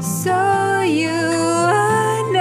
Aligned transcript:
So 0.00 0.82
you 0.82 1.10
wanna 1.10 2.40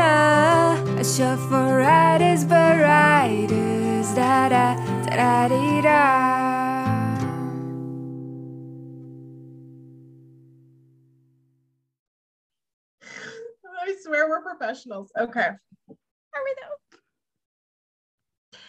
a 1.00 1.04
shot 1.04 1.40
for 1.50 1.78
riders, 1.78 2.46
but 2.46 2.78
riders, 2.78 4.14
da 4.14 4.48
da 4.48 4.76
da 4.76 5.16
da 5.16 5.48
dee, 5.48 5.82
da. 5.82 6.68
I 13.82 13.96
swear 14.04 14.30
we're 14.30 14.44
professionals. 14.44 15.12
Okay. 15.18 15.40
Are 15.42 15.58
we 15.90 16.56
though? 16.62 18.60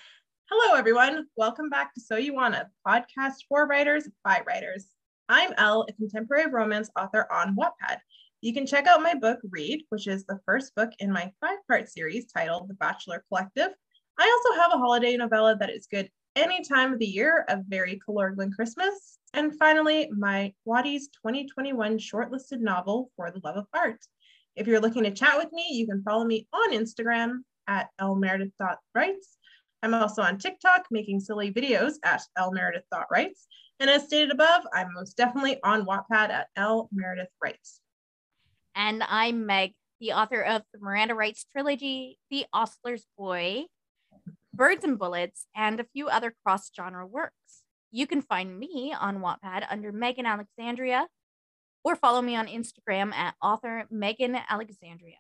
Hello, 0.51 0.79
everyone. 0.79 1.27
Welcome 1.37 1.69
back 1.69 1.93
to 1.93 2.01
So 2.01 2.17
You 2.17 2.33
Wanna, 2.33 2.71
podcast 2.87 3.45
for 3.51 3.67
writers 3.67 4.09
by 4.25 4.41
writers. 4.47 4.87
I'm 5.29 5.53
Elle, 5.59 5.85
a 5.91 5.93
contemporary 5.93 6.51
romance 6.51 6.89
author 6.97 7.31
on 7.31 7.55
Wattpad. 7.55 7.99
You 8.41 8.55
can 8.55 8.67
check 8.67 8.87
out 8.87 9.03
my 9.03 9.15
book, 9.15 9.41
Read, 9.51 9.83
which 9.89 10.07
is 10.07 10.25
the 10.25 10.39
first 10.47 10.73
book 10.77 10.91
in 11.01 11.11
my 11.11 11.33
five 11.41 11.59
part 11.67 11.89
series 11.89 12.31
titled 12.31 12.69
The 12.69 12.75
Bachelor 12.75 13.25
Collective. 13.29 13.71
I 14.17 14.41
also 14.47 14.61
have 14.61 14.71
a 14.73 14.79
holiday 14.79 15.17
novella 15.17 15.57
that 15.57 15.71
is 15.71 15.89
good 15.91 16.09
any 16.37 16.63
time 16.63 16.93
of 16.93 17.01
the 17.01 17.07
year, 17.07 17.45
a 17.49 17.59
very 17.67 18.01
colorful 18.07 18.49
Christmas. 18.55 19.19
And 19.35 19.59
finally, 19.59 20.09
my 20.17 20.55
Wattys 20.69 21.11
2021 21.21 21.99
shortlisted 21.99 22.61
novel, 22.61 23.11
For 23.17 23.33
the 23.33 23.41
Love 23.43 23.57
of 23.57 23.67
Art. 23.75 23.99
If 24.55 24.69
you're 24.69 24.79
looking 24.79 25.03
to 25.03 25.11
chat 25.11 25.37
with 25.37 25.53
me, 25.53 25.67
you 25.73 25.89
can 25.89 26.05
follow 26.05 26.25
me 26.25 26.47
on 26.53 26.73
Instagram 26.73 27.39
at 27.67 27.89
lmeredith.writes. 28.01 29.37
I'm 29.83 29.95
also 29.95 30.23
on 30.23 30.39
TikTok 30.39 30.87
making 30.93 31.19
silly 31.21 31.53
videos 31.53 31.95
at 32.05 32.23
lmeredith.writes. 32.39 33.49
And 33.81 33.91
as 33.91 34.05
stated 34.05 34.31
above, 34.31 34.63
I'm 34.73 34.95
most 34.95 35.17
definitely 35.17 35.59
on 35.65 35.87
Wattpad 35.87 36.31
at 36.31 36.47
L 36.55 36.89
Meredith 36.93 37.31
Writes. 37.43 37.81
And 38.79 39.03
I'm 39.03 39.45
Meg, 39.45 39.73
the 39.99 40.13
author 40.13 40.41
of 40.41 40.63
the 40.73 40.79
Miranda 40.79 41.17
Writes 41.17 41.45
trilogy, 41.51 42.17
The 42.31 42.47
Ostler's 42.53 43.05
Boy, 43.19 43.65
Birds 44.55 44.85
and 44.85 44.97
Bullets, 44.97 45.47
and 45.57 45.81
a 45.81 45.87
few 45.93 46.07
other 46.07 46.33
cross 46.45 46.71
genre 46.77 47.05
works. 47.05 47.65
You 47.91 48.07
can 48.07 48.23
find 48.23 48.57
me 48.57 48.95
on 48.97 49.19
Wattpad 49.19 49.67
under 49.69 49.91
Megan 49.91 50.27
Alexandria 50.27 51.09
or 51.83 51.97
follow 51.97 52.23
me 52.23 52.37
on 52.37 52.47
Instagram 52.47 53.13
at 53.15 53.35
author 53.43 53.85
Megan 53.91 54.39
Alexandria. 54.49 55.17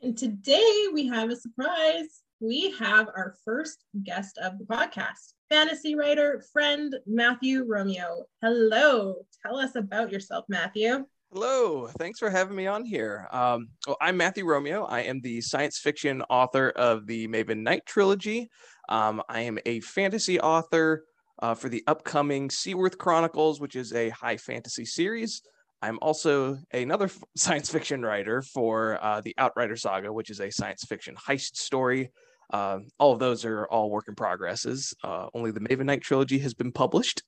And 0.00 0.16
today 0.16 0.86
we 0.94 1.08
have 1.08 1.30
a 1.30 1.36
surprise. 1.36 2.22
We 2.38 2.76
have 2.78 3.08
our 3.08 3.34
first 3.44 3.82
guest 4.04 4.38
of 4.38 4.56
the 4.60 4.66
podcast, 4.66 5.32
fantasy 5.48 5.96
writer, 5.96 6.44
friend 6.52 6.94
Matthew 7.08 7.64
Romeo. 7.66 8.26
Hello. 8.40 9.16
Tell 9.44 9.56
us 9.56 9.74
about 9.74 10.12
yourself, 10.12 10.44
Matthew. 10.48 11.06
Hello, 11.32 11.86
thanks 11.86 12.18
for 12.18 12.28
having 12.28 12.56
me 12.56 12.66
on 12.66 12.84
here. 12.84 13.28
Um, 13.30 13.68
well, 13.86 13.96
I'm 14.00 14.16
Matthew 14.16 14.44
Romeo. 14.44 14.82
I 14.86 15.02
am 15.02 15.20
the 15.20 15.40
science 15.40 15.78
fiction 15.78 16.22
author 16.22 16.70
of 16.70 17.06
the 17.06 17.28
Maven 17.28 17.58
Knight 17.58 17.86
trilogy. 17.86 18.50
Um, 18.88 19.22
I 19.28 19.42
am 19.42 19.56
a 19.64 19.78
fantasy 19.78 20.40
author 20.40 21.04
uh, 21.40 21.54
for 21.54 21.68
the 21.68 21.84
upcoming 21.86 22.50
Seaworth 22.50 22.98
Chronicles, 22.98 23.60
which 23.60 23.76
is 23.76 23.92
a 23.92 24.08
high 24.08 24.38
fantasy 24.38 24.84
series. 24.84 25.42
I'm 25.80 26.00
also 26.02 26.58
another 26.72 27.04
f- 27.04 27.22
science 27.36 27.70
fiction 27.70 28.02
writer 28.02 28.42
for 28.42 28.98
uh, 29.00 29.20
the 29.20 29.34
Outrider 29.38 29.76
Saga, 29.76 30.12
which 30.12 30.30
is 30.30 30.40
a 30.40 30.50
science 30.50 30.82
fiction 30.82 31.14
heist 31.14 31.54
story. 31.56 32.10
Uh, 32.52 32.80
all 32.98 33.12
of 33.12 33.20
those 33.20 33.44
are 33.44 33.66
all 33.66 33.88
work 33.88 34.06
in 34.08 34.16
progresses. 34.16 34.92
Uh, 35.04 35.28
only 35.32 35.52
the 35.52 35.60
Maven 35.60 35.84
Knight 35.84 36.02
trilogy 36.02 36.40
has 36.40 36.54
been 36.54 36.72
published. 36.72 37.22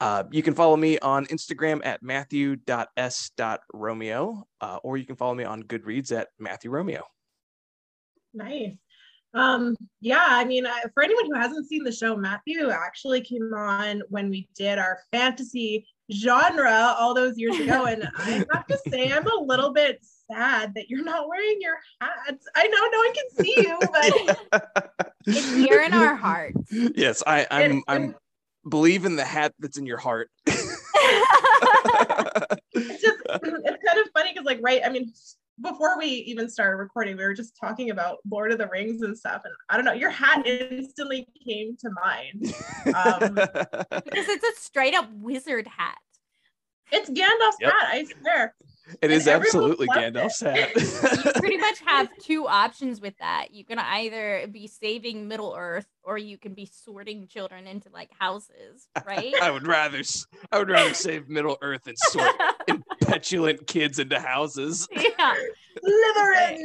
Uh, 0.00 0.24
you 0.30 0.42
can 0.42 0.54
follow 0.54 0.76
me 0.76 0.98
on 0.98 1.26
Instagram 1.26 1.80
at 1.84 2.02
matthew.s.romeo, 2.02 4.46
uh, 4.60 4.78
or 4.82 4.96
you 4.96 5.06
can 5.06 5.16
follow 5.16 5.34
me 5.34 5.44
on 5.44 5.62
Goodreads 5.62 6.16
at 6.16 6.28
Matthew 6.38 6.70
Romeo. 6.70 7.02
Nice. 8.34 8.74
Um, 9.34 9.76
yeah, 10.00 10.24
I 10.26 10.44
mean, 10.44 10.66
uh, 10.66 10.72
for 10.94 11.02
anyone 11.02 11.26
who 11.26 11.34
hasn't 11.34 11.68
seen 11.68 11.84
the 11.84 11.92
show, 11.92 12.16
Matthew 12.16 12.70
actually 12.70 13.20
came 13.20 13.52
on 13.54 14.02
when 14.08 14.30
we 14.30 14.48
did 14.56 14.78
our 14.78 14.98
fantasy 15.12 15.86
genre 16.12 16.94
all 16.98 17.14
those 17.14 17.36
years 17.36 17.58
ago. 17.58 17.84
And 17.84 18.08
I 18.18 18.44
have 18.52 18.66
to 18.66 18.78
say, 18.88 19.12
I'm 19.12 19.26
a 19.26 19.42
little 19.42 19.72
bit 19.72 20.04
sad 20.30 20.74
that 20.74 20.88
you're 20.88 21.04
not 21.04 21.28
wearing 21.28 21.58
your 21.60 21.76
hats. 22.00 22.46
I 22.54 22.66
know 22.66 22.88
no 22.90 22.98
one 22.98 23.14
can 23.14 23.44
see 23.44 23.54
you, 23.56 23.78
but 24.52 24.92
It's 25.26 25.54
here 25.54 25.82
in 25.82 25.92
our 25.92 26.14
hearts. 26.14 26.70
yes, 26.70 27.22
I, 27.26 27.46
I'm. 27.50 27.82
I'm 27.88 28.14
believe 28.68 29.04
in 29.04 29.16
the 29.16 29.24
hat 29.24 29.54
that's 29.58 29.78
in 29.78 29.86
your 29.86 29.98
heart. 29.98 30.30
it's 32.74 33.02
just 33.02 33.18
it's 33.32 33.84
kind 33.84 33.98
of 33.98 34.08
funny 34.14 34.32
because 34.32 34.44
like 34.44 34.58
right 34.62 34.82
i 34.84 34.88
mean 34.88 35.12
before 35.62 35.98
we 35.98 36.06
even 36.06 36.48
started 36.48 36.76
recording 36.76 37.16
we 37.16 37.24
were 37.24 37.34
just 37.34 37.56
talking 37.58 37.90
about 37.90 38.18
lord 38.30 38.52
of 38.52 38.58
the 38.58 38.66
rings 38.68 39.02
and 39.02 39.16
stuff 39.16 39.42
and 39.44 39.54
i 39.70 39.76
don't 39.76 39.84
know 39.84 39.92
your 39.92 40.10
hat 40.10 40.46
instantly 40.46 41.26
came 41.46 41.76
to 41.76 41.88
mind 42.04 42.54
um, 42.94 43.34
because 43.34 44.28
it's 44.28 44.44
a 44.44 44.60
straight 44.60 44.94
up 44.94 45.08
wizard 45.14 45.66
hat. 45.66 45.96
it's 46.92 47.08
gandalf's 47.10 47.56
Yep. 47.60 47.72
hat 47.72 47.88
i 47.88 48.04
swear 48.20 48.54
it 49.02 49.10
is 49.10 49.26
absolutely 49.26 49.86
loved 49.86 50.14
Gandalf's 50.14 50.40
You 50.42 50.48
hat. 50.48 51.34
pretty 51.36 51.56
much 51.56 51.78
have 51.86 52.08
two 52.20 52.46
options 52.46 53.00
with 53.00 53.16
that. 53.18 53.52
You 53.52 53.64
can 53.64 53.78
either 53.78 54.46
be 54.50 54.66
saving 54.66 55.28
Middle 55.28 55.54
Earth 55.56 55.86
or 56.02 56.18
you 56.18 56.38
can 56.38 56.54
be 56.54 56.66
sorting 56.72 57.26
children 57.26 57.66
into 57.66 57.88
like 57.92 58.10
houses, 58.18 58.88
right? 59.06 59.34
I 59.42 59.50
would 59.50 59.66
rather. 59.66 60.02
I 60.52 60.58
would 60.58 60.70
rather 60.70 60.94
save 60.94 61.28
Middle 61.28 61.56
Earth 61.62 61.86
and 61.86 61.96
sort 61.98 62.30
petulant 63.02 63.66
kids 63.66 63.98
into 63.98 64.20
houses. 64.20 64.88
yeah. 64.92 65.34
Slytherin. 65.84 66.58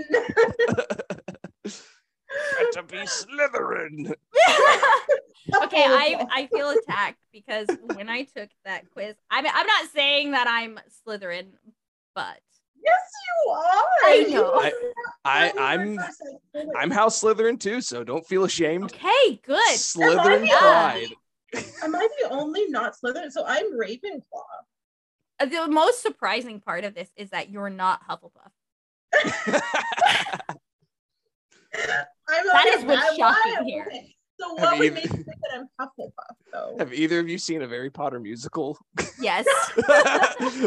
to 2.73 2.83
be 2.83 2.97
Slytherin. 2.97 4.13
okay, 5.63 5.83
I 5.83 6.25
I 6.31 6.47
feel 6.47 6.69
attacked 6.69 7.19
because 7.33 7.67
when 7.95 8.09
I 8.09 8.23
took 8.23 8.49
that 8.65 8.89
quiz, 8.91 9.15
I'm 9.29 9.45
I'm 9.45 9.67
not 9.67 9.89
saying 9.93 10.31
that 10.31 10.47
I'm 10.47 10.79
Slytherin, 11.05 11.47
but 12.15 12.39
yes 12.83 13.01
you 13.45 13.51
are 13.51 13.85
I 14.03 14.25
know. 14.29 14.53
I- 14.55 14.93
I- 15.23 15.53
I'm- 15.57 15.99
I'm 16.75 16.91
House 16.91 17.21
Slytherin 17.21 17.59
too, 17.59 17.81
so 17.81 18.03
don't 18.03 18.25
feel 18.25 18.43
ashamed. 18.43 18.85
okay, 18.85 19.35
good. 19.45 19.75
Slytherin 19.75 20.47
Yeah. 20.47 20.57
pride. 20.57 21.09
am 21.83 21.95
i 21.95 22.07
the 22.21 22.29
only 22.29 22.67
not 22.69 22.93
slytherin 22.95 23.29
so 23.29 23.43
i'm 23.45 23.73
ravenclaw 23.77 24.21
Uh, 25.39 25.45
The 25.45 25.67
most 25.67 26.01
surprising 26.01 26.61
part 26.61 26.85
of 26.85 26.93
this 26.95 27.09
is 27.17 27.29
that 27.31 27.49
you're 27.49 27.69
not 27.69 28.01
Hufflepuff. 28.07 28.51
i'm 31.73 32.47
That 32.47 32.67
okay, 32.67 32.69
is 32.79 32.85
what's 32.85 33.15
shocking 33.17 33.63
here. 33.65 33.85
okay, 33.87 34.15
so 34.41 34.57
Have 34.57 34.77
would 34.79 34.85
you- 34.85 34.91
make 34.91 35.03
you 35.05 35.09
think 35.09 35.25
that 35.25 35.51
i'm 35.55 35.67
hufflepuff 35.79 36.35
though 36.51 36.75
Have 36.79 36.93
either 36.93 37.19
of 37.19 37.29
you 37.29 37.37
seen 37.37 37.61
a 37.61 37.67
Harry 37.67 37.89
Potter 37.89 38.19
musical? 38.19 38.77
Yes. 39.21 39.45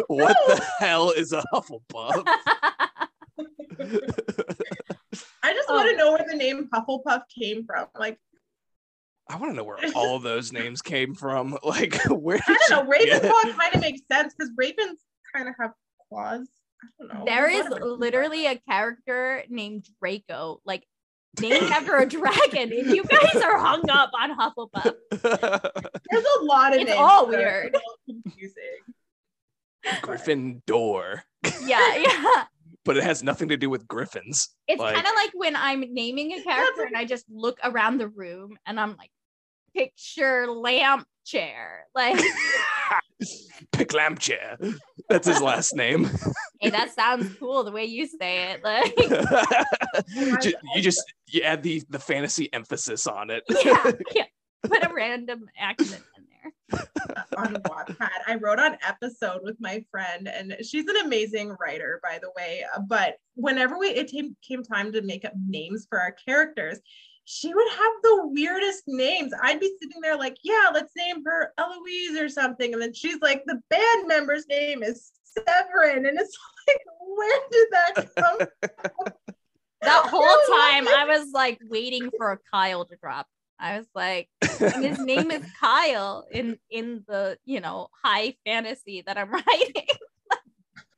what 0.07 0.37
the 0.47 0.65
hell 0.79 1.11
is 1.11 1.33
a 1.33 1.43
Hufflepuff? 1.53 2.25
I 5.43 5.53
just 5.53 5.69
want 5.69 5.91
to 5.91 5.97
know 5.97 6.13
where 6.13 6.25
the 6.29 6.37
name 6.37 6.69
Hufflepuff 6.73 7.23
came 7.39 7.65
from. 7.67 7.87
Like, 7.99 8.19
I 9.29 9.37
want 9.37 9.53
to 9.53 9.57
know 9.57 9.65
where 9.65 9.79
all 9.95 10.19
those 10.19 10.53
names 10.53 10.81
came 10.83 11.15
from. 11.15 11.59
Like, 11.65 12.01
where? 12.09 12.41
I 12.47 12.53
did 12.53 12.59
don't 12.69 12.89
know. 12.89 12.95
you 12.95 13.07
get- 13.07 13.23
Ravenclaw 13.23 13.57
kind 13.59 13.75
of 13.75 13.81
makes 13.81 14.01
sense 14.11 14.35
because 14.35 14.53
ravens 14.57 15.01
kind 15.35 15.49
of 15.49 15.55
have 15.61 15.73
claws. 16.09 16.49
I 16.83 17.07
don't 17.07 17.19
know. 17.21 17.25
there 17.25 17.49
is 17.51 17.67
literally 17.69 18.47
a 18.47 18.57
character 18.69 19.43
named 19.49 19.87
Draco, 20.01 20.61
like 20.65 20.87
named 21.41 21.71
after 21.71 21.97
a 21.97 22.07
dragon, 22.07 22.73
and 22.73 22.95
you 22.95 23.05
guys 23.05 23.37
are 23.43 23.59
hung 23.59 23.89
up 23.91 24.11
on 24.19 24.37
Hufflepuff. 24.37 24.95
There's 26.11 26.25
a 26.41 26.45
lot 26.45 26.73
of 26.75 26.81
It's 26.81 26.91
names 26.91 26.99
all 27.01 27.27
weird. 27.29 27.75
a 27.75 27.79
little 27.79 28.23
confusing. 28.25 28.63
Gryffindor, 30.03 31.21
Yeah, 31.65 31.97
yeah. 31.97 32.45
but 32.85 32.97
it 32.97 33.05
has 33.05 33.23
nothing 33.23 33.49
to 33.49 33.57
do 33.57 33.69
with 33.71 33.87
griffins. 33.87 34.49
It's 34.67 34.81
Like- 34.81 34.95
kind 34.95 35.07
of 35.07 35.13
like 35.15 35.31
when 35.35 35.57
I'm 35.57 35.85
naming 35.93 36.33
a 36.33 36.43
character 36.43 36.85
and 36.85 36.97
I 36.97 37.05
just 37.05 37.27
look 37.31 37.59
around 37.63 37.99
the 37.99 38.09
room 38.09 38.57
and 38.67 38.81
I'm 38.81 38.97
like, 38.97 39.11
picture 39.75 40.47
lamp 40.51 41.07
chair. 41.27 41.85
Like, 41.95 42.19
Pick 43.73 43.93
lamp 43.93 44.19
chair. 44.19 44.59
That's 45.09 45.27
his 45.27 45.41
last 45.41 45.75
name. 45.75 46.11
hey, 46.61 46.71
that 46.71 46.95
sounds 46.95 47.35
cool 47.39 47.65
the 47.65 47.71
way 47.71 47.85
you 47.85 48.07
say 48.07 48.53
it. 48.53 48.65
Like, 48.65 48.95
Ju- 50.43 50.55
you 50.75 50.83
just 50.83 51.03
you 51.29 51.43
add 51.43 51.63
the 51.63 51.83
the 51.89 51.99
fantasy 51.99 52.53
emphasis 52.53 53.07
on 53.07 53.31
it. 53.31 53.45
yeah, 53.65 53.93
yeah. 54.15 54.25
Put 54.63 54.85
a 54.85 54.93
random 54.95 55.47
accent 55.59 56.03
in 56.17 56.25
there. 56.71 56.89
on 57.37 57.55
Wattpad. 57.55 58.09
I 58.27 58.37
wrote 58.37 58.59
on 58.59 58.79
episode 58.87 59.43
with 59.43 59.57
my 59.61 59.85
friend, 59.91 60.27
and 60.27 60.57
she's 60.63 60.89
an 60.89 60.97
amazing 61.05 61.55
writer, 61.61 62.01
by 62.03 62.19
the 62.21 62.31
way. 62.37 62.65
But 62.89 63.17
whenever 63.35 63.79
we 63.79 63.89
it 63.89 64.11
came, 64.11 64.37
came 64.43 64.63
time 64.63 64.91
to 64.93 65.03
make 65.03 65.25
up 65.25 65.35
names 65.47 65.87
for 65.89 66.01
our 66.01 66.13
characters, 66.13 66.81
she 67.25 67.53
would 67.55 67.69
have 67.71 67.93
the 68.03 68.29
weirdest 68.29 68.85
names. 68.87 69.33
I'd 69.43 69.61
be 69.61 69.75
sitting 69.81 70.01
there 70.03 70.17
like, 70.19 70.37
yeah, 70.43 70.69
let's 70.73 70.93
name 70.97 71.23
her 71.25 71.53
Eloise 71.59 72.21
or 72.21 72.29
something. 72.29 72.73
And 72.73 72.83
then 72.83 72.93
she's 72.93 73.21
like, 73.21 73.43
the 73.47 73.61
band 73.71 74.07
member's 74.09 74.47
name 74.49 74.83
is 74.83 75.11
Severin, 75.25 76.07
and 76.07 76.19
it's 76.21 76.37
like, 76.69 76.79
where 77.01 77.41
did 77.51 77.69
that 77.73 77.95
come? 78.17 78.39
from? 78.39 79.13
That 79.83 80.07
whole 80.11 80.23
time 80.23 80.89
I 80.89 81.05
was 81.09 81.31
like 81.33 81.59
waiting 81.69 82.11
for 82.17 82.33
a 82.33 82.39
Kyle 82.53 82.85
to 82.85 82.97
drop. 82.97 83.27
I 83.59 83.79
was 83.79 83.87
like, 83.95 84.29
his 84.43 84.99
name 84.99 85.31
is 85.31 85.43
Kyle 85.61 86.27
in 86.31 86.59
in 86.71 87.05
the 87.07 87.39
you 87.45 87.61
know 87.61 87.89
high 88.03 88.35
fantasy 88.45 89.03
that 89.07 89.17
I'm 89.17 89.31
writing. 89.31 89.87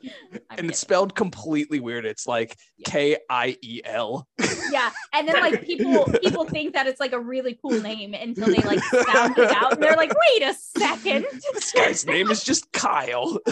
I'm 0.02 0.10
and 0.32 0.40
kidding. 0.50 0.70
it's 0.70 0.78
spelled 0.78 1.14
completely 1.14 1.80
weird. 1.80 2.04
It's 2.06 2.26
like 2.26 2.56
Yeah. 2.78 2.90
K 2.90 3.16
I 3.28 3.56
E 3.62 3.80
L. 3.84 4.26
yeah, 4.70 4.90
and 5.12 5.28
then 5.28 5.40
like 5.40 5.64
people 5.64 6.04
people 6.20 6.44
think 6.48 6.74
that 6.74 6.86
it's 6.86 7.00
like 7.00 7.12
a 7.12 7.20
really 7.20 7.58
cool 7.60 7.80
name 7.80 8.14
until 8.14 8.46
they 8.46 8.62
like 8.62 8.82
sound 8.82 9.38
it 9.38 9.50
out, 9.50 9.74
and 9.74 9.82
they're 9.82 9.96
like, 9.96 10.12
wait 10.30 10.42
a 10.42 10.54
second, 10.54 11.26
This 11.54 11.72
guy's 11.72 12.06
name 12.06 12.30
is 12.30 12.42
just 12.42 12.70
Kyle. 12.72 13.38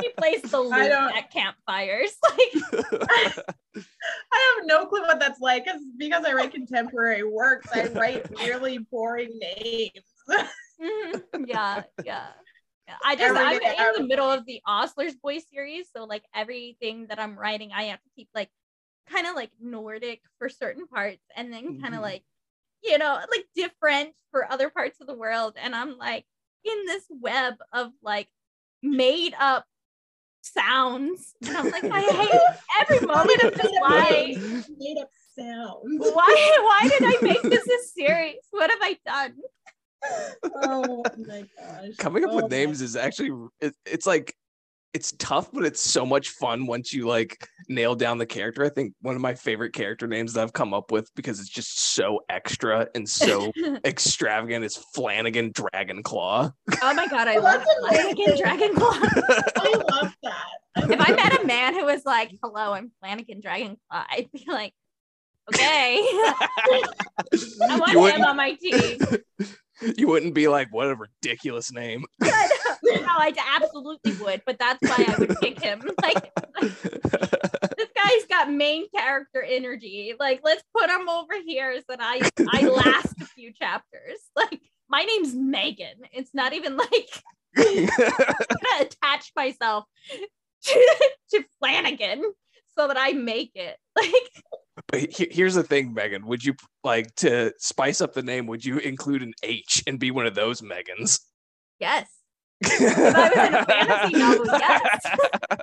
he 0.00 0.08
plays 0.18 0.42
the 0.42 0.58
I 0.58 0.88
lute 0.88 1.16
at 1.16 1.30
campfires. 1.30 2.16
Like, 3.76 3.82
I 4.32 4.56
have 4.56 4.66
no 4.66 4.86
clue 4.86 5.02
what 5.02 5.20
that's 5.20 5.40
like 5.40 5.66
because 5.66 5.82
because 5.98 6.24
I 6.24 6.32
write 6.32 6.52
contemporary 6.52 7.24
works, 7.24 7.68
I 7.74 7.88
write 7.88 8.26
really 8.38 8.78
boring 8.78 9.38
names. 9.38 9.90
mhm, 10.80 11.22
yeah, 11.46 11.82
yeah. 12.02 12.28
Yeah, 12.88 12.94
I 13.04 13.16
just 13.16 13.28
Every 13.28 13.44
I'm 13.44 13.58
day 13.58 13.74
I 13.76 13.88
in 13.88 14.02
the 14.02 14.08
middle 14.08 14.30
of 14.30 14.46
the 14.46 14.60
Ostlers 14.66 15.20
Boy 15.20 15.38
series, 15.38 15.88
so 15.94 16.04
like 16.04 16.22
everything 16.34 17.06
that 17.08 17.18
I'm 17.18 17.36
writing, 17.36 17.70
I 17.74 17.84
have 17.84 18.00
to 18.00 18.08
keep 18.14 18.28
like 18.32 18.48
kind 19.10 19.26
of 19.26 19.34
like 19.34 19.50
Nordic 19.60 20.22
for 20.38 20.48
certain 20.48 20.86
parts, 20.86 21.22
and 21.36 21.52
then 21.52 21.80
kind 21.80 21.94
of 21.94 22.00
mm-hmm. 22.00 22.02
like 22.02 22.24
you 22.82 22.98
know 22.98 23.20
like 23.30 23.46
different 23.54 24.14
for 24.30 24.50
other 24.50 24.70
parts 24.70 25.00
of 25.00 25.06
the 25.06 25.14
world. 25.14 25.54
And 25.60 25.74
I'm 25.74 25.98
like 25.98 26.24
in 26.64 26.86
this 26.86 27.04
web 27.10 27.54
of 27.72 27.92
like 28.02 28.28
made 28.82 29.34
up 29.38 29.64
sounds, 30.42 31.34
and 31.46 31.56
I'm 31.56 31.70
like 31.70 31.84
I 31.84 32.00
hate 32.00 32.40
every 32.80 33.06
moment 33.06 33.42
of 33.42 33.54
this 33.54 33.72
life. 33.80 34.68
Made 34.78 34.98
up 34.98 35.10
sounds. 35.36 35.82
Why 35.84 36.58
why 36.60 36.88
did 36.88 37.02
I 37.02 37.16
make 37.22 37.42
this 37.42 37.66
a 37.66 37.88
series? 37.88 38.42
What 38.50 38.70
have 38.70 38.78
I 38.82 38.98
done? 39.04 39.34
Oh 40.44 41.04
my 41.26 41.44
gosh. 41.58 41.96
Coming 41.98 42.24
up 42.24 42.30
Oh 42.30 42.36
with 42.36 42.44
my- 42.44 42.56
names 42.56 42.80
is 42.80 42.96
actually 42.96 43.48
it, 43.60 43.74
it's 43.84 44.06
like 44.06 44.34
it's 44.96 45.12
tough, 45.18 45.50
but 45.52 45.66
it's 45.66 45.82
so 45.82 46.06
much 46.06 46.30
fun 46.30 46.66
once 46.66 46.90
you 46.90 47.06
like 47.06 47.46
nail 47.68 47.94
down 47.94 48.16
the 48.16 48.24
character. 48.24 48.64
I 48.64 48.70
think 48.70 48.94
one 49.02 49.14
of 49.14 49.20
my 49.20 49.34
favorite 49.34 49.74
character 49.74 50.06
names 50.06 50.32
that 50.32 50.42
I've 50.42 50.54
come 50.54 50.72
up 50.72 50.90
with 50.90 51.14
because 51.14 51.38
it's 51.38 51.50
just 51.50 51.92
so 51.92 52.20
extra 52.30 52.88
and 52.94 53.06
so 53.06 53.52
extravagant 53.84 54.64
is 54.64 54.74
Flanagan 54.94 55.52
Dragonclaw. 55.52 56.50
Oh 56.82 56.94
my 56.94 57.06
god, 57.08 57.28
I 57.28 57.36
love 57.36 57.62
Flanagan 57.80 58.24
amazing. 58.24 58.46
Dragonclaw. 58.46 59.52
I 59.56 59.82
love 59.90 60.14
that. 60.22 60.46
if 60.90 60.98
I 60.98 61.12
met 61.12 61.42
a 61.42 61.46
man 61.46 61.74
who 61.74 61.84
was 61.84 62.06
like, 62.06 62.32
"Hello, 62.42 62.72
I'm 62.72 62.90
Flanagan 63.00 63.42
Dragonclaw," 63.42 63.76
I'd 63.90 64.32
be 64.32 64.46
like, 64.48 64.72
"Okay, 65.52 65.98
I 66.00 67.78
want 67.94 68.16
him 68.16 68.24
on 68.24 68.36
my 68.38 68.54
team." 68.54 68.98
you 69.98 70.08
wouldn't 70.08 70.34
be 70.34 70.48
like, 70.48 70.72
what 70.72 70.88
a 70.88 70.96
ridiculous 70.96 71.70
name. 71.70 72.06
no, 72.84 73.06
I 73.06 73.32
absolutely 73.60 74.12
would, 74.14 74.42
but 74.46 74.58
that's 74.58 74.80
why 74.82 75.04
I 75.08 75.18
would 75.18 75.36
pick 75.40 75.60
him. 75.60 75.82
Like, 76.02 76.32
this 76.60 77.88
guy's 77.94 78.26
got 78.28 78.50
main 78.50 78.88
character 78.94 79.42
energy. 79.42 80.14
Like, 80.18 80.40
let's 80.44 80.62
put 80.76 80.88
him 80.88 81.08
over 81.08 81.34
here 81.44 81.76
so 81.78 81.96
that 81.96 82.00
I 82.00 82.28
I 82.52 82.66
last 82.66 83.20
a 83.20 83.24
few 83.24 83.52
chapters. 83.52 84.18
Like, 84.36 84.60
my 84.88 85.02
name's 85.02 85.34
Megan. 85.34 86.02
It's 86.12 86.32
not 86.32 86.52
even 86.52 86.76
like 86.76 87.22
I'm 87.56 87.86
gonna 87.86 88.82
attach 88.82 89.32
myself 89.34 89.84
to, 90.64 91.10
to 91.32 91.44
Flanagan 91.58 92.22
so 92.78 92.86
that 92.88 92.96
I 92.98 93.12
make 93.12 93.52
it. 93.54 93.76
Like, 93.96 94.12
But 94.88 95.12
here's 95.32 95.54
the 95.54 95.62
thing, 95.62 95.94
Megan. 95.94 96.26
Would 96.26 96.44
you 96.44 96.54
like 96.84 97.14
to 97.16 97.52
spice 97.58 98.00
up 98.00 98.12
the 98.12 98.22
name? 98.22 98.46
Would 98.46 98.64
you 98.64 98.78
include 98.78 99.22
an 99.22 99.32
H 99.42 99.82
and 99.86 99.98
be 99.98 100.10
one 100.10 100.26
of 100.26 100.34
those 100.34 100.60
Megans? 100.60 101.18
yes, 101.78 102.06
if 102.60 102.98
I 102.98 103.28
was 103.28 103.48
in 103.48 103.54
a 103.54 103.64
fantasy 103.66 104.16
novel, 104.18 104.46
yes. 104.46 105.06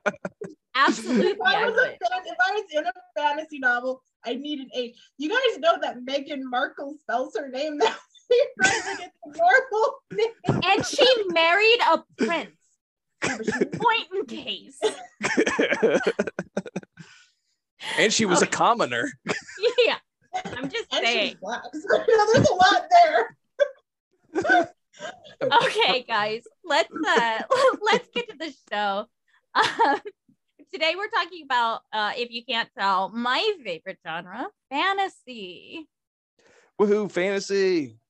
absolutely. 0.75 1.27
If 1.31 1.37
I 1.45 1.61
I 1.61 1.65
was, 1.65 1.73
a 1.73 1.75
would. 1.75 1.89
fan, 1.89 2.21
if 2.25 2.37
I 2.39 2.51
was 2.53 2.63
in 2.73 2.85
a 2.85 2.91
fantasy 3.17 3.59
novel, 3.59 4.01
I 4.25 4.35
need 4.35 4.59
an 4.59 4.69
H. 4.73 4.95
You 5.17 5.29
guys 5.29 5.59
know 5.59 5.77
that 5.81 5.97
Meghan 6.05 6.41
Markle 6.43 6.95
spells 7.01 7.35
her 7.37 7.49
name 7.49 7.77
that 7.79 7.97
way, 8.29 8.37
right? 8.59 8.81
Like 8.85 9.07
it's 9.07 9.17
a 9.25 9.29
normal 9.37 9.95
name. 10.11 10.61
And 10.63 10.85
she 10.85 11.07
married 11.29 11.79
a 11.91 12.03
prince. 12.17 12.51
Point 13.21 14.07
in 14.13 14.25
case. 14.25 14.79
and 17.97 18.11
she 18.11 18.25
was 18.25 18.41
a 18.41 18.47
commoner. 18.47 19.09
Yeah, 19.85 19.95
I'm 20.57 20.69
just 20.69 20.93
And 20.93 21.05
saying. 21.05 21.29
she's 21.31 21.39
black. 21.39 21.61
So, 21.73 22.03
you 22.07 22.17
know, 22.17 22.25
there's 22.33 22.49
a 22.49 22.53
lot 22.53 22.85
there. 22.91 23.37
Okay 25.41 26.03
guys 26.07 26.43
let's 26.63 26.93
uh 27.07 27.41
let's 27.81 28.07
get 28.13 28.29
to 28.29 28.37
the 28.37 28.53
show 28.71 29.05
um, 29.55 29.99
today 30.71 30.93
we're 30.95 31.09
talking 31.09 31.43
about 31.43 31.81
uh 31.91 32.11
if 32.15 32.29
you 32.31 32.43
can't 32.45 32.69
tell 32.77 33.09
my 33.09 33.53
favorite 33.63 33.99
genre 34.05 34.47
fantasy 34.69 35.87
Woohoo, 36.79 37.11
fantasy. 37.11 37.97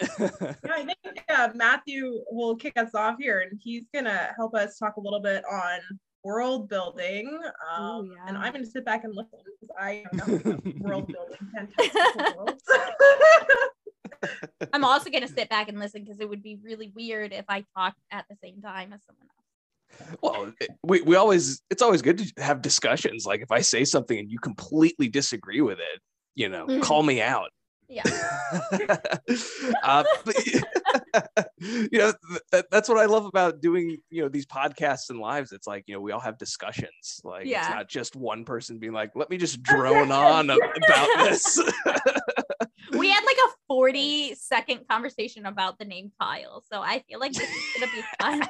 Yeah, 0.00 0.30
I 0.68 0.84
think 1.04 1.24
uh, 1.28 1.50
Matthew 1.54 2.22
will 2.30 2.56
kick 2.56 2.76
us 2.76 2.94
off 2.94 3.16
here, 3.20 3.40
and 3.40 3.60
he's 3.62 3.84
gonna 3.94 4.30
help 4.36 4.54
us 4.54 4.76
talk 4.78 4.96
a 4.96 5.00
little 5.00 5.20
bit 5.20 5.44
on 5.44 5.78
world 6.24 6.68
building. 6.68 7.38
Um, 7.76 8.06
Ooh, 8.06 8.16
And. 8.26 8.36
I'm 8.36 8.52
gonna 8.52 8.66
sit 8.66 8.84
back 8.84 9.04
and 9.04 9.14
listen 9.14 9.38
because 9.60 9.74
I 9.78 10.04
know 10.12 10.24
nothing 10.26 10.74
about 10.80 10.80
world 10.80 11.06
building 11.06 11.38
fantastical 11.54 12.34
worlds. 12.36 12.64
I'm 14.72 14.84
also 14.84 15.10
going 15.10 15.26
to 15.26 15.32
sit 15.32 15.48
back 15.48 15.68
and 15.68 15.78
listen 15.78 16.02
because 16.04 16.20
it 16.20 16.28
would 16.28 16.42
be 16.42 16.58
really 16.62 16.92
weird 16.94 17.32
if 17.32 17.44
i 17.48 17.64
talked 17.76 17.98
at 18.10 18.24
the 18.30 18.36
same 18.42 18.60
time 18.62 18.92
as 18.92 19.00
someone 19.04 19.26
else 19.28 20.18
well, 20.22 20.52
it- 20.58 20.70
we, 20.82 21.02
we 21.02 21.16
always, 21.16 21.60
it's 21.68 21.82
always 21.82 22.00
good 22.00 22.16
to 22.18 22.42
have 22.42 22.62
discussions. 22.62 23.26
Like 23.26 23.42
if 23.42 23.52
I 23.52 23.60
say 23.60 23.84
something 23.84 24.18
and 24.18 24.30
you 24.30 24.38
completely 24.38 25.06
disagree 25.08 25.60
with 25.60 25.78
it, 25.78 26.00
you 26.34 26.48
know, 26.48 26.66
Mhm. 26.66 26.80
call 26.82 27.02
me 27.02 27.20
out. 27.20 27.50
Yeah 27.92 28.02
uh, 29.82 30.04
but, 30.24 30.46
you 31.58 31.98
know, 31.98 32.12
th- 32.28 32.42
that, 32.50 32.66
that's 32.70 32.88
what 32.88 32.98
I 32.98 33.04
love 33.04 33.26
about 33.26 33.60
doing, 33.60 33.98
you 34.10 34.22
know, 34.22 34.28
these 34.28 34.46
podcasts 34.46 35.10
and 35.10 35.18
lives. 35.18 35.52
It's 35.52 35.66
like, 35.66 35.84
you 35.86 35.94
know, 35.94 36.00
we 36.00 36.12
all 36.12 36.20
have 36.20 36.38
discussions. 36.38 37.20
Like 37.22 37.46
it's 37.46 37.68
not 37.68 37.88
just 37.88 38.16
one 38.16 38.44
person 38.44 38.78
being 38.78 38.92
like, 38.92 39.10
let 39.14 39.30
me 39.30 39.36
just 39.36 39.62
drone 39.62 40.10
on 40.10 40.48
about 40.50 41.08
this. 41.18 41.60
we 42.92 43.10
had 43.10 43.24
like 43.24 43.36
a 43.36 43.52
40 43.68 44.34
second 44.34 44.80
conversation 44.88 45.46
about 45.46 45.78
the 45.78 45.84
name 45.84 46.12
kyle 46.20 46.62
so 46.70 46.82
i 46.82 47.02
feel 47.08 47.18
like 47.18 47.32
this 47.32 47.48
is 47.48 47.80
going 47.80 47.88
to 47.88 47.96
be 47.96 48.02
fun 48.20 48.42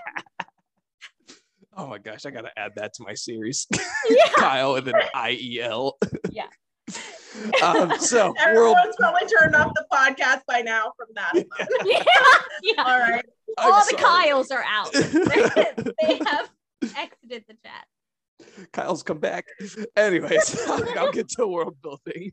oh 1.76 1.86
my 1.86 1.98
gosh, 1.98 2.26
I 2.26 2.30
got 2.30 2.42
to 2.42 2.58
add 2.58 2.72
that 2.76 2.94
to 2.94 3.02
my 3.02 3.14
series. 3.14 3.66
yeah 4.10 4.28
Kyle 4.36 4.74
with 4.74 4.88
an 4.88 4.94
I 5.14 5.38
E 5.40 5.60
L. 5.60 5.96
Yeah. 7.58 7.66
um, 7.66 7.98
so 7.98 8.26
world. 8.26 8.36
Everyone's 8.46 8.96
probably 8.98 9.28
turned 9.28 9.54
off 9.54 9.72
the 9.74 9.86
podcast 9.92 10.40
by 10.46 10.60
now 10.62 10.92
from 10.96 11.08
that. 11.14 11.32
yeah, 11.84 12.02
yeah. 12.62 12.82
All 12.84 12.98
right. 12.98 13.24
I'm 13.58 13.72
all 13.72 13.80
the 13.80 13.98
sorry. 13.98 14.02
kyles 14.02 14.50
are 14.50 14.64
out 14.66 14.92
they 14.92 16.20
have 16.24 16.50
exited 16.96 17.44
the 17.48 17.54
chat 17.62 17.86
Kyle's 18.72 19.02
come 19.02 19.18
back. 19.18 19.44
Anyways, 19.94 20.66
I'll, 20.66 20.98
I'll 20.98 21.12
get 21.12 21.28
to 21.30 21.46
world 21.46 21.76
building. 21.82 22.32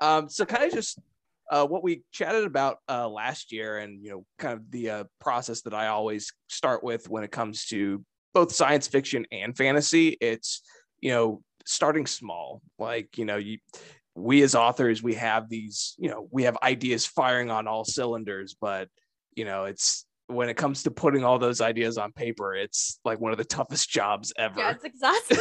Um, 0.00 0.28
so 0.28 0.44
kind 0.44 0.64
of 0.64 0.72
just 0.72 0.98
uh, 1.50 1.66
what 1.66 1.82
we 1.82 2.02
chatted 2.12 2.44
about 2.44 2.78
uh, 2.88 3.08
last 3.08 3.52
year, 3.52 3.78
and 3.78 4.02
you 4.02 4.10
know, 4.10 4.24
kind 4.38 4.54
of 4.54 4.70
the 4.70 4.90
uh, 4.90 5.04
process 5.20 5.62
that 5.62 5.74
I 5.74 5.88
always 5.88 6.32
start 6.48 6.82
with 6.82 7.08
when 7.08 7.24
it 7.24 7.30
comes 7.30 7.66
to 7.66 8.04
both 8.34 8.52
science 8.52 8.86
fiction 8.86 9.26
and 9.30 9.56
fantasy. 9.56 10.16
It's 10.20 10.62
you 11.00 11.10
know, 11.10 11.42
starting 11.66 12.06
small. 12.06 12.62
Like 12.78 13.18
you 13.18 13.24
know, 13.24 13.36
you 13.36 13.58
we 14.14 14.42
as 14.42 14.54
authors, 14.54 15.02
we 15.02 15.14
have 15.14 15.48
these, 15.48 15.94
you 15.98 16.08
know, 16.08 16.28
we 16.30 16.44
have 16.44 16.56
ideas 16.62 17.06
firing 17.06 17.50
on 17.50 17.66
all 17.66 17.84
cylinders, 17.84 18.54
but 18.60 18.88
you 19.34 19.44
know, 19.44 19.64
it's 19.64 20.04
when 20.26 20.48
it 20.48 20.56
comes 20.56 20.82
to 20.82 20.90
putting 20.90 21.24
all 21.24 21.38
those 21.38 21.60
ideas 21.60 21.98
on 21.98 22.12
paper, 22.12 22.54
it's 22.54 22.98
like 23.04 23.20
one 23.20 23.32
of 23.32 23.38
the 23.38 23.44
toughest 23.44 23.88
jobs 23.90 24.32
ever 24.38 24.58
yeah 24.58 24.70
it's 24.70 24.84
exhausting 24.84 25.38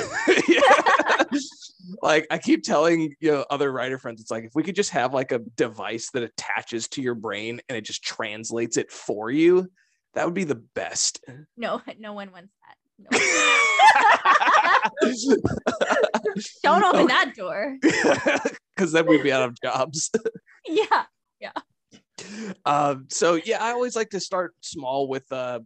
like 2.01 2.27
I 2.31 2.37
keep 2.37 2.63
telling 2.63 3.13
you 3.19 3.31
know 3.31 3.45
other 3.49 3.71
writer 3.71 3.97
friends, 3.97 4.21
it's 4.21 4.31
like 4.31 4.43
if 4.45 4.51
we 4.55 4.63
could 4.63 4.75
just 4.75 4.91
have 4.91 5.13
like 5.13 5.31
a 5.31 5.39
device 5.39 6.09
that 6.11 6.23
attaches 6.23 6.87
to 6.89 7.01
your 7.01 7.15
brain 7.15 7.61
and 7.69 7.77
it 7.77 7.85
just 7.85 8.03
translates 8.03 8.77
it 8.77 8.91
for 8.91 9.29
you, 9.29 9.69
that 10.13 10.25
would 10.25 10.33
be 10.33 10.43
the 10.43 10.63
best. 10.75 11.23
no 11.57 11.81
no 11.99 12.13
one 12.13 12.31
wants 12.31 12.53
that 12.61 12.75
no. 12.97 13.17
don't 16.63 16.83
open 16.83 17.07
that 17.07 17.33
door 17.35 17.77
Because 18.75 18.91
then 18.91 19.05
we'd 19.07 19.23
be 19.23 19.31
out 19.31 19.43
of 19.43 19.55
jobs. 19.61 20.09
yeah 20.67 21.05
Yeah. 21.39 21.51
um, 22.65 23.07
so 23.09 23.35
yeah, 23.35 23.63
I 23.63 23.71
always 23.71 23.95
like 23.95 24.09
to 24.11 24.19
start 24.19 24.53
small 24.61 25.07
with 25.07 25.29
uh, 25.31 25.59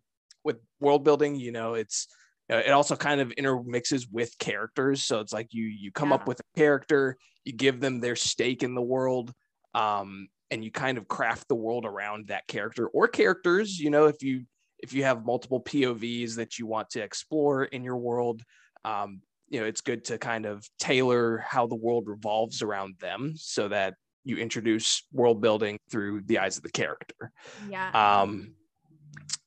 with 0.43 0.57
world 0.79 1.03
building, 1.03 1.35
you 1.35 1.51
know, 1.51 1.73
it's 1.73 2.07
uh, 2.51 2.57
it 2.57 2.69
also 2.71 2.95
kind 2.95 3.19
of 3.21 3.31
intermixes 3.31 4.07
with 4.07 4.37
characters. 4.39 5.03
So 5.03 5.19
it's 5.19 5.33
like 5.33 5.53
you 5.53 5.65
you 5.65 5.91
come 5.91 6.09
Yeah. 6.09 6.15
up 6.15 6.27
with 6.27 6.39
a 6.39 6.59
character, 6.59 7.17
you 7.43 7.53
give 7.53 7.79
them 7.79 7.99
their 7.99 8.15
stake 8.15 8.63
in 8.63 8.75
the 8.75 8.81
world, 8.81 9.33
um, 9.73 10.27
and 10.51 10.63
you 10.63 10.71
kind 10.71 10.97
of 10.97 11.07
craft 11.07 11.47
the 11.47 11.55
world 11.55 11.85
around 11.85 12.27
that 12.27 12.47
character 12.47 12.87
or 12.87 13.07
characters. 13.07 13.79
You 13.79 13.89
know, 13.89 14.05
if 14.05 14.21
you 14.23 14.45
if 14.79 14.93
you 14.93 15.03
have 15.03 15.25
multiple 15.25 15.61
POVs 15.61 16.35
that 16.35 16.59
you 16.59 16.67
want 16.67 16.89
to 16.91 17.01
explore 17.01 17.63
in 17.65 17.83
your 17.83 17.97
world, 17.97 18.43
um, 18.83 19.21
you 19.55 19.61
know, 19.61 19.67
it's 19.67 19.79
good 19.79 20.03
to 20.03 20.17
kind 20.17 20.45
of 20.45 20.67
tailor 20.79 21.37
how 21.37 21.65
the 21.65 21.75
world 21.77 22.09
revolves 22.09 22.61
around 22.61 22.95
them 22.99 23.35
so 23.37 23.69
that 23.69 23.93
you 24.25 24.35
introduce 24.35 25.03
world 25.13 25.39
building 25.39 25.77
through 25.89 26.19
the 26.25 26.39
eyes 26.39 26.57
of 26.57 26.63
the 26.63 26.69
character. 26.71 27.31
Yeah. 27.69 27.89
Um, 27.91 28.55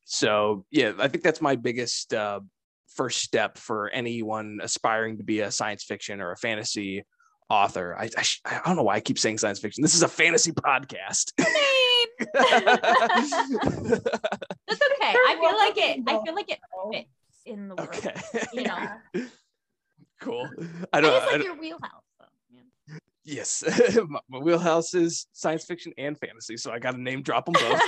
so 0.04 0.64
yeah, 0.70 0.92
I 0.98 1.08
think 1.08 1.22
that's 1.22 1.42
my 1.42 1.56
biggest 1.56 2.14
uh, 2.14 2.40
first 2.94 3.18
step 3.20 3.58
for 3.58 3.90
anyone 3.90 4.60
aspiring 4.62 5.18
to 5.18 5.24
be 5.24 5.40
a 5.40 5.50
science 5.50 5.84
fiction 5.84 6.22
or 6.22 6.32
a 6.32 6.38
fantasy 6.38 7.04
author. 7.50 7.94
I 7.94 8.08
I, 8.16 8.22
sh- 8.22 8.40
I 8.46 8.62
don't 8.64 8.76
know 8.76 8.84
why 8.84 8.94
I 8.94 9.00
keep 9.00 9.18
saying 9.18 9.36
science 9.36 9.58
fiction. 9.58 9.82
This 9.82 9.94
is 9.94 10.02
a 10.02 10.08
fantasy 10.08 10.52
podcast. 10.52 11.32
That's 11.38 12.32
okay. 14.94 15.12
I 15.28 15.36
feel 15.38 15.54
like 15.54 15.76
it. 15.76 16.00
I 16.06 16.24
feel 16.24 16.34
like 16.34 16.50
it 16.50 16.60
fits 16.92 17.10
in 17.44 17.68
the 17.68 17.74
world. 17.74 17.90
okay, 17.90 18.14
You 18.54 18.62
know, 18.62 18.88
yeah. 19.14 19.24
cool. 20.20 20.48
I 20.92 20.98
I 20.98 21.00
don't. 21.00 21.12
just 21.12 21.22
I 21.22 21.26
like 21.26 21.34
don't- 21.36 21.44
your 21.44 21.56
wheelhouse. 21.58 22.02
So, 22.20 22.26
yeah. 22.50 22.98
yes, 23.24 23.64
my, 24.08 24.20
my 24.28 24.38
wheelhouse 24.38 24.94
is 24.94 25.26
science 25.32 25.64
fiction 25.64 25.92
and 25.98 26.18
fantasy, 26.18 26.56
so 26.56 26.70
I 26.72 26.78
got 26.78 26.92
to 26.92 27.00
name 27.00 27.22
drop 27.22 27.46
them 27.46 27.54
both. 27.54 27.80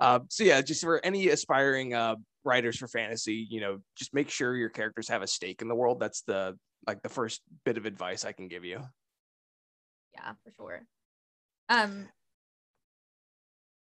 uh, 0.00 0.20
so 0.28 0.44
yeah, 0.44 0.60
just 0.60 0.82
for 0.82 1.04
any 1.04 1.28
aspiring 1.28 1.94
uh, 1.94 2.16
writers 2.44 2.76
for 2.78 2.88
fantasy, 2.88 3.46
you 3.50 3.60
know, 3.60 3.78
just 3.96 4.14
make 4.14 4.30
sure 4.30 4.56
your 4.56 4.68
characters 4.70 5.08
have 5.08 5.22
a 5.22 5.26
stake 5.26 5.62
in 5.62 5.68
the 5.68 5.74
world. 5.74 6.00
That's 6.00 6.22
the 6.22 6.56
like 6.86 7.02
the 7.02 7.08
first 7.08 7.42
bit 7.64 7.76
of 7.76 7.86
advice 7.86 8.24
I 8.24 8.32
can 8.32 8.48
give 8.48 8.64
you. 8.64 8.80
yeah, 10.14 10.32
for 10.44 10.52
sure. 10.56 10.82
Um, 11.68 12.08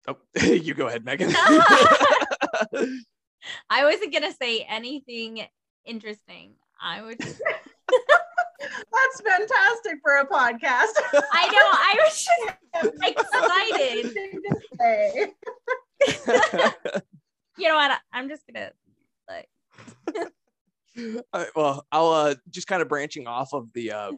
Oh, 0.07 0.17
you 0.39 0.75
go 0.75 0.85
ahead, 0.87 1.03
Megan. 1.03 1.33
I 1.35 3.01
wasn't 3.83 4.13
gonna 4.13 4.31
say 4.39 4.59
anything 4.69 5.41
interesting. 5.85 6.55
I 6.81 7.01
would. 7.01 7.17
That's 7.19 7.39
fantastic 9.21 9.99
for 10.01 10.15
a 10.17 10.27
podcast. 10.27 10.93
I 11.31 11.47
know. 11.51 11.69
I 11.71 11.95
was 12.03 12.25
just 12.25 12.57
excited. 13.03 14.11
Thing 14.13 14.41
to 14.43 14.59
say. 14.79 15.31
You 17.57 17.69
know 17.69 17.75
what? 17.75 17.97
I'm 18.11 18.27
just 18.27 18.43
gonna 18.51 18.71
like. 19.29 19.47
All 21.33 21.41
right, 21.41 21.49
well, 21.55 21.85
I'll 21.91 22.09
uh, 22.09 22.35
just 22.49 22.67
kind 22.67 22.81
of 22.81 22.87
branching 22.89 23.27
off 23.27 23.53
of 23.53 23.71
the, 23.73 23.91
uh, 23.91 24.11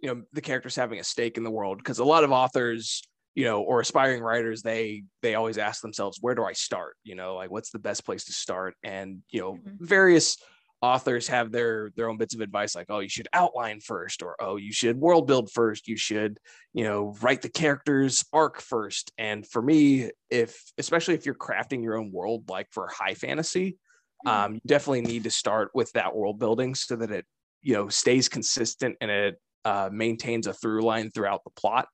you 0.00 0.08
know, 0.14 0.22
the 0.32 0.40
characters 0.40 0.74
having 0.74 0.98
a 0.98 1.04
stake 1.04 1.36
in 1.36 1.44
the 1.44 1.50
world 1.50 1.78
because 1.78 1.98
a 1.98 2.04
lot 2.04 2.24
of 2.24 2.32
authors, 2.32 3.02
you 3.34 3.44
know, 3.44 3.62
or 3.62 3.80
aspiring 3.80 4.22
writers, 4.22 4.62
they 4.62 5.04
they 5.22 5.34
always 5.34 5.58
ask 5.58 5.82
themselves, 5.82 6.18
where 6.20 6.34
do 6.34 6.44
I 6.44 6.52
start? 6.52 6.96
You 7.04 7.14
know, 7.14 7.34
like 7.36 7.50
what's 7.50 7.70
the 7.70 7.78
best 7.78 8.04
place 8.04 8.24
to 8.24 8.32
start? 8.32 8.74
And 8.82 9.22
you 9.30 9.40
know, 9.40 9.52
Mhm. 9.54 9.78
various 9.80 10.36
authors 10.84 11.26
have 11.28 11.50
their 11.50 11.90
their 11.96 12.08
own 12.08 12.18
bits 12.18 12.34
of 12.34 12.40
advice, 12.40 12.74
like, 12.74 12.86
oh, 12.90 13.00
you 13.00 13.08
should 13.08 13.28
outline 13.32 13.80
first, 13.80 14.22
or 14.22 14.36
oh, 14.38 14.56
you 14.56 14.72
should 14.72 14.98
world 14.98 15.26
build 15.26 15.50
first. 15.50 15.88
You 15.88 15.96
should, 15.96 16.38
you 16.72 16.84
know, 16.84 17.14
write 17.22 17.42
the 17.42 17.48
characters 17.48 18.24
arc 18.32 18.60
first. 18.60 19.10
And 19.16 19.46
for 19.46 19.62
me, 19.62 20.10
if 20.30 20.60
especially 20.78 21.14
if 21.14 21.24
you're 21.24 21.34
crafting 21.34 21.82
your 21.82 21.96
own 21.96 22.12
world, 22.12 22.48
like 22.48 22.68
for 22.70 22.88
high 22.88 23.14
fantasy, 23.14 23.78
um, 24.26 24.54
you 24.54 24.60
definitely 24.66 25.02
need 25.02 25.24
to 25.24 25.30
start 25.30 25.70
with 25.74 25.90
that 25.92 26.14
world 26.14 26.38
building 26.38 26.74
so 26.74 26.96
that 26.96 27.10
it 27.10 27.24
you 27.62 27.72
know 27.72 27.88
stays 27.88 28.28
consistent 28.28 28.96
and 29.00 29.10
it 29.10 29.40
uh, 29.64 29.88
maintains 29.90 30.46
a 30.46 30.52
through 30.52 30.82
line 30.82 31.10
throughout 31.10 31.42
the 31.44 31.50
plot 31.50 31.88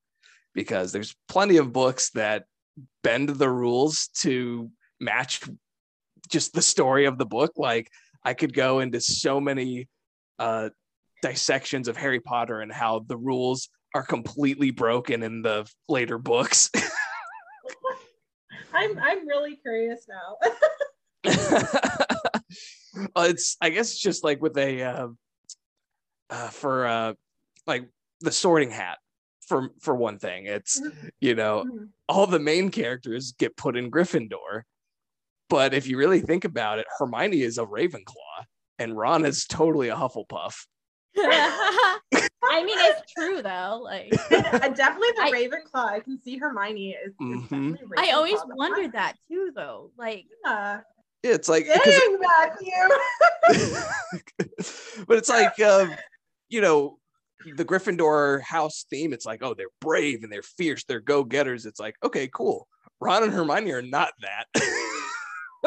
because 0.55 0.91
there's 0.91 1.15
plenty 1.29 1.59
of 1.59 1.73
books 1.73 2.11
that 2.11 2.45
bend 3.05 3.29
the 3.29 3.49
rules 3.49 4.09
to 4.15 4.71
match 5.01 5.41
just 6.29 6.53
the 6.53 6.63
story 6.63 7.05
of 7.07 7.19
the 7.19 7.27
book 7.27 7.53
like 7.57 7.89
i 8.25 8.35
could 8.35 8.53
go 8.55 8.81
into 8.81 9.01
so 9.01 9.41
many 9.41 9.89
uh, 10.39 10.69
dissections 11.23 11.89
of 11.89 11.97
harry 11.97 12.21
potter 12.21 12.61
and 12.61 12.73
how 12.73 13.01
the 13.07 13.17
rules 13.17 13.69
are 13.95 14.05
completely 14.05 14.71
broken 14.71 15.23
in 15.23 15.43
the 15.43 15.69
later 15.89 16.19
books 16.19 16.71
I'm 18.73 18.99
I'm 18.99 19.27
really 19.27 19.57
curious 19.57 20.07
now. 20.09 20.37
Uh, 23.15 23.27
it's 23.31 23.57
I 23.61 23.71
guess 23.71 23.93
it's 23.93 24.01
just 24.01 24.25
like 24.25 24.43
with 24.43 24.57
a 24.59 24.83
uh, 24.83 25.09
uh, 26.29 26.49
for 26.49 26.87
uh, 26.87 27.15
like 27.67 27.89
the 28.21 28.33
sorting 28.33 28.71
hat 28.71 28.99
for 29.47 29.71
for 29.81 29.95
one 29.95 30.19
thing. 30.19 30.47
It's 30.47 30.81
you 31.21 31.35
know 31.37 31.65
Mhm. 31.65 31.89
all 32.09 32.27
the 32.27 32.41
main 32.41 32.71
characters 32.71 33.33
get 33.39 33.57
put 33.57 33.77
in 33.77 33.91
Gryffindor, 33.91 34.63
but 35.51 35.75
if 35.75 35.87
you 35.87 35.99
really 35.99 36.21
think 36.21 36.45
about 36.47 36.79
it, 36.79 36.87
Hermione 36.99 37.43
is 37.43 37.59
a 37.59 37.67
Ravenclaw 37.67 38.45
and 38.79 38.97
Ron 38.97 39.27
is 39.27 39.45
totally 39.47 39.89
a 39.91 39.95
Hufflepuff. 39.97 40.55
I 41.19 42.65
mean, 42.65 42.79
it's 42.79 43.13
true 43.13 43.43
though. 43.43 43.81
Like, 43.83 44.11
definitely 44.31 45.09
the 45.17 45.23
I- 45.25 45.31
Ravenclaw. 45.33 45.85
I 45.91 46.01
can 46.01 46.19
see 46.23 46.39
Hermione 46.39 46.91
is. 46.93 47.13
is 47.13 47.51
Mhm. 47.51 47.77
I 47.99 48.13
always 48.13 48.39
wondered 48.47 48.93
that 48.93 49.15
too, 49.31 49.51
though. 49.55 49.91
Like, 49.99 50.25
Yeah. 50.45 50.81
Yeah, 51.23 51.33
it's 51.33 51.51
like 51.51 51.67
Dang, 51.67 52.19
Matthew. 52.19 52.73
but 55.07 55.19
it's 55.19 55.29
like 55.29 55.61
um, 55.61 55.95
you 56.49 56.63
know 56.63 56.99
the 57.57 57.65
Gryffindor 57.65 58.41
house 58.41 58.87
theme. 58.89 59.13
It's 59.13 59.27
like 59.27 59.43
oh 59.43 59.53
they're 59.53 59.67
brave 59.83 60.23
and 60.23 60.33
they're 60.33 60.41
fierce, 60.43 60.85
they're 60.85 61.01
go 61.01 61.23
getters. 61.23 61.67
It's 61.67 61.79
like 61.79 61.95
okay, 62.03 62.29
cool. 62.33 62.67
Ron 63.03 63.23
and 63.25 63.33
Hermione 63.35 63.71
are 63.73 63.83
not 63.83 64.13
that. 64.23 64.47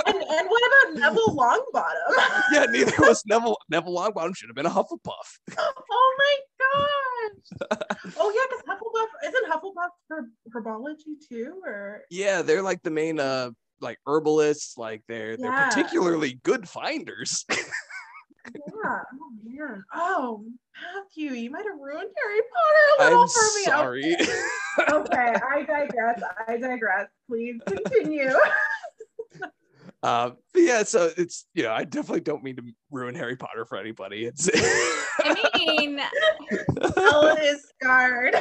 And, 0.05 0.15
and 0.15 0.47
what 0.49 0.61
about 0.67 0.99
Neville 0.99 1.35
Longbottom? 1.35 2.41
yeah, 2.51 2.65
neither 2.65 2.93
was 2.99 3.23
Neville. 3.25 3.57
Neville 3.69 3.95
Longbottom 3.95 4.35
should 4.35 4.49
have 4.49 4.55
been 4.55 4.65
a 4.65 4.69
Hufflepuff. 4.69 5.27
oh 5.57 6.15
my 6.17 6.37
gosh. 6.59 8.13
Oh 8.17 8.31
yeah, 8.33 8.45
because 8.49 8.63
Hufflepuff 8.67 9.29
isn't 9.29 9.51
Hufflepuff 9.51 9.89
for 10.07 10.29
herbology 10.53 11.15
too, 11.27 11.61
or 11.65 12.01
Yeah, 12.09 12.41
they're 12.41 12.61
like 12.61 12.81
the 12.83 12.91
main 12.91 13.19
uh 13.19 13.51
like 13.81 13.99
herbalists. 14.07 14.77
Like 14.77 15.03
they're 15.07 15.37
they're 15.37 15.51
particularly 15.51 16.39
good 16.43 16.67
finders. 16.67 17.45
yeah. 17.51 17.55
Oh 18.75 19.31
man. 19.43 19.83
Oh 19.93 20.45
Matthew, 20.81 21.33
you 21.33 21.51
might 21.51 21.65
have 21.65 21.79
ruined 21.79 22.09
Harry 22.17 22.41
Potter 22.51 22.85
a 22.99 23.03
little 23.03 23.23
I'm 23.23 23.29
for 23.29 23.57
me. 23.57 23.63
sorry. 23.63 24.15
Okay, 24.89 25.35
I 25.51 25.63
digress. 25.63 26.21
I 26.47 26.57
digress. 26.57 27.07
Please 27.29 27.61
continue. 27.67 28.31
Uh, 30.03 30.31
yeah, 30.53 30.83
so 30.83 31.09
it's 31.17 31.47
you 31.53 31.63
know 31.63 31.71
I 31.71 31.85
definitely 31.85 32.21
don't 32.21 32.43
mean 32.43 32.57
to 32.57 32.63
ruin 32.91 33.15
Harry 33.15 33.35
Potter 33.37 33.65
for 33.65 33.77
anybody. 33.77 34.25
It's 34.25 34.49
I 34.53 35.49
mean, 35.57 35.99
Ellen 36.97 37.37
is 37.41 37.65
scarred. 37.79 38.35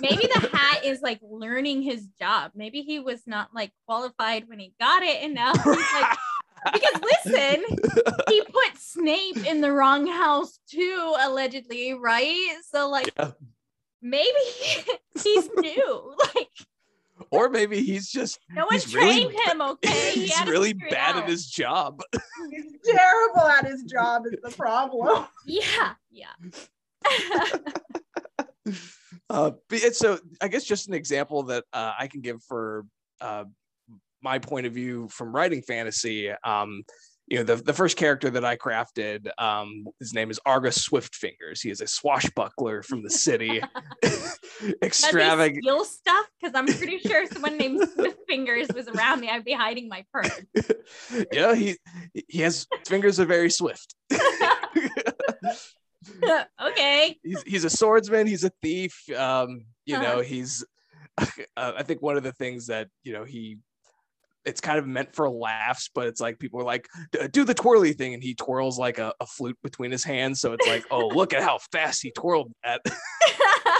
maybe 0.00 0.28
the 0.32 0.48
hat 0.52 0.84
is 0.84 1.00
like 1.00 1.18
learning 1.22 1.82
his 1.82 2.06
job. 2.20 2.52
Maybe 2.54 2.82
he 2.82 3.00
was 3.00 3.22
not 3.26 3.48
like 3.54 3.72
qualified 3.86 4.48
when 4.48 4.58
he 4.58 4.74
got 4.78 5.02
it, 5.02 5.22
and 5.22 5.34
now 5.34 5.52
he's 5.54 5.64
like, 5.66 6.18
because 6.72 7.00
listen, 7.24 7.64
he 8.28 8.42
put 8.42 8.76
Snape 8.78 9.46
in 9.46 9.60
the 9.62 9.72
wrong 9.72 10.06
house 10.06 10.58
too, 10.70 11.14
allegedly, 11.20 11.94
right? 11.94 12.56
So 12.70 12.90
like, 12.90 13.10
Yeah. 13.18 13.30
maybe 14.02 14.28
he's 15.22 15.48
new. 15.56 16.14
Like, 16.34 16.48
or 17.30 17.48
maybe 17.48 17.82
he's 17.82 18.10
just 18.10 18.38
no 18.50 18.64
one 18.64 18.72
He's 18.72 18.94
really 18.94 19.24
trained 19.24 19.40
him. 19.46 19.62
Okay, 19.62 20.10
he's 20.14 20.34
had 20.34 20.46
to 20.46 20.50
really 20.50 20.72
figure 20.72 20.86
it 20.88 20.92
bad 20.92 21.16
at 21.16 21.28
his 21.28 21.46
job. 21.46 22.00
He's 22.50 22.72
terrible 22.84 23.42
at 23.42 23.66
his 23.66 23.82
job 23.84 24.22
is 24.26 24.38
the 24.42 24.50
problem. 24.50 25.26
Yeah, 25.46 25.92
yeah. 26.10 26.32
uh, 29.28 29.50
it's 29.70 29.98
so 29.98 30.18
I 30.40 30.48
guess 30.48 30.64
just 30.64 30.88
an 30.88 30.94
example 30.94 31.42
that 31.44 31.64
uh, 31.72 31.92
I 31.98 32.06
can 32.06 32.22
give 32.22 32.42
for 32.42 32.86
uh, 33.20 33.44
my 34.22 34.38
point 34.38 34.66
of 34.66 34.72
view 34.72 35.08
from 35.08 35.34
writing 35.34 35.62
fantasy. 35.62 36.30
Um, 36.44 36.84
you 37.30 37.38
know, 37.38 37.44
the, 37.44 37.56
the 37.56 37.72
first 37.72 37.96
character 37.96 38.28
that 38.28 38.44
I 38.44 38.56
crafted, 38.56 39.28
um, 39.38 39.84
his 40.00 40.12
name 40.12 40.30
is 40.32 40.40
Argus 40.44 40.86
Swiftfingers. 40.88 41.62
He 41.62 41.70
is 41.70 41.80
a 41.80 41.86
swashbuckler 41.86 42.82
from 42.82 43.04
the 43.04 43.10
city, 43.10 43.62
extravagant. 44.82 45.62
Steal 45.62 45.84
stuff 45.84 46.26
because 46.40 46.54
I'm 46.56 46.66
pretty 46.66 46.98
sure 46.98 47.26
someone 47.26 47.56
named 47.56 47.88
Swift 47.94 48.18
Fingers 48.28 48.66
was 48.74 48.88
around 48.88 49.20
me. 49.20 49.28
I'd 49.30 49.44
be 49.44 49.52
hiding 49.52 49.88
my 49.88 50.04
purse. 50.12 50.40
yeah, 51.32 51.54
he 51.54 51.76
he 52.28 52.40
has 52.40 52.66
fingers 52.86 53.20
are 53.20 53.26
very 53.26 53.50
swift. 53.50 53.94
okay. 56.60 57.16
he's 57.22 57.42
he's 57.44 57.64
a 57.64 57.70
swordsman. 57.70 58.26
He's 58.26 58.42
a 58.44 58.50
thief. 58.60 59.08
Um, 59.16 59.66
you 59.86 59.96
Uh-huh. 59.96 60.02
know, 60.16 60.20
he's. 60.20 60.64
Uh, 61.56 61.72
I 61.76 61.82
think 61.82 62.00
one 62.02 62.16
of 62.16 62.22
the 62.22 62.32
things 62.32 62.66
that 62.68 62.88
you 63.04 63.12
know 63.12 63.24
he 63.24 63.58
it's 64.50 64.60
kind 64.60 64.78
of 64.78 64.86
meant 64.86 65.14
for 65.14 65.30
laughs, 65.30 65.88
but 65.94 66.08
it's 66.08 66.20
like 66.20 66.38
people 66.38 66.60
are 66.60 66.64
like, 66.64 66.88
do 67.30 67.44
the 67.44 67.54
twirly 67.54 67.92
thing, 67.92 68.14
and 68.14 68.22
he 68.22 68.34
twirls 68.34 68.78
like 68.78 68.98
a, 68.98 69.14
a 69.20 69.26
flute 69.26 69.56
between 69.62 69.92
his 69.92 70.02
hands. 70.02 70.40
So 70.40 70.52
it's 70.52 70.66
like, 70.66 70.84
oh, 70.90 71.06
look 71.06 71.32
at 71.32 71.42
how 71.42 71.58
fast 71.70 72.02
he 72.02 72.10
twirled 72.10 72.52
that. 72.64 72.80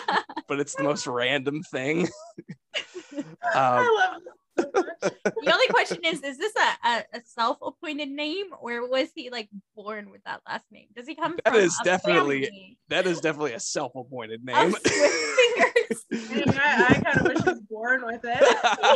but 0.48 0.60
it's 0.60 0.74
the 0.74 0.84
most 0.84 1.06
random 1.06 1.62
thing. 1.62 2.02
um, 3.12 3.24
I 3.52 3.78
love 3.78 4.22
this 4.22 4.34
so 4.34 4.34
much. 4.34 4.39
The 4.60 5.52
only 5.52 5.66
question 5.68 5.98
is 6.04 6.22
is 6.22 6.38
this 6.38 6.52
a, 6.56 6.88
a, 6.88 7.04
a 7.14 7.20
self-appointed 7.24 8.08
name 8.10 8.46
or 8.60 8.88
was 8.88 9.08
he 9.14 9.30
like 9.30 9.48
born 9.74 10.10
with 10.10 10.22
that 10.24 10.40
last 10.46 10.64
name 10.70 10.86
does 10.94 11.06
he 11.06 11.14
come 11.14 11.36
That 11.44 11.54
from 11.54 11.62
is 11.62 11.76
a 11.80 11.84
definitely- 11.84 12.44
family 12.44 12.78
that 12.88 13.06
is 13.06 13.20
definitely 13.20 13.54
a 13.54 13.60
self-appointed 13.60 14.44
name. 14.44 14.70
swift 14.72 14.88
fingers 14.88 16.56
I, 16.56 16.86
I 16.88 16.94
kind 17.00 17.20
of 17.20 17.26
wish 17.26 17.38
he 17.42 17.50
was 17.50 17.60
born 17.70 18.04
with 18.04 18.20
it. 18.24 18.40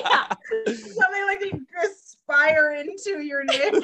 yeah 0.04 0.26
Something 0.74 1.24
like 1.26 1.40
you 1.44 1.66
aspire 1.84 2.72
into 2.80 3.22
your 3.22 3.44
name. 3.44 3.82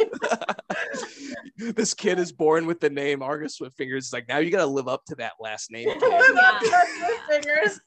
this 1.75 1.95
kid 1.95 2.19
is 2.19 2.33
born 2.33 2.67
with 2.67 2.81
the 2.81 2.91
name 2.91 3.23
Argus 3.23 3.57
Swift 3.57 3.77
Fingers. 3.77 4.05
It's 4.07 4.13
like 4.13 4.29
now 4.29 4.39
you 4.39 4.51
got 4.51 4.59
to 4.61 4.67
live 4.67 4.89
up 4.89 5.05
to 5.07 5.15
that 5.17 5.33
last 5.41 5.71
name. 5.71 5.89
kid. 5.89 6.01
Live 6.03 6.37
up 6.37 6.61
to 6.61 7.17
fingers. 7.29 7.81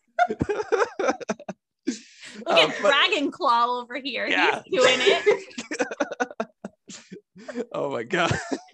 look 2.48 2.58
Uh, 2.58 2.62
at 2.62 2.76
but- 2.82 2.90
dragon 2.90 3.32
claw 3.32 3.80
over 3.82 3.96
here 3.98 4.28
Yeah. 4.28 4.62
he's 4.66 4.80
doing 4.80 4.98
it 5.00 5.44
oh 7.74 7.90
my 7.92 8.04
god. 8.04 8.32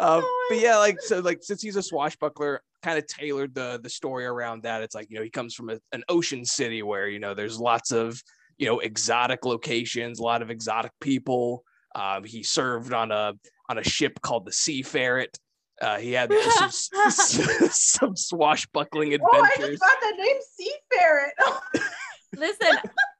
um, 0.00 0.22
but 0.48 0.58
yeah, 0.58 0.76
like 0.76 1.00
so, 1.00 1.20
like 1.20 1.38
since 1.42 1.62
he's 1.62 1.76
a 1.76 1.82
swashbuckler, 1.82 2.62
kind 2.82 2.98
of 2.98 3.06
tailored 3.06 3.54
the 3.54 3.80
the 3.82 3.88
story 3.90 4.24
around 4.26 4.62
that. 4.62 4.82
It's 4.82 4.94
like 4.94 5.08
you 5.10 5.16
know 5.16 5.22
he 5.22 5.30
comes 5.30 5.54
from 5.54 5.70
a, 5.70 5.78
an 5.92 6.04
ocean 6.08 6.44
city 6.44 6.82
where 6.82 7.08
you 7.08 7.18
know 7.18 7.34
there's 7.34 7.58
lots 7.58 7.90
of 7.92 8.20
you 8.58 8.66
know 8.66 8.78
exotic 8.80 9.44
locations, 9.44 10.18
a 10.18 10.22
lot 10.22 10.42
of 10.42 10.50
exotic 10.50 10.92
people. 11.00 11.64
Um, 11.94 12.24
he 12.24 12.42
served 12.42 12.92
on 12.92 13.10
a 13.10 13.32
on 13.68 13.78
a 13.78 13.84
ship 13.84 14.20
called 14.22 14.46
the 14.46 14.52
Sea 14.52 14.82
Ferret. 14.82 15.38
Uh, 15.80 15.98
he 15.98 16.12
had 16.12 16.30
some, 16.32 17.10
some 17.70 18.16
swashbuckling 18.16 19.14
Oh, 19.22 19.26
I 19.32 19.38
adventures. 19.48 19.78
just 19.78 19.80
got 19.80 20.00
that 20.00 20.14
name 20.18 20.36
Sea 20.56 20.74
Ferret. 20.92 21.32
listen 22.36 22.68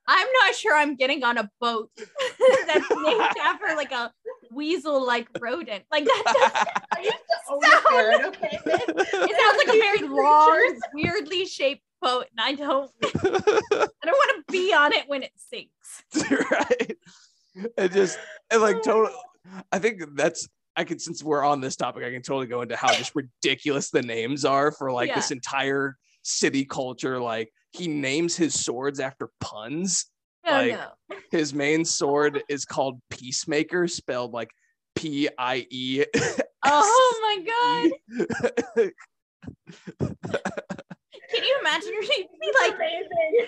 i'm 0.07 0.27
not 0.45 0.55
sure 0.55 0.77
i'm 0.77 0.95
getting 0.95 1.25
on 1.25 1.37
a 1.37 1.51
boat 1.61 1.91
that's 1.99 2.89
named 3.03 3.21
after 3.45 3.67
like 3.75 3.91
a 3.91 4.13
weasel 4.53 5.05
like 5.05 5.27
rodent 5.41 5.83
like 5.91 6.05
that 6.05 6.75
I 6.97 7.01
used 7.01 7.13
to 7.17 7.53
own 7.53 7.61
Sound- 7.61 8.27
okay? 8.37 8.59
It 8.67 9.37
sounds 9.41 9.59
like 9.59 9.69
a 9.69 9.79
very 9.81 10.07
long, 10.09 10.81
weirdly 10.95 11.45
shaped 11.47 11.83
boat, 12.01 12.27
and 12.31 12.41
I 12.41 12.55
don't, 12.55 12.91
I 13.03 13.09
don't 13.11 14.05
want 14.05 14.47
to 14.47 14.53
be 14.53 14.73
on 14.73 14.93
it 14.93 15.09
when 15.09 15.23
it 15.25 15.33
sinks. 15.37 16.05
right 16.31 16.97
it 17.77 17.93
just 17.93 18.17
and 18.51 18.63
like 18.63 18.83
total 18.83 19.11
i 19.73 19.79
think 19.81 20.03
that's 20.15 20.49
i 20.81 20.85
could 20.85 21.01
since 21.01 21.23
we're 21.23 21.45
on 21.45 21.61
this 21.61 21.77
topic 21.77 22.03
i 22.05 22.11
can 22.11 22.23
totally 22.23 22.47
go 22.47 22.63
into 22.63 22.75
how 22.75 22.95
just 22.95 23.13
ridiculous 23.15 23.91
the 23.91 24.01
names 24.03 24.45
are 24.45 24.73
for 24.73 24.91
like 24.91 25.15
this 25.15 25.31
entire 25.31 25.97
city 26.23 26.65
culture 26.65 27.21
like 27.21 27.53
he 27.73 27.87
names 27.87 28.35
his 28.37 28.59
swords 28.59 28.99
after 29.01 29.29
puns 29.41 30.07
Oh 30.47 30.53
Like- 30.53 30.73
no! 30.73 30.89
his 31.31 31.53
main 31.53 31.85
sword 31.85 32.43
is 32.49 32.65
called 32.65 32.99
peacemaker 33.11 33.87
spelled 33.89 34.33
like 34.33 34.51
p-i-e 34.97 36.05
Oh 36.65 37.21
my 37.23 37.37
god! 37.53 38.91
Can 39.99 41.45
you 41.45 41.57
imagine 41.61 41.93
being 42.01 42.27
like? 42.61 42.75
amazing. 42.75 43.47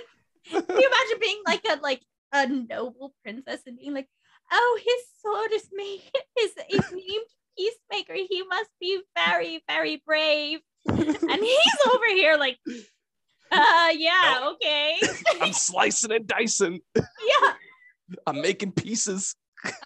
Can 0.50 0.64
you 0.80 0.88
imagine 0.88 1.18
being 1.20 1.42
like 1.46 1.62
a 1.68 1.76
like 1.82 2.02
a 2.32 2.46
noble 2.46 3.14
princess 3.22 3.60
and 3.66 3.78
being 3.78 3.94
like, 3.94 4.08
oh, 4.52 4.80
his 4.84 5.22
sword 5.22 5.52
is 5.52 5.68
made 5.72 6.02
is 6.40 6.52
is 6.70 6.92
named 6.92 7.26
Peacemaker. 7.56 8.14
He 8.14 8.42
must 8.48 8.70
be 8.80 9.00
very 9.16 9.62
very 9.68 10.02
brave. 10.06 10.60
And 10.86 10.98
he's 11.06 11.78
over 11.92 12.06
here 12.08 12.36
like, 12.36 12.58
uh, 13.50 13.88
yeah, 13.96 14.50
okay, 14.52 14.96
i'm 15.40 15.52
slicing 15.52 16.12
and 16.12 16.26
dicing 16.26 16.80
yeah, 16.96 17.52
i'm 18.26 18.40
making 18.40 18.72
pieces 18.72 19.36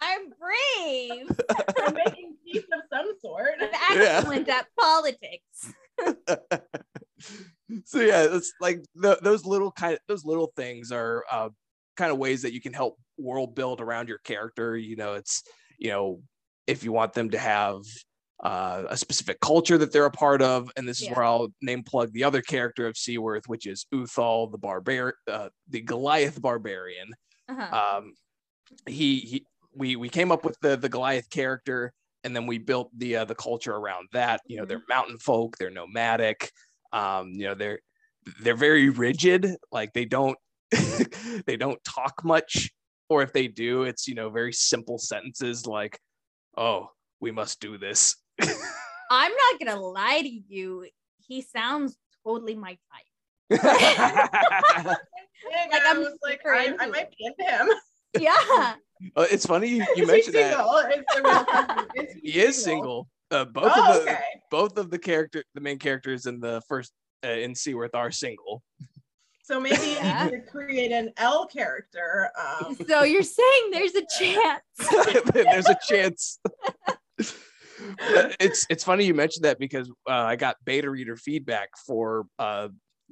I'm 0.01 0.29
brave. 0.29 1.29
I'm 1.85 1.93
making 1.93 2.35
peace 2.45 2.63
of 2.73 2.81
some 2.91 3.13
sort. 3.21 3.53
I'm 3.61 4.01
excellent 4.01 4.49
at 4.49 4.65
politics. 4.79 5.73
so 7.85 7.99
yeah 7.99 8.27
it's 8.31 8.53
like 8.61 8.83
the, 8.95 9.17
those 9.23 9.45
little 9.45 9.71
kind 9.71 9.93
of 9.93 9.99
those 10.07 10.23
little 10.23 10.51
things 10.55 10.91
are 10.91 11.23
uh, 11.31 11.49
kind 11.95 12.11
of 12.11 12.19
ways 12.19 12.43
that 12.43 12.53
you 12.53 12.61
can 12.61 12.71
help 12.71 12.97
world 13.17 13.55
build 13.55 13.81
around 13.81 14.07
your 14.09 14.19
character 14.19 14.77
you 14.77 14.95
know 14.95 15.13
it's 15.13 15.43
you 15.77 15.89
know 15.89 16.21
if 16.67 16.83
you 16.83 16.91
want 16.91 17.13
them 17.13 17.29
to 17.29 17.37
have 17.37 17.81
uh, 18.43 18.83
a 18.89 18.97
specific 18.97 19.39
culture 19.39 19.77
that 19.79 19.91
they're 19.91 20.05
a 20.05 20.11
part 20.11 20.41
of 20.41 20.69
and 20.77 20.87
this 20.87 21.01
is 21.01 21.07
Yeah. 21.07 21.15
where 21.15 21.23
i'll 21.25 21.47
name 21.61 21.83
plug 21.83 22.11
the 22.13 22.23
other 22.23 22.41
character 22.41 22.85
of 22.87 22.95
seaworth 22.97 23.47
which 23.47 23.65
is 23.65 23.85
uthal 23.93 24.51
the 24.51 24.57
barbar 24.57 25.15
uh, 25.27 25.49
the 25.69 25.81
goliath 25.81 26.39
barbarian 26.41 27.09
Uh-huh. 27.49 27.97
um, 27.97 28.13
he, 28.85 29.19
he 29.19 29.45
we 29.73 29.95
we 29.95 30.09
came 30.09 30.31
up 30.31 30.43
with 30.45 30.57
the 30.61 30.75
the 30.75 30.89
Goliath 30.89 31.29
character, 31.29 31.93
and 32.23 32.35
then 32.35 32.47
we 32.47 32.57
built 32.57 32.89
the 32.97 33.17
uh, 33.17 33.25
the 33.25 33.35
culture 33.35 33.73
around 33.73 34.09
that. 34.13 34.41
You 34.47 34.57
know, 34.57 34.65
they're 34.65 34.81
mountain 34.89 35.17
folk, 35.19 35.57
they're 35.57 35.69
nomadic. 35.69 36.51
Um, 36.91 37.31
you 37.33 37.45
know, 37.45 37.53
they're 37.55 37.79
they're 38.41 38.55
very 38.55 38.89
rigid. 38.89 39.55
Like 39.71 39.93
they 39.93 40.05
don't 40.05 40.37
they 41.45 41.57
don't 41.57 41.81
talk 41.83 42.23
much, 42.23 42.71
or 43.09 43.21
if 43.23 43.33
they 43.33 43.47
do, 43.47 43.83
it's 43.83 44.07
you 44.07 44.15
know 44.15 44.29
very 44.29 44.53
simple 44.53 44.97
sentences 44.97 45.65
like, 45.65 45.99
"Oh, 46.57 46.89
we 47.19 47.31
must 47.31 47.59
do 47.59 47.77
this." 47.77 48.15
I'm 49.11 49.31
not 49.31 49.59
gonna 49.59 49.79
lie 49.81 50.21
to 50.21 50.29
you. 50.29 50.85
He 51.27 51.41
sounds 51.41 51.97
totally 52.25 52.55
my 52.55 52.77
type. 52.91 53.59
Like, 55.49 55.71
Like, 55.71 55.81
I 55.85 55.91
I'm 55.91 55.99
was 55.99 56.17
like, 56.23 56.41
I, 56.45 56.75
I 56.79 56.87
might 56.87 57.09
be 57.11 57.25
into 57.25 57.43
him. 57.51 57.69
Yeah. 58.19 58.75
Uh, 59.15 59.25
it's 59.29 59.45
funny 59.45 59.67
you, 59.67 59.75
you 59.75 59.83
Is 59.83 59.99
he 59.99 60.05
mentioned 60.05 60.35
that? 60.35 60.51
Is 60.97 61.05
the 61.15 61.21
real 61.23 61.43
question, 61.45 61.85
is 61.95 62.15
he 62.23 62.39
is 62.39 62.63
single. 62.63 63.07
Uh, 63.29 63.45
both 63.45 63.71
Oh, 63.75 63.89
of 63.89 63.93
the 64.05 64.11
okay. 64.11 64.19
both 64.49 64.77
of 64.77 64.89
the 64.89 64.97
character 64.97 65.43
the 65.53 65.61
main 65.61 65.77
characters 65.77 66.25
in 66.25 66.39
the 66.39 66.61
first 66.67 66.93
uh, 67.23 67.27
in 67.27 67.53
Seaworth 67.53 67.93
are 67.93 68.09
single. 68.09 68.63
So 69.47 69.61
maybe 69.61 69.77
you 69.77 69.91
Yeah. 69.93 70.25
need 70.25 70.31
to 70.31 70.41
create 70.41 70.91
an 70.91 71.13
L 71.15 71.47
character. 71.47 72.29
Um, 72.37 72.75
So 72.85 73.03
you're 73.03 73.23
saying 73.23 73.71
there's 73.71 73.95
a 73.95 74.03
chance. 74.19 74.61
there's 75.33 75.69
a 75.69 75.77
chance. 75.87 76.39
It's 78.41 78.65
it's 78.69 78.83
funny 78.83 79.05
you 79.05 79.13
mentioned 79.13 79.45
that 79.45 79.57
because 79.57 79.89
uh, 80.09 80.11
I 80.11 80.35
got 80.35 80.57
beta 80.65 80.89
reader 80.89 81.15
feedback 81.15 81.69
for 81.85 82.25
uh, 82.37 82.67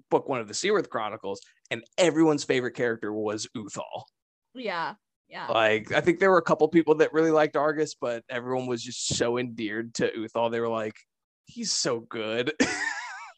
book 0.09 0.27
one 0.27 0.41
of 0.41 0.49
the 0.49 0.53
Seaworth 0.53 0.89
Chronicles, 0.89 1.39
and 1.71 1.81
everyone's 1.97 2.43
favorite 2.43 2.73
character 2.73 3.13
was 3.13 3.47
Uthal. 3.55 4.03
Yeah. 4.53 4.95
Yeah. 5.29 5.47
Like 5.47 5.93
I 5.93 6.01
think 6.01 6.19
there 6.19 6.31
were 6.31 6.37
a 6.37 6.43
couple 6.43 6.67
people 6.67 6.95
that 6.95 7.13
really 7.13 7.31
liked 7.31 7.55
Argus, 7.55 7.95
but 7.95 8.25
everyone 8.29 8.67
was 8.67 8.83
just 8.83 9.07
so 9.07 9.37
endeared 9.37 9.93
to 9.95 10.11
Uthal. 10.11 10.51
They 10.51 10.59
were 10.59 10.67
like, 10.67 10.95
"He's 11.45 11.71
so 11.71 12.01
good." 12.01 12.51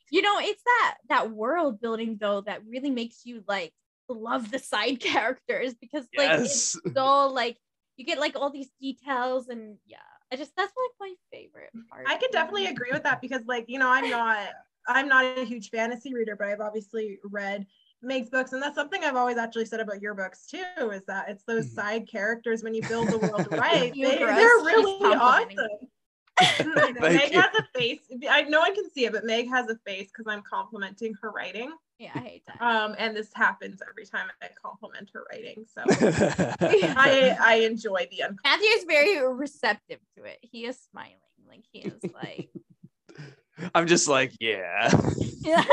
You 0.09 0.21
know, 0.21 0.39
it's 0.39 0.63
that 0.63 0.97
that 1.09 1.31
world 1.31 1.81
building 1.81 2.17
though 2.19 2.41
that 2.41 2.65
really 2.65 2.91
makes 2.91 3.25
you 3.25 3.43
like 3.47 3.73
love 4.09 4.51
the 4.51 4.59
side 4.59 4.99
characters 5.01 5.73
because 5.73 6.07
like 6.15 6.31
it's 6.31 6.39
yes. 6.41 6.77
so 6.95 7.27
like 7.27 7.57
you 7.97 8.05
get 8.05 8.19
like 8.19 8.35
all 8.35 8.49
these 8.49 8.69
details 8.79 9.49
and 9.49 9.77
yeah. 9.85 9.97
I 10.31 10.35
just 10.35 10.55
that's 10.55 10.73
like 10.75 11.09
my 11.09 11.13
favorite 11.31 11.71
part. 11.89 12.05
I 12.07 12.17
could 12.17 12.31
definitely 12.31 12.65
agree 12.67 12.91
with 12.91 13.03
that 13.03 13.21
because, 13.21 13.43
like, 13.45 13.65
you 13.67 13.79
know, 13.79 13.89
I'm 13.89 14.09
not, 14.09 14.49
I'm 14.87 15.07
not 15.07 15.37
a 15.37 15.45
huge 15.45 15.69
fantasy 15.69 16.13
reader, 16.13 16.35
but 16.35 16.47
I've 16.47 16.59
obviously 16.59 17.19
read 17.23 17.65
Meg's 18.01 18.29
books, 18.29 18.51
and 18.53 18.61
that's 18.61 18.75
something 18.75 19.03
I've 19.03 19.15
always 19.15 19.37
actually 19.37 19.65
said 19.65 19.79
about 19.79 20.01
your 20.01 20.13
books 20.13 20.45
too. 20.47 20.91
Is 20.91 21.03
that 21.07 21.29
it's 21.29 21.43
those 21.45 21.65
Mhm. 21.67 21.75
side 21.75 22.07
characters 22.09 22.61
when 22.63 22.73
you 22.73 22.83
build 22.83 23.09
the 23.09 23.17
world 23.17 23.47
right, 23.51 23.93
they, 23.93 24.17
they're 24.19 24.35
really 24.35 25.15
awesome. 25.15 25.89
Thank 26.57 26.99
Meg 26.99 27.33
you. 27.33 27.41
has 27.41 27.51
a 27.57 27.79
face. 27.79 27.99
I 28.29 28.43
no 28.43 28.59
one 28.59 28.75
can 28.75 28.89
see 28.91 29.05
it, 29.05 29.13
but 29.13 29.25
Meg 29.25 29.49
has 29.49 29.69
a 29.69 29.75
face 29.85 30.07
because 30.07 30.31
I'm 30.31 30.41
complimenting 30.41 31.13
her 31.21 31.31
writing. 31.31 31.71
Yeah, 31.99 32.11
I 32.13 32.19
hate 32.19 32.43
that. 32.47 32.61
Um, 32.61 32.95
and 32.99 33.15
this 33.15 33.29
happens 33.33 33.81
every 33.89 34.05
time 34.05 34.27
I 34.41 34.49
compliment 34.61 35.09
her 35.13 35.25
writing. 35.31 35.65
So 35.73 35.81
I 35.89 37.35
I 37.41 37.55
enjoy 37.65 38.07
the 38.11 38.23
un- 38.23 38.37
Matthew 38.43 38.67
is 38.69 38.83
very 38.83 39.27
receptive 39.33 39.99
to 40.15 40.23
it. 40.23 40.37
He 40.41 40.65
is 40.65 40.77
smiling. 40.91 41.15
Like 41.47 41.63
he 41.71 41.79
is 41.79 42.03
like 42.13 42.49
I'm 43.75 43.87
just 43.87 44.07
like, 44.07 44.33
yeah. 44.39 44.91
yeah. 45.41 45.63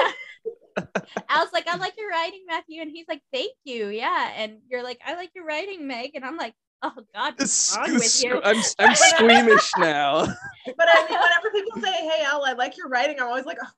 I 0.77 1.43
was 1.43 1.53
like, 1.53 1.69
I 1.69 1.77
like 1.77 1.95
your 1.97 2.11
writing, 2.11 2.45
Matthew. 2.47 2.81
And 2.83 2.91
he's 2.91 3.07
like, 3.09 3.23
thank 3.33 3.53
you. 3.65 3.89
Yeah. 3.89 4.33
And 4.37 4.59
you're 4.69 4.83
like, 4.83 5.01
I 5.05 5.15
like 5.15 5.31
your 5.35 5.45
writing, 5.45 5.87
Meg. 5.87 6.13
And 6.15 6.25
I'm 6.25 6.37
like, 6.37 6.55
oh 6.97 7.03
God, 7.15 7.35
what's 7.39 7.77
wrong 7.77 7.95
with 7.95 8.23
you? 8.23 8.41
I'm 8.45 8.57
I'm 8.79 8.91
uh, 8.91 8.95
squeamish 8.95 9.71
now. 9.79 10.27
But 10.77 10.89
I 10.91 11.07
mean, 11.09 11.19
whenever 11.19 11.51
people 11.53 11.83
say, 11.83 11.93
"Hey, 11.93 12.25
Al, 12.25 12.43
I 12.43 12.53
like 12.53 12.79
your 12.79 12.89
writing," 12.89 13.17
I'm 13.21 13.27
always 13.27 13.45
like, 13.45 13.59
oh, 13.63 13.69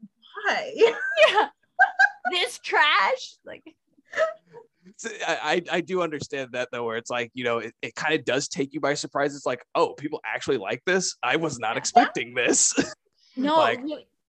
"Why?" 0.46 0.72
yeah. 1.28 1.48
this 2.30 2.58
trash. 2.58 3.38
Like 3.44 3.64
I 5.26 5.38
I 5.42 5.62
I 5.76 5.80
do 5.80 6.02
understand 6.02 6.50
that 6.52 6.68
though, 6.70 6.84
where 6.84 6.96
it's 6.96 7.10
like 7.10 7.32
you 7.34 7.42
know 7.42 7.58
it, 7.58 7.74
it 7.82 7.96
kind 7.96 8.14
of 8.14 8.24
does 8.24 8.46
take 8.46 8.72
you 8.72 8.80
by 8.80 8.94
surprise. 8.94 9.34
It's 9.34 9.46
like 9.46 9.64
oh, 9.74 9.94
people 9.94 10.20
actually 10.24 10.58
like 10.58 10.80
this. 10.86 11.16
I 11.24 11.36
was 11.36 11.58
not 11.58 11.76
expecting 11.76 12.34
this. 12.34 12.72
No, 13.36 13.56
Like- 13.56 13.80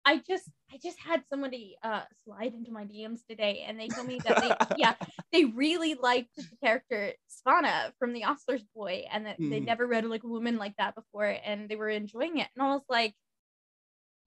I 0.07 0.19
just 0.27 0.49
I 0.75 0.79
just 0.83 0.99
had 0.99 1.23
somebody 1.31 1.77
uh 1.85 2.03
slide 2.25 2.53
into 2.53 2.73
my 2.73 2.85
DMs 2.85 3.21
today 3.29 3.65
and 3.67 3.79
they 3.79 3.89
told 3.89 4.09
me 4.09 4.21
that 4.25 4.41
they 4.41 4.51
yeah, 4.77 4.95
they 5.33 5.45
really 5.45 5.95
liked 5.95 6.35
the 6.37 6.45
character 6.61 7.13
Svana 7.31 7.93
from 8.01 8.13
the 8.13 8.25
Ostler's 8.25 8.65
Boy 8.75 9.05
and 9.13 9.27
that 9.27 9.37
they 9.39 9.61
Mhm. 9.61 9.67
never 9.67 9.87
read 9.87 10.05
like 10.05 10.25
a 10.25 10.29
woman 10.29 10.57
like 10.59 10.77
that 10.79 10.97
before 10.97 11.27
and 11.45 11.69
they 11.69 11.77
were 11.77 11.89
enjoying 11.91 12.39
it. 12.39 12.49
And 12.57 12.67
I 12.67 12.73
was 12.75 12.83
like, 12.89 13.15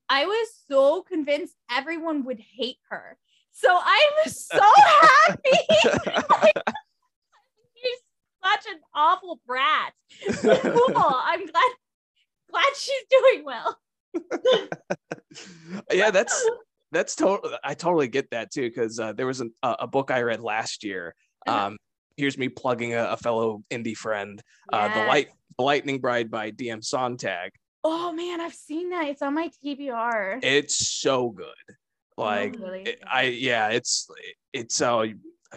I 0.07 0.25
was 0.25 0.47
so 0.71 1.01
convinced 1.01 1.55
everyone 1.69 2.23
would 2.23 2.39
hate 2.39 2.77
her. 2.89 3.17
So 3.51 3.67
I'm 3.77 4.31
so 4.31 4.61
happy. 4.77 5.59
You're 7.75 7.99
such 8.43 8.65
an 8.71 8.79
awful 8.95 9.41
brat. 9.45 9.93
cool. 10.33 10.93
I'm 10.95 11.45
glad 11.45 11.71
glad 12.49 12.73
she's 12.77 13.03
doing 13.09 13.43
well. 13.43 13.77
yeah, 15.91 16.11
that's 16.11 16.49
that's 16.91 17.15
total. 17.15 17.57
I 17.63 17.73
totally 17.73 18.07
get 18.07 18.29
that 18.31 18.51
too 18.51 18.69
because 18.69 18.99
uh, 18.99 19.13
there 19.13 19.27
was 19.27 19.41
an, 19.41 19.53
a, 19.63 19.75
a 19.81 19.87
book 19.87 20.11
I 20.11 20.21
read 20.21 20.39
last 20.41 20.83
year. 20.83 21.13
Uh-huh. 21.45 21.67
Um, 21.67 21.77
here's 22.15 22.37
me 22.37 22.49
plugging 22.49 22.93
a, 22.93 23.11
a 23.11 23.17
fellow 23.17 23.63
indie 23.71 23.95
friend, 23.95 24.41
uh, 24.73 24.93
the 24.93 25.05
light, 25.05 25.29
the 25.57 25.63
Lightning 25.63 25.99
Bride 25.99 26.31
by 26.31 26.51
DM 26.51 26.83
Sontag. 26.83 27.51
Oh 27.83 28.11
man, 28.11 28.41
I've 28.41 28.53
seen 28.55 28.89
that. 28.89 29.07
It's 29.07 29.21
on 29.21 29.33
my 29.33 29.49
TBR. 29.63 30.39
It's 30.43 30.75
so 30.87 31.29
good. 31.29 31.45
Like 32.17 32.55
Oh, 32.59 32.65
really? 32.65 32.81
it- 32.83 33.03
I 33.09 33.23
yeah, 33.23 33.69
it's 33.69 34.09
it's 34.53 34.81
uh 34.81 35.05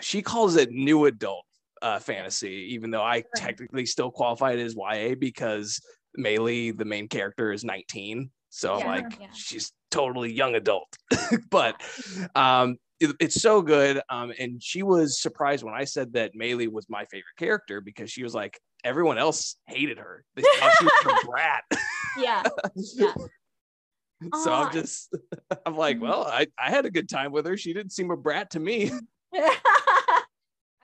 she 0.01 0.23
calls 0.23 0.57
it 0.57 0.71
new 0.71 1.07
adult 1.07 1.45
uh 1.83 1.99
fantasy, 1.99 2.69
even 2.75 2.91
though 2.91 3.03
I 3.03 3.25
technically 3.35 3.87
still 3.87 4.11
qualify 4.11 4.53
it 4.53 4.59
as 4.61 4.77
YA 4.77 5.15
because 5.19 5.81
Melee, 6.17 6.73
the 6.73 6.85
main 6.85 7.09
character, 7.09 7.53
is 7.53 7.65
19. 7.65 8.31
So 8.51 8.75
I'm 8.75 8.87
like, 8.87 9.19
yeah. 9.21 9.29
she's 9.33 9.73
totally 9.91 10.33
young 10.33 10.55
adult. 10.57 10.89
but 11.51 11.81
um 12.35 12.77
it- 13.01 13.17
it's 13.19 13.41
so 13.41 13.63
good. 13.63 14.01
Um, 14.11 14.31
and 14.39 14.63
she 14.63 14.83
was 14.83 15.23
surprised 15.23 15.65
when 15.65 15.73
I 15.75 15.85
said 15.85 16.13
that 16.13 16.35
Melee 16.35 16.67
was 16.67 16.87
my 16.91 17.07
favorite 17.07 17.37
character 17.39 17.81
because 17.81 18.11
she 18.11 18.23
was 18.23 18.35
like, 18.35 18.61
everyone 18.85 19.17
else 19.17 19.57
hated 19.67 19.97
her. 19.99 20.23
They 20.35 20.43
thought 20.59 20.73
she 20.79 20.85
was 20.85 21.23
a 21.23 21.27
brat. 21.27 21.65
yeah. 22.19 22.43
Yeah. 22.95 23.15
so. 24.43 24.53
I'm 24.53 24.71
just, 24.71 25.17
I'm 25.65 25.77
like, 25.79 25.97
Mhm. 25.97 26.01
well, 26.01 26.25
I, 26.27 26.47
I 26.59 26.69
had 26.69 26.85
a 26.85 26.91
good 26.91 27.09
time 27.09 27.33
with 27.33 27.47
her. 27.47 27.57
She 27.57 27.73
didn't 27.73 27.93
seem 27.93 28.11
a 28.11 28.17
brat 28.19 28.51
to 28.51 28.61
me. 28.61 28.91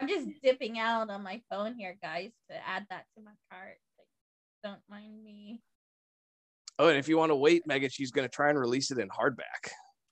I'm 0.00 0.08
just 0.08 0.28
dipping 0.42 0.78
out 0.78 1.10
on 1.10 1.22
my 1.22 1.42
phone 1.50 1.74
here, 1.74 1.96
guys, 2.02 2.30
to 2.50 2.56
add 2.66 2.86
that 2.88 3.04
to 3.16 3.22
my 3.22 3.32
cart. 3.50 3.76
Like, 3.98 4.06
don't 4.64 4.80
mind 4.88 5.22
me. 5.22 5.60
Oh, 6.78 6.88
and 6.88 6.98
if 6.98 7.08
you 7.08 7.16
want 7.16 7.30
to 7.30 7.36
wait, 7.36 7.66
Megan, 7.66 7.90
she's 7.90 8.10
going 8.10 8.28
to 8.28 8.34
try 8.34 8.50
and 8.50 8.58
release 8.58 8.90
it 8.90 8.98
in 8.98 9.08
hardback. 9.08 9.70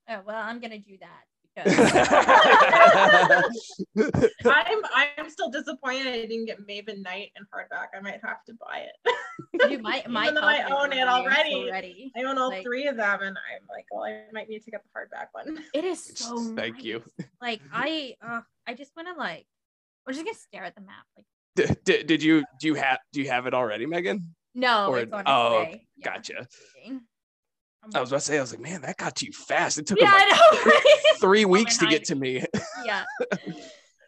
Oh 0.08 0.20
well, 0.26 0.36
I'm 0.36 0.60
gonna 0.60 0.78
do 0.78 0.98
that 1.00 1.24
because 3.94 4.30
I'm 4.44 4.82
I'm 4.92 5.30
still 5.30 5.50
disappointed 5.50 6.08
I 6.08 6.26
didn't 6.26 6.46
get 6.46 6.58
Maven 6.66 7.00
Knight 7.00 7.30
in 7.36 7.44
hardback. 7.44 7.96
I 7.96 8.00
might 8.00 8.20
have 8.22 8.44
to 8.48 8.54
buy 8.54 8.86
it. 8.88 9.70
you 9.70 9.78
might, 9.78 10.10
my 10.10 10.24
Even 10.28 10.34
though 10.34 10.40
I 10.42 10.64
own 10.64 10.92
it 10.92 11.06
already 11.08 11.54
already. 11.54 12.12
I 12.16 12.24
own 12.24 12.36
all 12.38 12.50
Like- 12.50 12.64
three 12.64 12.86
of 12.86 12.96
them, 12.96 13.20
and 13.22 13.36
I'm 13.38 13.66
like, 13.70 13.86
well, 13.90 14.04
I 14.04 14.24
might 14.32 14.48
need 14.48 14.62
to 14.64 14.70
get 14.70 14.82
the 14.82 14.88
hardback 14.98 15.28
one. 15.32 15.64
It 15.72 15.84
is 15.84 16.12
so. 16.16 16.54
Thank 16.54 16.84
you. 16.84 17.02
Like 17.40 17.60
I, 17.72 18.16
uh, 18.20 18.40
I 18.66 18.74
just 18.74 18.90
want 18.96 19.08
to 19.08 19.14
like, 19.14 19.46
I'm 20.06 20.12
just 20.12 20.24
gonna 20.24 20.36
stare 20.36 20.64
at 20.64 20.74
the 20.74 20.82
map. 20.82 21.06
Like, 21.16 21.26
did, 21.56 21.84
did, 21.84 22.06
did 22.08 22.22
you 22.22 22.44
do 22.60 22.66
you 22.66 22.74
have 22.74 22.98
do 23.12 23.22
you 23.22 23.30
have 23.30 23.46
it 23.46 23.54
already, 23.54 23.86
Megan? 23.86 24.34
no, 24.54 24.88
Or- 24.88 24.98
it's 25.00 25.12
on 25.12 25.20
its 25.20 25.30
oh, 25.30 25.58
way. 25.60 25.86
Yeah, 25.96 26.04
Gotcha. 26.14 26.38
I'm 26.38 26.46
waiting. 26.76 27.00
I'm 27.84 27.90
I 27.94 28.00
was 28.00 28.10
about 28.10 28.20
to 28.20 28.24
say, 28.24 28.38
I 28.38 28.40
was 28.40 28.50
like, 28.52 28.60
man, 28.60 28.80
that 28.82 28.96
got 28.96 29.16
to 29.16 29.26
you 29.26 29.32
fast. 29.32 29.78
It 29.78 29.86
took 29.86 30.00
Yeah, 30.00 30.10
like 30.12 30.30
right? 30.66 30.82
three 31.20 31.44
Oh, 31.44 31.48
weeks 31.48 31.78
to 31.78 31.86
get 31.86 32.04
to 32.04 32.14
me. 32.14 32.44
yeah. 32.84 33.04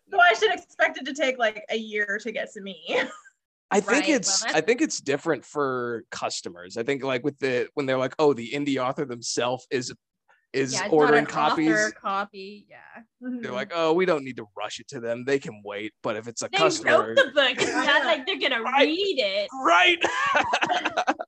So 0.09 0.21
I 0.21 0.35
should 0.35 0.53
expect 0.55 0.99
it 0.99 1.05
to 1.07 1.13
take 1.15 1.37
like 1.37 1.65
a 1.69 1.77
year 1.77 2.21
to 2.23 2.31
get 2.31 2.53
to 2.53 2.61
me. 2.61 2.81
I 3.73 3.81
think 3.81 3.91
Right, 4.05 4.09
well, 4.09 4.17
it's 4.19 4.45
I 4.45 4.61
think 4.61 4.81
it's 4.81 5.01
different 5.01 5.45
for 5.45 6.05
customers. 6.13 6.77
I 6.77 6.85
think 6.85 7.03
like 7.03 7.25
with 7.25 7.37
the 7.41 7.69
when 7.75 7.87
they're 7.87 7.99
like, 7.99 8.15
oh, 8.21 8.33
the 8.33 8.53
indie 8.53 8.79
author 8.79 9.05
themselves 9.05 9.67
is 9.69 9.93
is 10.53 10.75
yeah, 10.75 10.87
ordering 10.91 11.27
copies. 11.27 11.93
copy. 12.01 12.67
Yeah. 12.71 12.77
They're 13.21 13.31
mm-hmm. 13.31 13.53
like, 13.53 13.73
oh, 13.75 13.93
we 13.95 14.07
don't 14.07 14.25
need 14.25 14.37
to 14.37 14.47
rush 14.57 14.79
it 14.79 14.87
to 14.89 15.01
them. 15.01 15.25
They 15.25 15.41
can 15.41 15.61
wait. 15.65 15.93
But 16.05 16.15
if 16.15 16.29
it's 16.29 16.43
a 16.43 16.49
They 16.51 16.59
customer, 16.59 17.09
wrote 17.09 17.17
the 17.17 17.33
book. 17.35 17.51
It's 17.59 17.73
not 17.73 18.05
like 18.05 18.27
they're 18.27 18.39
gonna 18.39 18.63
Right. 18.63 18.87
read 18.87 19.19
it. 19.19 19.49
right? 19.65 21.27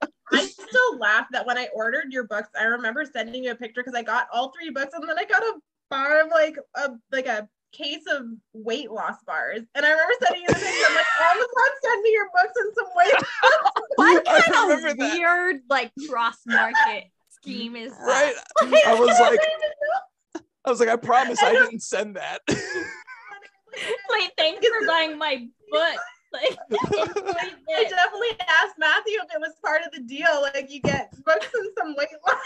I 0.69 0.71
still 0.71 0.99
laugh 0.99 1.27
that 1.33 1.47
when 1.47 1.59
I 1.59 1.69
ordered 1.75 2.13
your 2.13 2.25
books, 2.25 2.49
I 2.59 2.65
remember 2.65 3.05
sending 3.05 3.45
you 3.45 3.53
a 3.53 3.55
picture 3.55 3.83
because 3.83 3.99
I 3.99 4.03
got 4.03 4.29
all 4.33 4.53
three 4.53 4.71
books, 4.71 4.93
and 4.95 5.09
then 5.09 5.19
I 5.19 5.25
got 5.25 5.43
a 5.43 5.55
bar 5.91 6.23
of 6.25 6.31
like 6.31 6.57
a 6.77 6.91
like 7.11 7.27
a 7.27 7.49
case 7.73 8.05
of 8.11 8.25
weight 8.53 8.91
loss 8.91 9.17
bars, 9.27 9.63
and 9.75 9.87
I 9.87 9.91
remember 9.91 10.15
sending 10.23 10.43
you 10.43 10.49
the 10.49 10.55
picture. 10.55 10.87
I'm 10.89 10.95
like, 10.95 11.07
oh, 11.21 11.31
Amazon, 11.31 11.79
send 11.85 12.03
me 12.03 12.13
your 12.13 12.29
books 12.35 12.53
and 12.57 12.73
some 12.75 12.87
weight. 12.97 13.15
loss. 13.15 13.73
What 13.97 14.29
I 14.29 14.41
kind 14.43 14.69
remember 14.69 14.89
of 14.91 14.97
that. 14.99 15.17
weird 15.17 15.61
like 15.69 15.93
cross 16.09 16.37
market 16.47 17.11
scheme 17.31 17.75
is 17.75 17.93
that? 17.93 18.07
right. 18.07 18.35
that? 18.71 18.85
I 18.87 18.95
was 18.95 19.09
like, 19.09 19.21
I 19.21 19.31
didn't 19.31 19.61
know. 19.61 20.41
I 20.65 20.71
was 20.71 20.81
like, 20.81 20.89
I 20.89 20.97
promise 20.97 21.43
I 21.43 21.53
didn't 21.53 21.83
send 21.83 22.17
that. 22.17 22.41
like, 22.49 24.33
thanks 24.37 24.67
for 24.67 24.87
buying 24.87 25.19
my 25.19 25.47
book. 25.71 25.97
Like, 26.33 26.59
I 26.71 27.85
definitely 27.85 28.39
asked 28.41 28.77
Matthew 28.79 29.15
if 29.15 29.35
it 29.35 29.41
was 29.41 29.55
part 29.65 29.83
of 29.83 29.93
the 29.93 30.01
deal. 30.01 30.43
Like 30.43 30.71
you 30.71 30.81
get 30.81 31.13
books 31.25 31.49
and 31.55 31.71
some 31.79 31.95
weight 31.97 32.09
loss. 32.27 32.37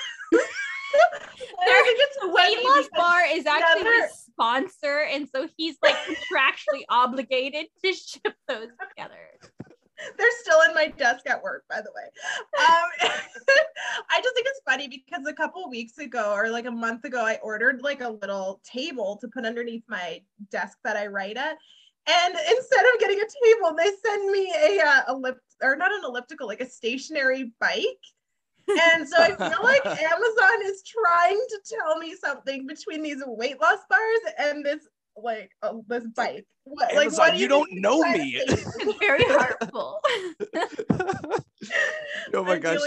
Think 0.92 1.98
it's 2.00 2.18
The 2.20 2.28
weight 2.28 2.64
loss 2.64 2.88
bar 2.96 3.22
is 3.30 3.46
actually 3.46 3.84
never- 3.84 4.06
his 4.06 4.12
sponsor, 4.18 5.00
and 5.10 5.28
so 5.28 5.48
he's 5.56 5.76
like 5.82 5.96
contractually 5.96 6.82
obligated 6.88 7.66
to 7.84 7.92
ship 7.92 8.34
those 8.48 8.68
together. 8.88 9.38
They're 10.18 10.26
still 10.40 10.60
in 10.68 10.74
my 10.74 10.88
desk 10.88 11.28
at 11.28 11.42
work, 11.42 11.64
by 11.70 11.80
the 11.80 11.90
way. 11.94 12.02
Um, 12.58 13.10
I 14.10 14.20
just 14.20 14.34
think 14.34 14.46
it's 14.48 14.60
funny 14.68 14.88
because 14.88 15.24
a 15.28 15.32
couple 15.32 15.68
weeks 15.70 15.98
ago, 15.98 16.32
or 16.34 16.50
like 16.50 16.66
a 16.66 16.72
month 16.72 17.04
ago, 17.04 17.24
I 17.24 17.38
ordered 17.42 17.82
like 17.82 18.00
a 18.00 18.08
little 18.10 18.60
table 18.64 19.16
to 19.20 19.28
put 19.28 19.46
underneath 19.46 19.84
my 19.88 20.20
desk 20.50 20.78
that 20.84 20.96
I 20.96 21.06
write 21.06 21.36
at. 21.36 21.56
And 22.06 22.34
instead 22.34 22.84
of 22.92 23.00
getting 23.00 23.18
a 23.18 23.20
table, 23.20 23.76
they 23.76 23.90
send 24.04 24.30
me 24.32 24.52
a 24.56 24.80
uh, 24.84 25.14
ellip 25.14 25.36
or 25.62 25.76
not 25.76 25.92
an 25.92 26.00
elliptical, 26.04 26.48
like 26.48 26.60
a 26.60 26.68
stationary 26.68 27.52
bike. 27.60 27.84
And 28.68 29.08
so 29.08 29.16
I 29.18 29.28
feel 29.28 29.62
like 29.62 29.84
Amazon 29.86 30.62
is 30.64 30.82
trying 30.82 31.36
to 31.36 31.58
tell 31.64 31.98
me 31.98 32.14
something 32.14 32.66
between 32.66 33.02
these 33.02 33.22
weight 33.26 33.60
loss 33.60 33.78
bars 33.88 34.34
and 34.38 34.64
this 34.64 34.86
like 35.16 35.50
uh, 35.62 35.74
this 35.88 36.06
bike. 36.14 36.46
What, 36.64 36.94
like, 36.94 37.06
Amazon, 37.06 37.30
do 37.32 37.38
you 37.38 37.48
think 37.48 37.50
don't 37.50 37.72
know 37.80 38.00
me. 38.02 38.40
It's 38.46 38.98
very 39.00 39.24
hurtful. 39.24 39.98
oh 42.34 42.44
my 42.44 42.54
I'm 42.54 42.60
gosh. 42.60 42.80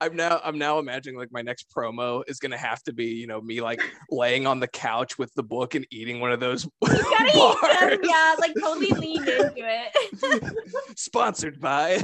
I'm 0.00 0.16
now 0.16 0.40
I'm 0.44 0.58
now 0.58 0.78
imagining 0.78 1.18
like 1.18 1.32
my 1.32 1.42
next 1.42 1.66
promo 1.76 2.22
is 2.28 2.38
gonna 2.38 2.56
have 2.56 2.82
to 2.84 2.92
be, 2.92 3.06
you 3.06 3.26
know, 3.26 3.40
me 3.40 3.60
like 3.60 3.80
laying 4.10 4.46
on 4.46 4.60
the 4.60 4.68
couch 4.68 5.18
with 5.18 5.32
the 5.34 5.42
book 5.42 5.74
and 5.74 5.86
eating 5.90 6.20
one 6.20 6.30
of 6.32 6.38
those 6.40 6.64
You 6.82 7.02
gotta 7.02 7.26
eat 7.26 7.32
them, 7.32 7.56
bars. 7.60 7.98
yeah, 8.02 8.34
like 8.38 8.54
totally 8.60 8.90
lean 8.92 9.22
into 9.28 9.52
it. 9.56 10.54
Sponsored 10.96 11.60
by 11.60 12.02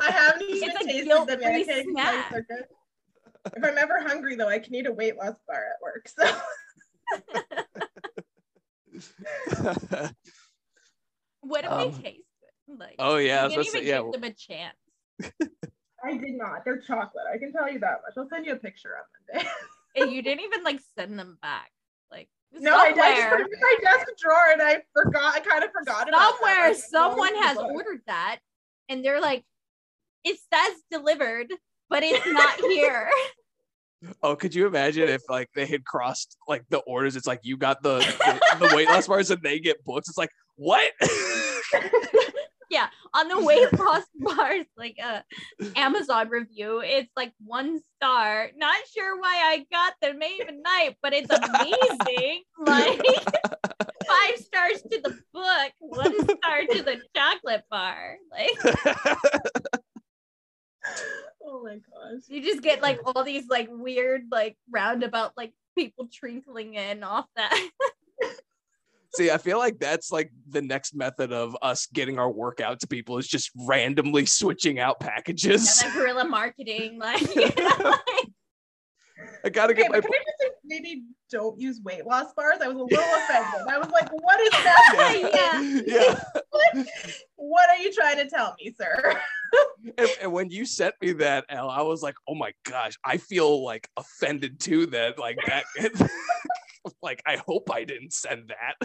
I 0.00 0.10
haven't 0.10 0.42
even 0.50 0.70
It's 0.70 0.80
a 0.80 0.84
tasted 0.84 1.04
guilt-free 1.04 1.36
them 1.36 1.40
yet. 1.42 1.50
I 1.50 1.64
can't 1.64 1.86
even 1.88 1.94
tell 1.96 2.14
you 2.16 2.22
snack. 2.22 2.30
good. 2.48 2.64
If 3.56 3.64
I'm 3.64 3.78
ever 3.78 4.00
hungry 4.00 4.36
though, 4.36 4.48
I 4.48 4.58
can 4.58 4.74
eat 4.74 4.86
a 4.86 4.92
weight 4.92 5.16
loss 5.16 5.34
bar 5.46 5.64
at 5.70 5.82
work. 5.82 6.08
So 6.08 6.24
What 11.42 11.64
if 11.64 11.70
Um, 11.70 11.92
they 11.92 12.02
taste 12.02 12.22
good? 12.68 12.78
Like, 12.78 12.96
oh 12.98 13.16
yeah, 13.16 13.44
I 13.44 13.48
you 13.48 13.56
was 13.56 13.56
about 13.56 13.64
didn't 13.64 13.64
to 13.64 13.70
say, 13.70 13.78
even 13.78 13.88
yeah. 13.88 14.02
give 14.02 14.12
them 14.12 14.24
a 14.24 14.34
chance. 14.34 14.76
I 16.04 16.16
did 16.16 16.34
not. 16.34 16.64
They're 16.64 16.78
chocolate. 16.80 17.24
I 17.32 17.38
can 17.38 17.52
tell 17.52 17.70
you 17.70 17.78
that 17.80 18.00
much. 18.02 18.14
I'll 18.16 18.28
send 18.28 18.46
you 18.46 18.52
a 18.52 18.56
picture 18.56 18.90
on 18.96 19.04
Monday. 19.34 19.48
And 19.96 20.12
you 20.12 20.22
didn't 20.22 20.44
even 20.44 20.62
like 20.62 20.80
send 20.96 21.18
them 21.18 21.36
back. 21.42 21.72
Like 22.12 22.28
no, 22.52 22.76
I, 22.76 22.84
I 22.84 22.90
just 22.92 23.00
put 23.00 23.16
somewhere, 23.16 23.40
it 23.40 23.52
in 23.52 23.60
my 23.60 23.76
desk 23.82 24.06
drawer 24.22 24.52
and 24.52 24.62
I 24.62 24.82
forgot. 24.92 25.34
I 25.34 25.40
kind 25.40 25.64
of 25.64 25.70
forgot 25.72 26.08
about 26.08 26.34
somewhere 26.36 26.60
I 26.66 26.72
someone 26.74 27.34
has 27.42 27.56
book. 27.56 27.72
ordered 27.72 28.00
that, 28.06 28.38
and 28.88 29.04
they're 29.04 29.20
like, 29.20 29.44
it 30.22 30.38
says 30.52 30.80
delivered, 30.92 31.48
but 31.88 32.04
it's 32.04 32.24
not 32.26 32.54
here. 32.60 33.10
Oh, 34.22 34.34
could 34.36 34.54
you 34.54 34.66
imagine 34.66 35.08
if 35.08 35.22
like 35.28 35.48
they 35.54 35.66
had 35.66 35.84
crossed 35.84 36.36
like 36.48 36.64
the 36.70 36.78
orders? 36.78 37.16
It's 37.16 37.26
like 37.26 37.40
you 37.42 37.56
got 37.56 37.82
the 37.82 37.98
the, 37.98 38.58
the 38.68 38.76
weight 38.76 38.88
loss 38.88 39.06
bars 39.06 39.30
and 39.30 39.42
they 39.42 39.58
get 39.58 39.84
books. 39.84 40.08
It's 40.08 40.18
like 40.18 40.30
what? 40.56 40.90
Yeah, 42.70 42.86
on 43.14 43.26
the 43.26 43.44
weight 43.44 43.72
loss 43.76 44.04
bars, 44.14 44.64
like 44.76 44.96
a 45.02 45.24
Amazon 45.74 46.28
review, 46.28 46.80
it's 46.80 47.10
like 47.16 47.32
one 47.44 47.80
star. 47.96 48.48
Not 48.56 48.76
sure 48.96 49.20
why 49.20 49.40
I 49.44 49.66
got 49.72 49.94
the 50.00 50.16
Maven 50.16 50.62
Knight, 50.62 50.96
but 51.02 51.12
it's 51.12 51.28
amazing. 51.28 52.42
like 52.64 53.02
five 53.04 53.90
five 54.06 54.38
stars 54.38 54.82
to 54.82 55.00
the 55.02 55.18
book, 55.34 55.72
one 55.80 56.22
star 56.22 56.60
to 56.70 56.82
the 56.82 57.00
chocolate 57.16 57.64
bar. 57.70 58.16
Like 58.30 58.76
Oh 61.42 61.62
my 61.64 61.74
gosh. 61.74 62.22
you 62.28 62.42
just 62.42 62.62
get 62.62 62.82
like 62.82 63.00
all 63.04 63.24
these 63.24 63.48
like 63.48 63.68
weird 63.70 64.26
like 64.30 64.56
roundabout 64.70 65.32
like 65.36 65.52
people 65.76 66.08
trinkling 66.08 66.74
in 66.74 67.02
off 67.02 67.26
that. 67.36 67.68
See, 69.14 69.30
I 69.30 69.38
feel 69.38 69.58
like 69.58 69.80
that's 69.80 70.12
like 70.12 70.30
the 70.48 70.62
next 70.62 70.94
method 70.94 71.32
of 71.32 71.56
us 71.62 71.86
getting 71.86 72.18
our 72.18 72.30
work 72.30 72.60
out 72.60 72.78
to 72.80 72.86
people 72.86 73.18
is 73.18 73.26
just 73.26 73.50
randomly 73.56 74.24
switching 74.24 74.78
out 74.78 74.98
yeah, 75.00 75.08
packages. 75.08 75.80
that 75.80 75.92
guerrilla 75.92 76.24
marketing, 76.24 76.98
like, 76.98 77.20
you 77.34 77.50
know, 77.56 77.76
like 77.80 78.29
I 79.44 79.48
gotta 79.48 79.72
Okay, 79.72 79.82
get 79.82 79.90
my 79.90 80.00
but 80.00 80.10
can 80.10 80.14
I 80.14 80.24
just 80.24 80.40
say 80.40 80.48
maybe 80.64 81.04
don't 81.30 81.58
use 81.58 81.80
weight 81.82 82.06
loss 82.06 82.32
bars? 82.34 82.58
I 82.62 82.68
was 82.68 82.76
a 82.76 82.82
little 82.82 82.98
offended. 82.98 83.68
I 83.68 83.78
was 83.78 83.88
like, 83.90 84.10
what 84.12 84.40
is 84.40 84.50
that? 84.50 85.82
Yeah. 85.86 86.20
yeah. 86.74 86.84
What 87.36 87.70
are 87.70 87.76
you 87.78 87.90
trying 87.92 88.16
to 88.18 88.28
tell 88.28 88.54
me, 88.62 88.72
sir? 88.78 89.18
And, 89.96 90.08
and 90.20 90.32
when 90.32 90.50
you 90.50 90.66
sent 90.66 90.94
me 91.00 91.12
that, 91.14 91.46
Elle, 91.48 91.70
I 91.70 91.80
was 91.82 92.02
like, 92.02 92.14
oh 92.28 92.34
my 92.34 92.52
gosh, 92.64 92.96
I 93.04 93.16
feel 93.16 93.64
like 93.64 93.88
offended 93.96 94.60
too 94.60 94.86
that 94.86 95.18
like 95.18 95.38
that. 95.46 95.64
like, 97.02 97.22
I 97.26 97.38
hope 97.48 97.70
I 97.72 97.84
didn't 97.84 98.12
send 98.12 98.50
that. 98.50 98.76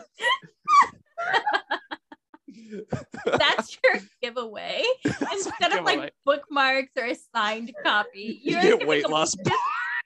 that's 3.38 3.78
your 3.84 4.02
giveaway. 4.21 4.84
Instead 5.32 5.74
of 5.74 5.84
like 5.86 6.13
bookmarks 6.26 6.91
or 6.98 7.06
a 7.06 7.15
signed 7.36 7.74
copy, 7.84 8.39
You 8.43 8.54
just 8.54 8.67
get 8.80 8.88
weight 8.88 9.04
like, 9.04 9.10
a- 9.10 9.13
loss. 9.13 9.36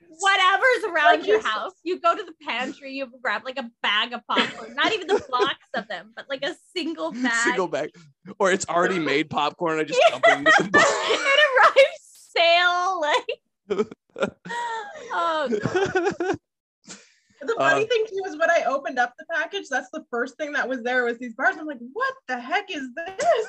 Just 0.10 0.22
whatever's 0.22 0.84
around 0.86 1.20
Like 1.20 1.28
your 1.28 1.38
you- 1.38 1.44
house. 1.48 1.74
You 1.84 2.00
go 2.00 2.16
to 2.16 2.24
the 2.24 2.34
pantry, 2.46 2.94
you 2.94 3.08
grab 3.22 3.44
like 3.46 3.58
a 3.60 3.70
bag 3.84 4.14
of 4.14 4.22
popcorn, 4.28 4.76
not 4.76 4.92
even 4.94 5.08
the 5.08 5.24
box 5.30 5.56
of 5.76 5.88
them, 5.88 6.14
but 6.16 6.26
like 6.30 6.44
a 6.44 6.56
single 6.76 7.12
bag. 7.24 7.32
Single 7.44 7.68
bag, 7.68 7.92
or 8.40 8.52
it's 8.52 8.68
already 8.68 9.00
made 9.14 9.30
popcorn. 9.30 9.80
I 9.80 9.84
just 9.84 10.02
dump 10.10 10.24
it 10.28 10.38
into 10.40 10.54
the 10.64 10.70
box. 10.70 10.86
it 10.90 11.40
arrives 11.58 12.32
sale, 12.36 13.02
like 13.02 13.88
oh 15.14 15.50
God. 15.50 16.38
The 17.42 17.56
funny 17.58 17.86
Uh, 17.86 17.88
thing 17.88 18.06
too 18.10 18.22
is 18.28 18.38
when 18.38 18.50
I 18.52 18.64
opened 18.68 19.00
up 19.00 19.14
the 19.18 19.26
package, 19.34 19.68
that's 19.70 19.90
the 19.92 20.04
first 20.12 20.36
thing 20.36 20.52
that 20.54 20.68
was 20.68 20.84
there 20.84 21.06
was 21.06 21.18
these 21.20 21.34
bars. 21.36 21.56
I'm 21.58 21.68
like, 21.68 21.78
what 21.94 22.14
the 22.28 22.38
heck 22.38 22.70
is 22.70 22.90
this? 22.94 23.48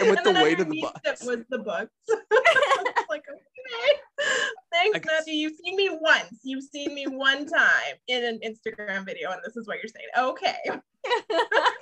and 0.00 0.10
with 0.10 0.24
the 0.24 0.32
then 0.32 0.42
weight 0.42 0.58
of 0.58 0.68
the 0.68 0.82
underneath 0.82 0.82
box. 0.82 1.22
it 1.22 1.26
was 1.26 1.38
the 1.48 1.58
books. 1.58 1.92
I 2.10 2.82
was 2.96 3.04
like, 3.08 3.22
okay. 3.30 3.40
Thanks, 4.72 4.96
I 4.96 4.98
guess- 4.98 5.04
Matthew. 5.06 5.34
You've 5.34 5.56
seen 5.64 5.76
me 5.76 5.90
once. 6.00 6.38
You've 6.42 6.64
seen 6.64 6.94
me 6.94 7.06
one 7.06 7.46
time 7.46 7.94
in 8.08 8.24
an 8.24 8.40
Instagram 8.44 9.04
video, 9.04 9.30
and 9.30 9.40
this 9.44 9.56
is 9.56 9.66
what 9.66 9.78
you're 9.82 9.88
saying. 9.88 10.08
Okay. 10.32 10.56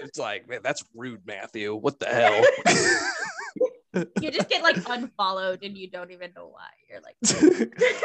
It's 0.00 0.16
like, 0.16 0.48
man, 0.48 0.60
that's 0.62 0.84
rude, 0.94 1.26
Matthew. 1.26 1.74
What 1.74 1.98
the 1.98 2.06
hell? 2.06 2.40
you 4.22 4.30
just 4.30 4.48
get 4.48 4.62
like 4.62 4.76
unfollowed 4.88 5.64
and 5.64 5.76
you 5.76 5.90
don't 5.90 6.12
even 6.12 6.30
know 6.36 6.46
why. 6.52 6.68
You're 6.88 7.00
like, 7.00 7.16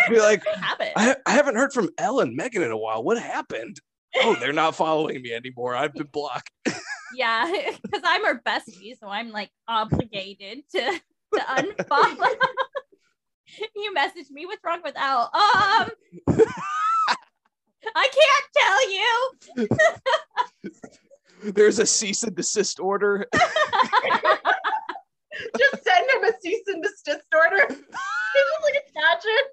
Be 0.10 0.20
like, 0.20 0.44
what 0.44 0.58
happened? 0.58 0.92
I, 0.96 1.16
I 1.28 1.32
haven't 1.32 1.56
heard 1.56 1.72
from 1.72 1.90
Ellen 2.00 2.36
Megan 2.36 2.64
in 2.64 2.72
a 2.72 2.78
while. 2.78 3.04
What 3.04 3.22
happened? 3.22 3.80
Oh, 4.18 4.36
they're 4.40 4.54
not 4.54 4.76
following 4.76 5.22
me 5.22 5.34
anymore. 5.34 5.76
I've 5.76 5.94
been 5.94 6.08
blocked. 6.12 6.50
Yeah, 7.16 7.52
because 7.84 8.02
I'm 8.04 8.26
her 8.26 8.42
bestie, 8.44 8.98
so 9.00 9.08
I'm 9.08 9.30
like 9.30 9.52
obligated 9.68 10.64
to 10.72 11.00
to 11.36 11.40
unfollow. 11.40 12.34
you 13.76 13.94
messaged 13.96 14.32
me. 14.32 14.46
What's 14.46 14.64
wrong 14.64 14.82
with 14.84 14.96
Al? 14.98 15.24
Um, 15.34 15.90
I 17.96 18.10
can't 18.18 18.48
tell 18.56 18.92
you. 18.92 20.72
There's 21.54 21.80
a 21.80 21.86
cease 21.86 22.24
and 22.24 22.36
desist 22.36 22.80
order. 22.80 23.28
Just 25.58 25.84
send 25.84 26.10
him 26.10 26.24
a 26.24 26.32
cease 26.42 26.64
and 26.68 26.82
desist 26.82 27.28
order. 27.34 27.66
Can 27.68 27.78
you 28.36 28.58
like 28.64 28.76
attach 28.88 29.24
it? 29.26 29.46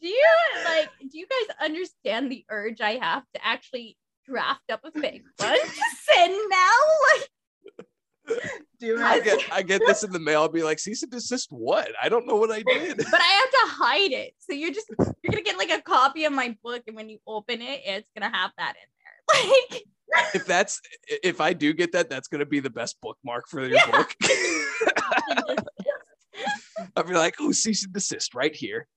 Do 0.00 0.08
you 0.08 0.26
like? 0.64 0.90
Do 1.00 1.18
you 1.18 1.26
guys 1.26 1.56
understand 1.64 2.30
the 2.30 2.44
urge 2.50 2.80
I 2.80 2.98
have 3.00 3.24
to 3.34 3.44
actually 3.44 3.96
draft 4.26 4.70
up 4.70 4.80
a 4.84 4.90
fake 4.92 5.24
one 5.38 5.58
to 5.58 5.82
send 6.02 6.34
now? 6.50 6.70
Like, 7.12 7.22
Do 7.22 7.37
I 8.30 9.16
it. 9.18 9.24
get 9.24 9.40
I 9.52 9.62
get 9.62 9.82
this 9.86 10.02
in 10.04 10.12
the 10.12 10.18
mail. 10.18 10.42
I'll 10.42 10.48
be 10.48 10.62
like, 10.62 10.78
cease 10.78 11.02
and 11.02 11.10
desist 11.10 11.48
what? 11.50 11.88
I 12.02 12.08
don't 12.08 12.26
know 12.26 12.36
what 12.36 12.50
I 12.50 12.62
did. 12.62 12.96
but 13.10 13.20
I 13.20 13.24
have 13.24 13.50
to 13.50 13.74
hide 13.76 14.12
it. 14.12 14.34
So 14.38 14.52
you're 14.52 14.72
just 14.72 14.88
you're 14.98 15.30
gonna 15.30 15.42
get 15.42 15.58
like 15.58 15.70
a 15.70 15.80
copy 15.82 16.24
of 16.24 16.32
my 16.32 16.56
book, 16.62 16.82
and 16.86 16.94
when 16.96 17.08
you 17.08 17.18
open 17.26 17.60
it, 17.62 17.80
it's 17.84 18.08
gonna 18.16 18.34
have 18.34 18.52
that 18.58 18.74
in 18.76 18.88
there. 19.02 19.52
Like. 19.70 19.84
If 20.34 20.46
that's 20.46 20.80
if 21.22 21.40
I 21.40 21.52
do 21.52 21.74
get 21.74 21.92
that, 21.92 22.08
that's 22.08 22.28
gonna 22.28 22.46
be 22.46 22.60
the 22.60 22.70
best 22.70 22.96
bookmark 23.02 23.44
for 23.48 23.60
your 23.60 23.76
Yeah. 23.76 23.90
book. 23.90 24.14
I'll 26.96 27.04
be 27.04 27.14
like, 27.14 27.34
oh, 27.40 27.52
cease 27.52 27.84
and 27.84 27.92
desist 27.92 28.34
right 28.34 28.54
here. 28.54 28.88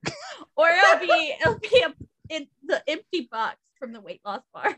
or 0.56 0.70
it'll 0.70 1.00
be 1.06 1.36
it'll 1.42 1.60
be 1.60 1.84
a, 1.86 1.94
in 2.36 2.48
the 2.66 2.82
empty 2.88 3.28
box 3.32 3.58
from 3.78 3.92
the 3.92 4.00
weight 4.00 4.22
loss 4.26 4.42
bars. 4.54 4.74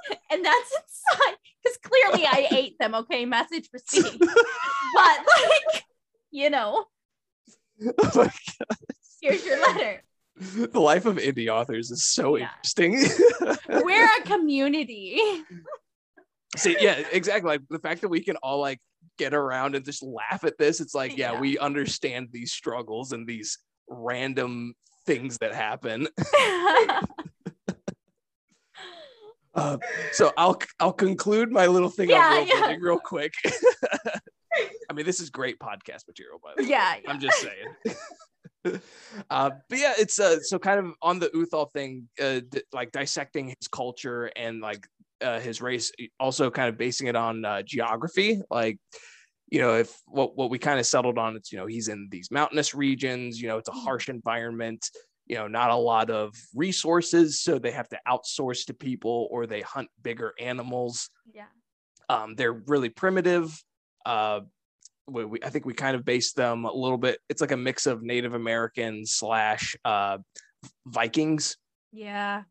and 0.30 0.44
that's 0.44 0.72
inside 0.76 1.36
because 1.62 1.78
clearly 1.82 2.26
I 2.26 2.48
ate 2.52 2.76
them. 2.78 2.94
Okay, 2.94 3.24
message 3.24 3.68
received. 3.72 4.18
but 4.18 4.28
like, 4.94 5.84
you 6.30 6.50
know, 6.50 6.84
Oh 7.98 8.10
my 8.14 8.32
here's 9.20 9.44
your 9.44 9.60
letter. 9.60 10.02
The 10.36 10.80
life 10.80 11.04
of 11.06 11.16
indie 11.16 11.48
authors 11.48 11.90
is 11.90 12.04
so 12.04 12.36
Yeah. 12.36 12.48
interesting. 12.58 13.04
We're 13.68 14.08
a 14.18 14.22
community. 14.22 15.20
See, 16.56 16.76
yeah, 16.80 17.02
exactly. 17.12 17.48
Like 17.50 17.62
the 17.68 17.80
fact 17.80 18.00
that 18.02 18.08
we 18.08 18.22
can 18.22 18.36
all 18.36 18.60
like 18.60 18.78
get 19.18 19.34
around 19.34 19.74
and 19.74 19.84
just 19.84 20.02
laugh 20.02 20.44
at 20.44 20.56
this, 20.58 20.80
it's 20.80 20.94
like, 20.94 21.16
yeah, 21.16 21.32
Yeah. 21.32 21.40
we 21.40 21.58
understand 21.58 22.28
these 22.30 22.52
struggles 22.52 23.10
and 23.12 23.26
these 23.26 23.58
random 23.88 24.74
things 25.06 25.38
that 25.38 25.54
happen. 25.54 26.06
Uh, 29.54 29.78
so 30.12 30.32
I'll 30.36 30.58
I'll 30.80 30.92
conclude 30.92 31.50
my 31.50 31.66
little 31.66 31.88
thing 31.90 32.10
Yeah, 32.10 32.28
on 32.28 32.36
world 32.36 32.48
yeah. 32.48 32.76
real 32.80 32.98
quick. 32.98 33.32
I 34.90 34.92
mean, 34.94 35.06
this 35.06 35.20
is 35.20 35.30
great 35.30 35.58
podcast 35.58 36.06
material, 36.06 36.40
by 36.42 36.52
the 36.56 36.62
way. 36.64 36.68
yeah, 36.70 36.96
yeah. 37.02 37.10
I'm 37.10 37.20
just 37.20 37.38
saying. 37.40 38.00
uh, 39.30 39.50
but 39.68 39.78
yeah, 39.78 39.94
it's 39.98 40.18
uh, 40.18 40.40
so 40.40 40.58
kind 40.58 40.78
of 40.80 40.92
on 41.02 41.18
the 41.18 41.28
Uthal 41.28 41.70
thing, 41.72 42.08
uh, 42.20 42.40
d- 42.48 42.62
like 42.72 42.92
dissecting 42.92 43.48
his 43.48 43.68
culture 43.70 44.30
and 44.36 44.60
like 44.60 44.86
uh, 45.20 45.40
his 45.40 45.60
race, 45.60 45.92
also 46.18 46.50
kind 46.50 46.68
of 46.68 46.76
basing 46.78 47.06
it 47.06 47.16
on 47.16 47.44
uh, 47.44 47.62
geography. 47.62 48.40
Like, 48.50 48.78
you 49.50 49.60
know, 49.60 49.74
if 49.76 49.96
what 50.06 50.36
what 50.36 50.50
we 50.50 50.58
kind 50.58 50.78
of 50.80 50.86
settled 50.86 51.18
on, 51.18 51.36
it's 51.36 51.52
you 51.52 51.58
know 51.58 51.66
he's 51.66 51.88
in 51.88 52.08
these 52.10 52.30
mountainous 52.30 52.74
regions. 52.74 53.40
You 53.40 53.48
know, 53.48 53.58
it's 53.58 53.68
a 53.68 53.72
harsh 53.72 54.08
environment. 54.08 54.90
You 55.28 55.36
know, 55.36 55.48
not 55.48 55.70
a 55.70 55.76
lot 55.76 56.10
of 56.10 56.34
resources, 56.54 57.40
so 57.40 57.58
they 57.58 57.70
have 57.72 57.88
to 57.90 57.98
outsource 58.08 58.66
to 58.66 58.74
people 58.74 59.28
or 59.30 59.46
they 59.46 59.60
hunt 59.60 59.88
bigger 60.02 60.32
animals. 60.40 61.10
yeah. 61.34 61.44
Um, 62.10 62.34
they're 62.36 62.54
really 62.54 62.88
primitive. 62.88 63.52
Uh, 64.06 64.40
we, 65.06 65.24
we, 65.26 65.38
I 65.42 65.50
think 65.50 65.66
we 65.66 65.74
kind 65.74 65.94
of 65.94 66.04
based 66.06 66.36
them 66.36 66.64
a 66.64 66.72
little 66.72 66.96
bit. 66.96 67.18
It's 67.28 67.42
like 67.42 67.52
a 67.52 67.56
mix 67.56 67.86
of 67.86 68.02
Native 68.02 68.32
American 68.32 69.04
slash 69.04 69.76
uh, 69.84 70.16
Vikings. 70.86 71.58
Yeah. 71.92 72.42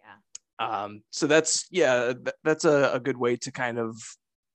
Yeah. 0.00 0.64
Um, 0.84 1.02
so 1.10 1.26
that's 1.26 1.66
yeah, 1.72 2.12
th- 2.12 2.36
that's 2.44 2.64
a, 2.64 2.92
a 2.94 3.00
good 3.00 3.16
way 3.16 3.36
to 3.38 3.50
kind 3.50 3.78
of 3.78 3.96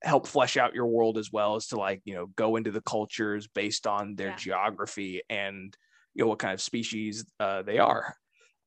help 0.02 0.26
flesh 0.26 0.56
out 0.56 0.74
your 0.74 0.86
world 0.86 1.18
as 1.18 1.30
well 1.32 1.56
as 1.56 1.66
to 1.68 1.76
like 1.76 2.00
you 2.04 2.14
know 2.14 2.26
go 2.36 2.56
into 2.56 2.70
the 2.70 2.82
cultures 2.82 3.46
based 3.48 3.86
on 3.86 4.14
their 4.14 4.28
Yeah. 4.28 4.36
geography 4.36 5.22
and 5.28 5.76
you 6.16 6.24
know 6.24 6.28
what 6.28 6.38
kind 6.38 6.54
of 6.54 6.60
species 6.60 7.24
uh, 7.38 7.62
they 7.62 7.78
are. 7.78 8.16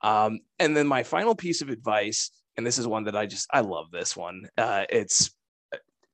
Um, 0.02 0.40
and 0.60 0.78
then 0.78 0.88
my 0.88 1.04
final 1.04 1.36
piece 1.36 1.62
of 1.62 1.70
advice, 1.70 2.32
and 2.56 2.66
this 2.66 2.78
is 2.78 2.88
one 2.88 3.06
that 3.06 3.16
I 3.16 3.26
just 3.26 3.48
I 3.52 3.62
love 3.62 3.92
this 3.92 4.16
one. 4.16 4.44
Uh, 4.58 4.86
it's 4.90 5.32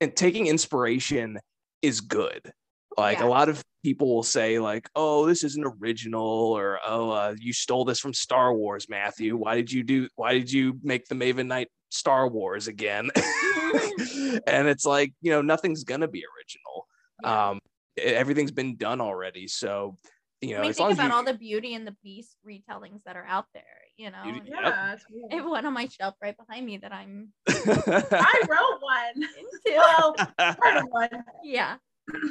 and 0.00 0.14
taking 0.16 0.46
inspiration 0.46 1.38
is 1.82 2.00
good. 2.00 2.50
Like 2.96 3.18
Yeah. 3.18 3.26
a 3.26 3.28
lot 3.28 3.48
of 3.48 3.62
people 3.84 4.14
will 4.14 4.22
say 4.22 4.58
like, 4.58 4.88
"Oh, 4.96 5.26
this 5.26 5.44
isn't 5.44 5.64
original," 5.80 6.22
or 6.24 6.80
"Oh, 6.86 7.10
uh, 7.10 7.34
you 7.38 7.52
stole 7.52 7.84
this 7.84 8.00
from 8.00 8.14
Star 8.14 8.54
Wars, 8.54 8.88
Matthew. 8.88 9.36
Why 9.36 9.54
did 9.56 9.70
you 9.70 9.82
do? 9.82 10.08
Why 10.16 10.32
did 10.32 10.50
you 10.50 10.80
make 10.82 11.06
the 11.06 11.14
Maven 11.14 11.46
Knight 11.46 11.68
Star 11.90 12.28
Wars 12.28 12.66
again?" 12.68 13.10
and 14.46 14.66
it's 14.68 14.86
like 14.86 15.12
you 15.20 15.30
know 15.30 15.42
nothing's 15.42 15.84
gonna 15.84 16.08
be 16.08 16.24
original. 16.38 16.86
Yeah. 17.22 17.50
Um, 17.50 17.60
everything's 17.98 18.50
been 18.52 18.76
done 18.76 19.00
already. 19.00 19.46
So 19.48 19.96
you 20.42 20.52
know, 20.54 20.58
I 20.58 20.60
mean, 20.62 20.70
as 20.70 20.76
think 20.76 20.90
as 20.90 20.96
about 20.98 21.08
you, 21.08 21.14
all 21.14 21.24
the 21.24 21.34
Beauty 21.34 21.74
and 21.74 21.86
the 21.86 21.96
Beast 22.02 22.36
retellings 22.46 23.02
that 23.04 23.16
are 23.16 23.24
out 23.26 23.46
there. 23.54 23.62
You 23.96 24.10
know, 24.10 24.22
Beauty- 24.24 24.38
And 24.40 24.48
Yep. 24.48 24.58
Yeah, 24.62 24.92
it's. 24.92 25.04
I 25.32 25.36
have 25.36 25.46
one 25.46 25.64
on 25.64 25.72
my 25.72 25.86
shelf 25.88 26.14
right 26.22 26.36
behind 26.36 26.66
me 26.66 26.76
that 26.78 26.92
I'm 26.92 27.32
I 27.48 28.42
wrote 28.48 28.80
one. 28.80 29.14
into. 29.16 29.76
Well, 29.76 30.14
part 30.38 30.76
of 30.76 30.84
one. 30.90 31.08
yeah, 31.42 31.76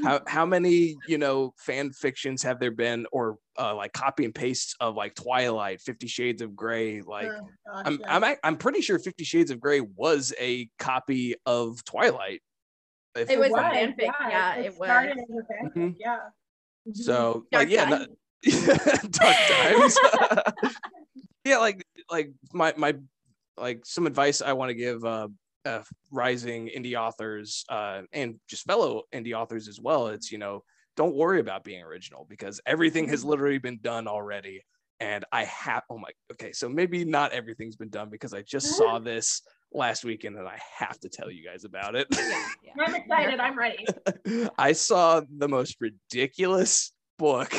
how 0.03 0.21
how 0.27 0.45
many 0.45 0.95
you 1.07 1.17
know 1.17 1.53
fan 1.57 1.91
fictions 1.91 2.43
have 2.43 2.59
there 2.59 2.71
been 2.71 3.05
or 3.11 3.37
uh, 3.59 3.75
like 3.75 3.91
copy 3.93 4.23
and 4.25 4.33
pastes 4.35 4.75
of 4.79 4.95
like 4.95 5.15
twilight 5.15 5.81
50 5.81 6.07
shades 6.07 6.41
of 6.41 6.55
gray 6.55 7.01
like 7.01 7.27
Oh, 7.29 7.49
gosh, 7.73 7.83
i'm 7.85 7.93
yes. 7.99 8.01
i'm 8.09 8.35
i'm 8.43 8.57
pretty 8.57 8.79
sure 8.81 8.97
50 8.99 9.23
shades 9.25 9.51
of 9.51 9.59
gray 9.59 9.81
was 9.81 10.33
a 10.39 10.69
copy 10.79 11.35
of 11.45 11.83
twilight 11.85 12.41
If- 13.17 13.29
It 13.29 13.37
was 13.39 13.51
a 13.51 13.55
fanfic, 13.55 14.11
yeah, 14.29 14.55
it 14.55 14.75
started 14.75 15.17
was. 15.17 15.25
as 15.29 15.45
a 15.65 15.67
fanfic, 15.69 15.75
Mhm. 15.75 15.95
Yeah. 15.99 16.19
So 16.93 17.45
Dark 17.51 17.63
like 17.63 17.69
yeah 17.69 17.85
no- 17.85 18.05
dark 19.09 19.35
times 19.49 19.97
yeah 21.45 21.57
like 21.57 21.83
like 22.11 22.31
my 22.53 22.73
my 22.77 22.95
like 23.57 23.85
some 23.85 24.05
advice 24.05 24.41
i 24.41 24.53
want 24.53 24.69
to 24.69 24.75
give 24.75 25.03
uh, 25.03 25.27
uh 25.65 25.81
rising 26.11 26.69
indie 26.75 26.95
authors 26.95 27.65
uh 27.69 28.01
and 28.13 28.35
just 28.47 28.65
fellow 28.65 29.03
indie 29.13 29.33
authors 29.33 29.67
as 29.67 29.79
well 29.79 30.07
it's 30.07 30.31
you 30.31 30.37
know 30.37 30.63
don't 30.95 31.15
worry 31.15 31.39
about 31.39 31.63
being 31.63 31.81
original 31.81 32.25
because 32.29 32.61
everything 32.65 33.07
has 33.07 33.25
literally 33.25 33.57
been 33.57 33.79
done 33.81 34.07
already 34.07 34.61
and 34.99 35.25
i 35.31 35.43
have 35.43 35.83
oh 35.89 35.97
my 35.97 36.09
okay 36.31 36.51
so 36.51 36.69
maybe 36.69 37.03
not 37.03 37.31
everything's 37.31 37.75
been 37.75 37.89
done 37.89 38.09
because 38.09 38.33
i 38.33 38.41
just 38.41 38.77
saw 38.77 38.99
this 38.99 39.41
last 39.75 40.05
weekend 40.05 40.37
and 40.37 40.47
i 40.47 40.57
have 40.77 40.99
to 40.99 41.09
tell 41.09 41.29
you 41.29 41.43
guys 41.43 41.65
about 41.65 41.95
it 41.95 42.07
Yeah, 42.11 42.45
yeah. 42.63 42.71
I'm 42.85 42.95
excited. 42.95 43.39
I'm 43.39 43.57
ready. 43.57 43.85
I 44.57 44.73
saw 44.73 45.21
the 45.37 45.47
most 45.47 45.77
ridiculous 45.79 46.91
book 47.17 47.53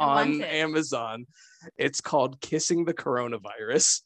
on. 0.00 0.42
Amazon. 0.42 1.26
It's 1.76 2.00
called 2.00 2.40
Kissing 2.40 2.84
the 2.84 2.94
Coronavirus. 2.94 4.02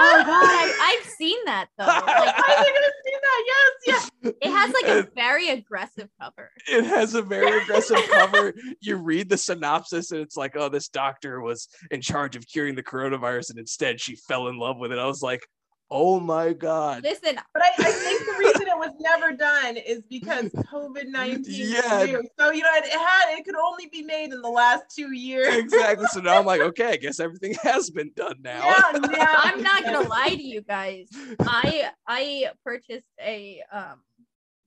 Oh 0.00 0.22
god, 0.26 0.28
I, 0.28 0.98
I've 1.00 1.06
seen 1.10 1.36
that 1.44 1.66
though. 1.78 1.84
Like 1.84 2.04
I 2.06 2.62
think 2.64 2.76
I've 2.76 2.92
seen 3.04 3.20
that. 3.22 3.44
Yes, 3.86 4.10
yes. 4.22 4.34
it 4.40 4.50
has 4.50 4.72
like 4.72 4.86
a 4.86 5.08
very 5.14 5.50
aggressive 5.50 6.08
cover. 6.20 6.50
It 6.68 6.84
has 6.84 7.14
a 7.14 7.22
very 7.22 7.62
aggressive 7.62 7.98
cover. 8.10 8.54
You 8.80 8.96
read 8.96 9.28
the 9.28 9.36
synopsis 9.36 10.10
and 10.10 10.20
it's 10.20 10.36
like, 10.36 10.56
oh, 10.56 10.68
this 10.68 10.88
doctor 10.88 11.40
was 11.40 11.68
in 11.90 12.00
charge 12.00 12.36
of 12.36 12.46
curing 12.46 12.74
the 12.74 12.82
coronavirus 12.82 13.50
and 13.50 13.58
instead 13.58 14.00
she 14.00 14.16
fell 14.16 14.48
in 14.48 14.58
love 14.58 14.78
with 14.78 14.92
it. 14.92 14.98
I 14.98 15.06
was 15.06 15.22
like, 15.22 15.42
oh 15.92 16.18
my 16.18 16.54
God. 16.54 17.02
Listen, 17.02 17.38
But 17.52 17.62
I, 17.62 17.70
I 17.78 17.92
think 17.92 18.24
the 18.24 18.32
reason 18.38 18.62
it 18.62 18.78
was 18.78 18.92
never 18.98 19.32
done 19.36 19.76
is 19.76 20.02
because 20.08 20.48
COVID 20.72 21.08
nineteen. 21.08 21.70
Yeah. 21.70 22.06
So 22.38 22.50
you 22.50 22.62
know 22.62 22.70
it, 22.74 22.86
it 22.86 22.98
had 22.98 23.38
it 23.38 23.44
could 23.44 23.54
only 23.54 23.86
be 23.86 24.02
made 24.02 24.32
in 24.32 24.40
the 24.40 24.48
last 24.48 24.84
two 24.94 25.12
years. 25.12 25.54
Exactly. 25.54 26.06
So 26.10 26.20
now 26.20 26.38
I'm 26.38 26.46
like, 26.46 26.60
okay, 26.72 26.92
I 26.92 26.96
guess 26.96 27.20
everything 27.20 27.54
has 27.62 27.90
been 27.90 28.10
done 28.16 28.36
now. 28.40 28.66
Yeah, 28.66 29.00
yeah. 29.12 29.36
I'm 29.38 29.62
not 29.62 29.84
gonna 29.84 30.08
lie 30.08 30.30
to 30.30 30.42
you 30.42 30.62
guys. 30.62 31.08
I 31.40 31.90
I 32.06 32.46
purchased 32.64 33.06
a 33.20 33.62
um 33.70 34.00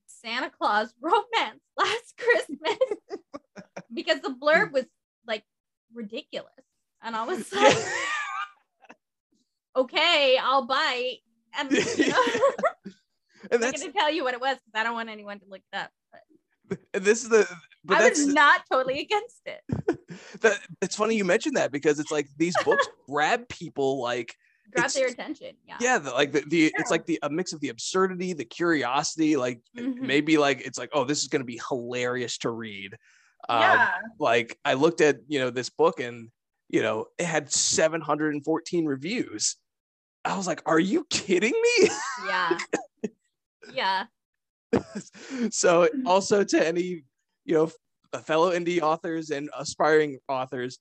Santa 0.06 0.52
Claus 0.52 0.94
romance 1.02 1.62
last 1.78 2.14
Christmas 2.18 2.78
because 3.94 4.22
the 4.22 4.30
blurb 4.30 4.72
was 4.72 4.86
like 5.28 5.44
ridiculous. 5.94 6.52
And 7.02 7.16
I 7.16 7.26
was 7.26 7.52
like, 7.54 7.78
okay, 9.76 10.38
I'll 10.42 10.66
bite. 10.66 11.18
You 11.70 11.70
know, 12.10 12.24
I'm 13.52 13.62
that's 13.62 13.82
gonna 13.82 13.94
tell 13.94 14.12
you 14.12 14.24
what 14.24 14.34
it 14.34 14.42
was 14.42 14.58
because 14.58 14.80
I 14.80 14.84
don't 14.84 14.94
want 14.94 15.10
anyone 15.10 15.40
to 15.40 15.46
look 15.50 15.62
it 15.72 15.78
up. 15.78 15.90
But 16.68 16.80
this 17.04 17.24
is 17.24 17.30
the 17.30 17.48
but 17.84 17.98
I 17.98 18.02
that's 18.04 18.20
was 18.26 18.34
not 18.34 18.62
totally 18.72 19.00
against 19.00 19.42
it. 19.46 19.62
that 20.42 20.60
it's 20.82 20.96
funny 20.96 21.16
you 21.16 21.24
mentioned 21.26 21.56
that 21.58 21.72
because 21.72 22.00
it's 22.00 22.12
like 22.12 22.28
these 22.38 22.56
books 22.64 22.88
grab 23.08 23.48
people 23.50 24.02
like 24.02 24.36
Grab 24.76 24.90
their 24.92 25.08
attention. 25.08 25.56
Yeah. 25.66 25.78
yeah 25.80 25.98
the, 26.00 26.12
like 26.12 26.32
the, 26.32 26.42
the 26.48 26.58
Yeah. 26.58 26.70
it's 26.80 26.90
like 26.92 27.06
the 27.06 27.20
a 27.22 27.30
mix 27.30 27.54
of 27.54 27.62
the 27.62 27.70
absurdity 27.70 28.34
the 28.34 28.44
curiosity 28.46 29.38
like 29.38 29.62
Mhm. 29.78 30.00
maybe 30.00 30.38
like 30.38 30.62
it's 30.66 30.78
like 30.80 30.90
oh 30.94 31.04
this 31.06 31.22
is 31.22 31.28
going 31.28 31.42
to 31.42 31.46
be 31.46 31.62
hilarious 31.70 32.40
to 32.40 32.50
read 32.50 32.96
um, 33.48 33.62
yeah. 33.62 33.92
like 34.20 34.58
i 34.66 34.74
looked 34.74 35.02
at 35.02 35.18
you 35.28 35.40
know 35.40 35.52
this 35.52 35.70
book 35.70 36.00
and 36.00 36.30
you 36.70 36.82
know 36.82 37.06
it 37.20 37.26
had 37.26 37.52
714 37.52 38.86
reviews 38.86 39.56
i 40.26 40.36
was 40.36 40.48
like 40.48 40.62
are 40.66 40.80
you 40.80 41.06
kidding 41.10 41.54
me 41.54 41.90
Yeah. 42.28 42.58
yeah. 43.74 44.06
so 45.52 45.88
also 46.06 46.44
to 46.44 46.68
any 46.68 47.04
you 47.46 47.54
know 47.56 47.72
fellow 48.22 48.52
indie 48.52 48.82
authors 48.82 49.30
and 49.30 49.50
aspiring 49.58 50.20
authors 50.30 50.80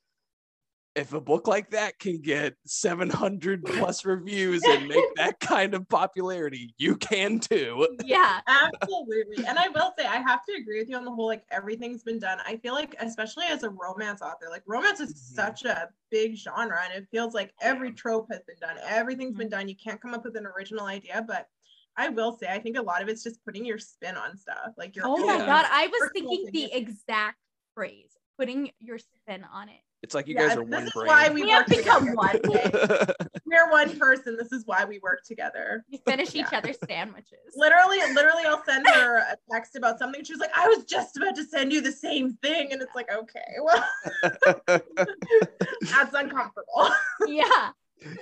if 0.94 1.12
a 1.12 1.20
book 1.20 1.46
like 1.48 1.70
that 1.70 1.98
can 1.98 2.20
get 2.20 2.54
700 2.66 3.64
plus 3.66 4.04
reviews 4.04 4.68
and 4.68 4.86
make 4.86 5.04
that 5.16 5.40
kind 5.40 5.74
of 5.74 5.88
popularity 5.88 6.74
you 6.78 6.96
can 6.96 7.38
too 7.40 7.86
Yeah. 8.02 8.40
Absolutely. 8.48 9.44
And 9.46 9.58
I 9.58 9.68
will 9.68 9.92
say, 9.98 10.06
I 10.06 10.16
have 10.16 10.44
to 10.46 10.54
agree 10.54 10.78
with 10.80 10.88
you 10.88 10.96
on 10.96 11.04
the 11.04 11.10
whole 11.12 11.26
like 11.26 11.44
everything's 11.50 12.02
been 12.02 12.18
done. 12.18 12.38
I 12.44 12.56
feel 12.58 12.74
like, 12.74 12.94
especially 13.00 13.44
as 13.46 13.62
a 13.62 13.70
romance 13.70 14.22
author, 14.22 14.46
like 14.50 14.62
romance 14.66 15.00
is 15.00 15.12
Mhm. 15.12 15.16
such 15.34 15.64
a 15.64 15.88
big 16.10 16.34
genre 16.36 16.80
and 16.84 16.94
it 17.02 17.08
feels 17.10 17.34
like 17.34 17.52
every 17.60 17.92
trope 17.92 18.28
has 18.30 18.42
been 18.46 18.56
done. 18.60 18.76
Everything's 18.84 19.36
been 19.36 19.48
done. 19.48 19.68
You 19.68 19.76
can't 19.76 20.00
come 20.00 20.14
up 20.14 20.24
with 20.24 20.36
an 20.36 20.46
original 20.46 20.86
idea. 20.86 21.24
But 21.26 21.48
I 21.96 22.08
will 22.08 22.36
say, 22.36 22.48
I 22.48 22.58
think 22.58 22.76
a 22.76 22.82
lot 22.82 23.02
of 23.02 23.08
it's 23.08 23.22
just 23.22 23.44
putting 23.44 23.64
your 23.64 23.78
spin 23.78 24.16
on 24.16 24.36
stuff. 24.36 24.72
Like 24.76 24.96
your 24.96 25.06
Oh 25.06 25.24
my 25.26 25.38
god, 25.38 25.66
I 25.70 25.86
was 25.86 26.10
thinking 26.12 26.46
the 26.52 26.72
exact 26.72 27.38
phrase, 27.74 28.16
putting 28.38 28.70
your 28.80 28.98
spin 28.98 29.44
on 29.44 29.68
it. 29.68 29.80
It's 30.04 30.14
like 30.14 30.28
you 30.28 30.34
Yeah, 30.34 30.48
guys 30.48 30.56
are 30.58 30.64
this 30.64 30.70
one 30.70 30.82
is 30.84 30.92
brain 30.92 31.06
why 31.06 31.28
we 31.30 31.42
We 31.44 31.50
have 31.50 31.60
work 31.66 31.78
become 31.78 32.06
together. 32.06 32.14
one. 32.14 33.16
We're 33.46 33.70
one 33.70 33.98
person. 33.98 34.36
This 34.36 34.52
is 34.52 34.64
why 34.66 34.84
we 34.84 34.98
work 34.98 35.20
together. 35.26 35.82
We 35.90 35.98
finish 36.06 36.34
each 36.34 36.46
Yeah. 36.52 36.58
other's 36.58 36.76
sandwiches. 36.86 37.38
Literally, 37.56 37.98
literally, 38.12 38.44
I'll 38.46 38.62
send 38.64 38.86
her 38.86 39.16
a 39.18 39.36
text 39.50 39.76
about 39.76 39.98
something. 39.98 40.22
She's 40.22 40.38
like, 40.38 40.50
I 40.54 40.68
was 40.68 40.84
just 40.84 41.16
about 41.16 41.34
to 41.36 41.44
send 41.44 41.72
you 41.72 41.80
the 41.80 41.92
same 41.92 42.34
thing. 42.42 42.70
And 42.72 42.82
it's 42.82 42.94
like, 42.94 43.10
okay, 43.10 43.54
well, 43.62 43.84
that's 44.66 46.14
uncomfortable. 46.14 46.90
yeah. 47.26 47.70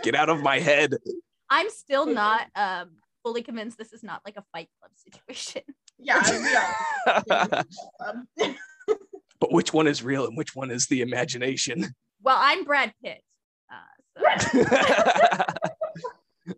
get 0.04 0.14
out 0.14 0.28
of 0.28 0.40
my 0.40 0.60
head 0.60 0.94
I'm 1.50 1.68
still 1.70 2.06
not 2.06 2.46
um 2.54 2.90
fully 3.24 3.42
convinced 3.42 3.76
this 3.76 3.92
is 3.92 4.02
not 4.04 4.22
like 4.24 4.36
a 4.36 4.44
fight 4.52 4.68
club 4.78 4.92
situation. 4.94 5.62
yeah, 5.98 6.22
yeah. 7.26 7.62
But 9.42 9.50
which 9.50 9.72
one 9.72 9.88
is 9.88 10.04
real 10.04 10.24
and 10.24 10.36
which 10.36 10.54
one 10.54 10.70
is 10.70 10.86
the 10.86 11.00
imagination 11.02 11.96
Well, 12.22 12.36
I'm 12.38 12.62
Brad 12.62 12.94
Pitt. 13.02 13.20
Uh, 13.68 14.38
so 14.38 14.64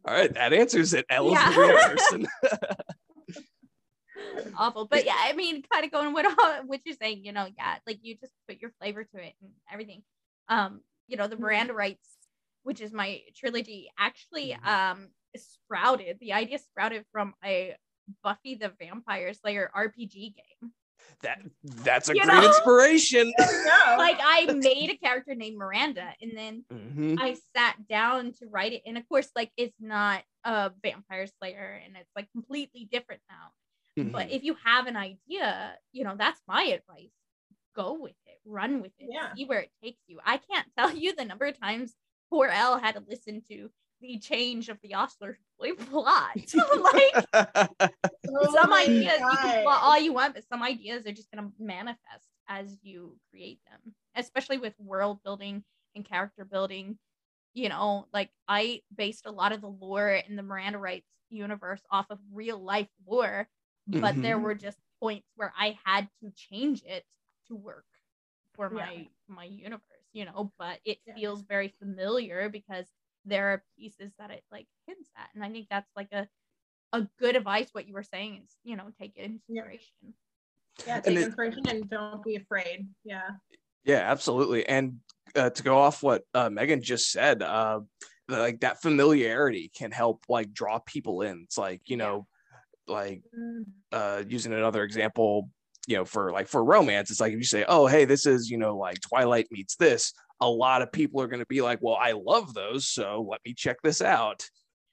all 0.04 0.12
right 0.14 0.34
that 0.34 0.52
answers 0.52 0.92
it 0.92 1.06
Elle's 1.08 1.32
Yeah. 1.32 1.48
the 1.50 1.96
person 1.96 2.26
awful. 4.58 4.86
But 4.86 5.06
yeah, 5.06 5.16
I 5.18 5.32
mean, 5.32 5.62
kind 5.72 5.86
of 5.86 5.90
going 5.92 6.12
with 6.12 6.26
what 6.66 6.80
you're 6.84 6.94
saying, 7.00 7.24
you 7.24 7.32
know, 7.32 7.46
yeah, 7.56 7.76
like 7.86 8.00
you 8.02 8.16
just 8.18 8.32
put 8.46 8.60
your 8.60 8.70
flavor 8.78 9.02
to 9.02 9.16
it 9.16 9.32
and 9.40 9.50
everything. 9.72 10.02
Um, 10.50 10.82
you 11.08 11.16
know, 11.16 11.26
the 11.26 11.36
Miranda 11.38 11.72
Rights, 11.72 12.06
which 12.64 12.82
is 12.82 12.92
my 12.92 13.22
trilogy, 13.34 13.90
actually 13.98 14.50
Mhm. 14.62 14.66
um 14.66 15.08
sprouted. 15.36 16.18
The 16.20 16.34
idea 16.34 16.58
sprouted 16.58 17.06
from 17.12 17.32
a 17.42 17.76
Buffy 18.22 18.56
the 18.56 18.68
Vampire 18.78 19.32
Slayer 19.32 19.70
RPG 19.74 20.34
game. 20.36 20.72
That 21.22 21.40
that's 21.62 22.08
a 22.08 22.14
You 22.14 22.22
great 22.22 22.42
know? 22.42 22.48
inspiration 22.48 23.32
no. 23.64 23.96
Like 23.96 24.18
I 24.22 24.46
made 24.52 24.90
a 24.90 24.96
character 24.96 25.34
named 25.34 25.56
Miranda, 25.56 26.14
and 26.20 26.36
then 26.36 26.64
Mhm. 26.70 27.18
I 27.18 27.36
sat 27.56 27.86
down 27.88 28.32
to 28.34 28.46
write 28.46 28.72
it. 28.72 28.82
And 28.86 28.98
of 28.98 29.08
course, 29.08 29.30
like 29.34 29.52
it's 29.56 29.76
not 29.80 30.24
a 30.44 30.72
vampire 30.82 31.26
slayer 31.26 31.80
and 31.84 31.96
it's 31.96 32.10
like 32.16 32.30
completely 32.32 32.88
different 32.90 33.22
now. 33.28 33.52
But 34.12 34.28
Mhm. 34.28 34.32
if 34.32 34.42
you 34.44 34.54
have 34.64 34.86
an 34.86 34.96
idea, 34.96 35.78
you 35.92 36.04
know, 36.04 36.16
that's 36.16 36.40
my 36.46 36.64
advice. 36.64 37.12
Go 37.74 37.94
with 37.94 38.14
it, 38.26 38.40
run 38.44 38.80
with 38.82 38.92
it, 38.98 39.10
Yeah. 39.12 39.34
see 39.34 39.44
where 39.46 39.60
it 39.60 39.70
takes 39.82 40.00
you. 40.06 40.20
I 40.24 40.36
can't 40.38 40.68
tell 40.78 40.94
you 40.94 41.14
the 41.14 41.24
number 41.24 41.46
of 41.46 41.58
times 41.58 41.94
poor 42.30 42.48
Elle 42.48 42.78
had 42.78 42.94
to 42.96 43.00
listen 43.08 43.42
to 43.48 43.70
the 44.04 44.18
change 44.18 44.68
of 44.68 44.80
the 44.82 44.94
Ostler 44.94 45.38
plot. 45.58 46.54
like 46.94 47.18
Oh 48.28 48.46
some 48.46 48.72
ideas 48.72 49.26
you 49.28 49.38
can 49.38 49.52
plot 49.62 49.80
all 49.82 49.98
you 49.98 50.12
want, 50.12 50.34
but 50.34 50.44
some 50.48 50.62
ideas 50.62 51.06
are 51.06 51.12
just 51.12 51.30
gonna 51.30 51.50
manifest 51.58 52.30
as 52.48 52.78
you 52.82 53.18
create 53.30 53.60
them, 53.70 53.94
especially 54.14 54.58
with 54.58 54.78
world 54.78 55.22
building 55.22 55.64
and 55.94 56.04
character 56.04 56.44
building. 56.44 56.98
You 57.54 57.68
know, 57.70 58.08
like 58.12 58.30
I 58.48 58.82
based 58.94 59.26
a 59.26 59.32
lot 59.32 59.52
of 59.52 59.60
the 59.60 59.68
lore 59.68 60.10
in 60.10 60.36
the 60.36 60.42
Miranda 60.42 60.78
Rights 60.78 61.08
universe 61.30 61.82
off 61.90 62.06
of 62.10 62.20
real 62.32 62.58
life 62.58 62.88
lore, 63.06 63.48
but 63.88 64.20
there 64.22 64.38
Mhm. 64.38 64.40
were 64.40 64.54
just 64.54 64.80
points 65.00 65.28
where 65.36 65.52
I 65.58 65.78
had 65.84 66.08
to 66.22 66.30
change 66.32 66.82
it 66.84 67.06
to 67.48 67.56
work 67.56 67.86
for 68.54 68.70
Yeah. 68.70 68.90
my 68.94 69.08
my 69.28 69.44
universe, 69.44 69.82
you 70.12 70.24
know, 70.24 70.52
but 70.58 70.80
it 70.84 70.98
Yeah. 71.06 71.14
feels 71.14 71.42
very 71.42 71.68
familiar 71.68 72.48
because 72.48 72.86
there 73.24 73.48
are 73.48 73.64
pieces 73.78 74.12
that 74.18 74.30
it 74.30 74.42
like 74.50 74.66
hints 74.86 75.10
at. 75.16 75.28
And 75.34 75.44
I 75.44 75.50
think 75.50 75.66
that's 75.70 75.90
like 75.96 76.12
a 76.12 76.28
a 76.92 77.08
good 77.18 77.34
advice 77.34 77.68
what 77.72 77.88
you 77.88 77.94
were 77.94 78.04
saying 78.04 78.42
is, 78.44 78.56
you 78.62 78.76
know, 78.76 78.84
take 79.00 79.16
inspiration. 79.16 80.14
Yeah, 80.86 80.96
And 80.96 81.04
take 81.04 81.16
it- 81.16 81.22
inspiration 81.26 81.62
and 81.68 81.88
don't 81.90 82.22
be 82.22 82.36
afraid. 82.36 82.86
Yeah. 83.04 83.30
Yeah, 83.84 84.10
absolutely. 84.10 84.66
And 84.66 85.00
uh, 85.34 85.50
to 85.50 85.62
go 85.62 85.78
off 85.78 86.02
what 86.02 86.22
uh, 86.34 86.50
Megan 86.50 86.82
just 86.82 87.10
said, 87.10 87.42
uh, 87.42 87.80
the, 88.28 88.38
like 88.38 88.60
that 88.60 88.80
familiarity 88.80 89.70
can 89.76 89.90
help 89.90 90.22
like 90.28 90.52
draw 90.52 90.78
people 90.78 91.22
in. 91.22 91.42
It's 91.44 91.58
like 91.58 91.82
you 91.86 91.96
Yeah. 91.96 92.04
know, 92.04 92.26
like 92.86 93.22
Mm. 93.36 93.64
uh, 93.92 94.22
using 94.28 94.52
another 94.52 94.84
example, 94.84 95.50
you 95.86 95.96
know 95.96 96.04
for 96.04 96.32
like 96.32 96.48
for 96.48 96.64
romance 96.64 97.10
it's 97.10 97.20
like 97.20 97.32
if 97.32 97.38
you 97.38 97.44
say 97.44 97.64
oh 97.68 97.86
hey 97.86 98.06
this 98.06 98.24
is 98.24 98.48
you 98.48 98.56
know 98.56 98.76
like 98.76 98.98
twilight 99.00 99.46
meets 99.50 99.76
this 99.76 100.14
a 100.40 100.48
lot 100.50 100.82
of 100.82 100.92
people 100.92 101.20
are 101.20 101.28
going 101.28 101.40
to 101.40 101.46
be 101.46 101.62
like 101.62 101.78
well 101.82 101.96
i 102.00 102.12
love 102.12 102.54
those 102.54 102.86
so 102.86 103.26
let 103.28 103.40
me 103.44 103.54
check 103.54 103.76
this 103.82 104.02
out 104.02 104.48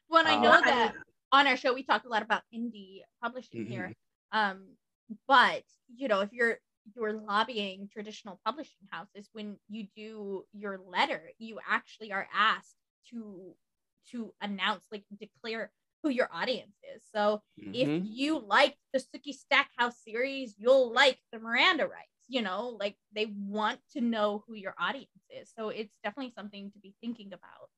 Well, 0.10 0.28
I 0.28 0.36
know 0.36 0.62
Uh, 0.64 0.66
that 0.66 0.96
on 1.32 1.48
our 1.48 1.56
show 1.58 1.74
we 1.74 1.84
talk 1.84 2.04
a 2.04 2.10
lot 2.10 2.22
about 2.24 2.44
indie 2.54 3.02
publishing 3.22 3.64
here. 3.66 3.96
Um, 4.32 4.78
but 5.28 5.64
you 5.94 6.08
know, 6.08 6.22
if 6.22 6.32
you're 6.34 6.60
you're 6.96 7.14
lobbying 7.14 7.88
traditional 7.89 8.42
publishing 8.44 8.88
houses, 8.92 9.30
when 9.34 9.58
you 9.70 9.88
do 9.96 10.46
your 10.52 10.78
letter, 10.80 11.32
you 11.38 11.60
actually 11.66 12.12
are 12.12 12.28
asked 12.34 12.76
to 13.10 13.56
to 14.10 14.34
announce, 14.42 14.88
like 14.92 15.06
declare 15.16 15.72
who 16.04 16.10
your 16.10 16.28
audience 16.34 16.76
is. 16.96 17.04
So 17.14 17.44
if 17.72 17.92
Mhm. 17.92 18.02
you 18.02 18.39
like 18.39 18.78
the 18.94 19.00
Sookie 19.00 19.34
Stackhouse 19.34 20.00
series, 20.04 20.56
you'll 20.58 20.92
like 20.92 21.20
the 21.32 21.39
Miranda 21.39 21.88
rights. 21.88 22.21
You 22.32 22.42
know, 22.42 22.78
like 22.80 22.96
they 23.14 23.26
want 23.26 23.82
to 23.92 24.00
know 24.00 24.46
who 24.48 24.56
your 24.56 24.74
audience 24.80 25.10
is. 25.30 25.52
So 25.54 25.68
it's 25.68 25.98
definitely 26.02 26.32
something 26.34 26.72
to 26.72 26.80
be 26.80 26.96
thinking 27.02 27.34
about. 27.34 27.70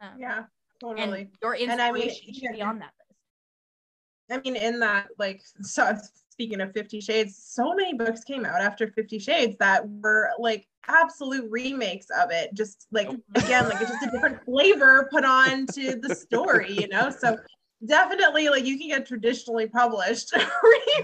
Um, 0.00 0.18
Yeah, 0.18 0.44
totally. 0.80 1.20
and 1.20 1.30
your 1.40 1.54
And 1.54 1.80
I 1.80 1.92
mean, 1.92 2.08
inspiration 2.08 2.34
should 2.34 2.56
be 2.56 2.62
on 2.62 2.80
that 2.80 2.90
list. 2.98 3.20
I 4.32 4.40
mean, 4.40 4.56
in 4.56 4.80
that, 4.80 5.10
like, 5.16 5.42
so 5.62 5.96
speaking 6.28 6.60
of 6.60 6.72
Fifty 6.72 7.00
Shades, 7.00 7.36
so 7.36 7.72
many 7.72 7.94
books 7.94 8.24
came 8.24 8.44
out 8.44 8.60
after 8.60 8.88
Fifty 8.88 9.20
Shades 9.20 9.56
that 9.60 9.88
were 9.88 10.30
like 10.40 10.66
absolute 10.88 11.48
remakes 11.48 12.06
of 12.20 12.32
it. 12.32 12.52
Just 12.52 12.88
like, 12.90 13.08
again, 13.36 13.68
like 13.68 13.80
it's 13.80 13.92
just 13.92 14.02
a 14.02 14.10
different 14.10 14.44
flavor 14.44 15.08
put 15.12 15.24
on 15.24 15.66
to 15.68 15.94
the 15.94 16.10
story, 16.10 16.72
you 16.72 16.88
know? 16.88 17.10
So 17.10 17.38
definitely, 17.86 18.48
like, 18.48 18.64
you 18.64 18.76
can 18.76 18.88
get 18.88 19.06
traditionally 19.06 19.68
published 19.68 20.32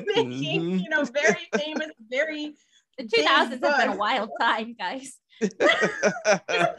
remaking, 0.09 0.62
Mhm. 0.62 0.82
you 0.82 0.88
know, 0.91 1.05
very 1.05 1.47
famous, 1.57 1.91
very. 2.09 2.57
The 3.01 3.22
2000s 3.22 3.51
has 3.51 3.59
been 3.61 3.88
a 3.88 3.96
wild 3.96 4.30
time, 4.40 4.74
guys. 4.78 5.16
This 5.40 5.51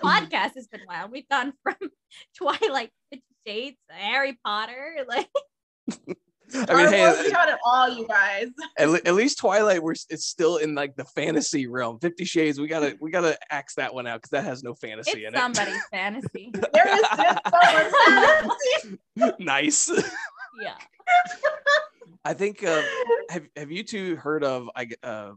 podcast 0.04 0.54
has 0.56 0.68
been 0.68 0.82
wild. 0.88 1.12
We've 1.12 1.28
gone 1.28 1.54
from 1.64 1.76
Twilight, 2.38 2.92
Fifty 3.10 3.26
Shades, 3.48 3.78
Harry 3.90 4.38
Potter. 4.46 4.98
Like, 5.08 5.28
I 5.90 5.96
mean, 6.06 6.16
Our 6.70 6.90
hey, 6.92 7.02
world, 7.02 7.18
we 7.24 7.32
got 7.32 7.50
it 7.50 7.58
all, 7.66 7.90
you 7.90 8.08
guys. 8.08 8.50
at, 8.78 8.90
le- 8.90 9.02
at 9.04 9.16
least 9.16 9.40
Twilight, 9.40 9.82
we're 9.82 9.94
it's 9.94 10.26
still 10.26 10.58
in 10.58 10.76
like 10.76 10.96
the 10.96 11.06
fantasy 11.06 11.66
realm. 11.66 11.98
Fifty 12.00 12.24
Shades, 12.24 12.60
we 12.62 12.68
gotta 12.68 12.96
we 13.02 13.10
gotta 13.10 13.36
axe 13.50 13.74
that 13.76 13.96
one 13.96 14.06
out 14.06 14.18
because 14.22 14.30
that 14.30 14.44
has 14.44 14.62
no 14.62 14.76
fantasy 14.76 15.26
it's 15.26 15.34
in 15.36 15.40
somebody's 15.40 15.82
fantasy. 15.90 16.52
There 16.54 16.88
is 16.94 17.02
just 17.02 17.40
so 17.50 18.48
much 18.48 19.00
it. 19.18 19.40
nice. 19.40 19.90
Yeah. 20.62 20.76
I 22.24 22.34
think 22.36 22.64
uh, 22.64 22.84
have 23.30 23.48
have 23.56 23.72
you 23.72 23.84
two 23.84 24.18
heard 24.18 24.44
of 24.44 24.70
I 24.76 24.88
uh 25.02 25.32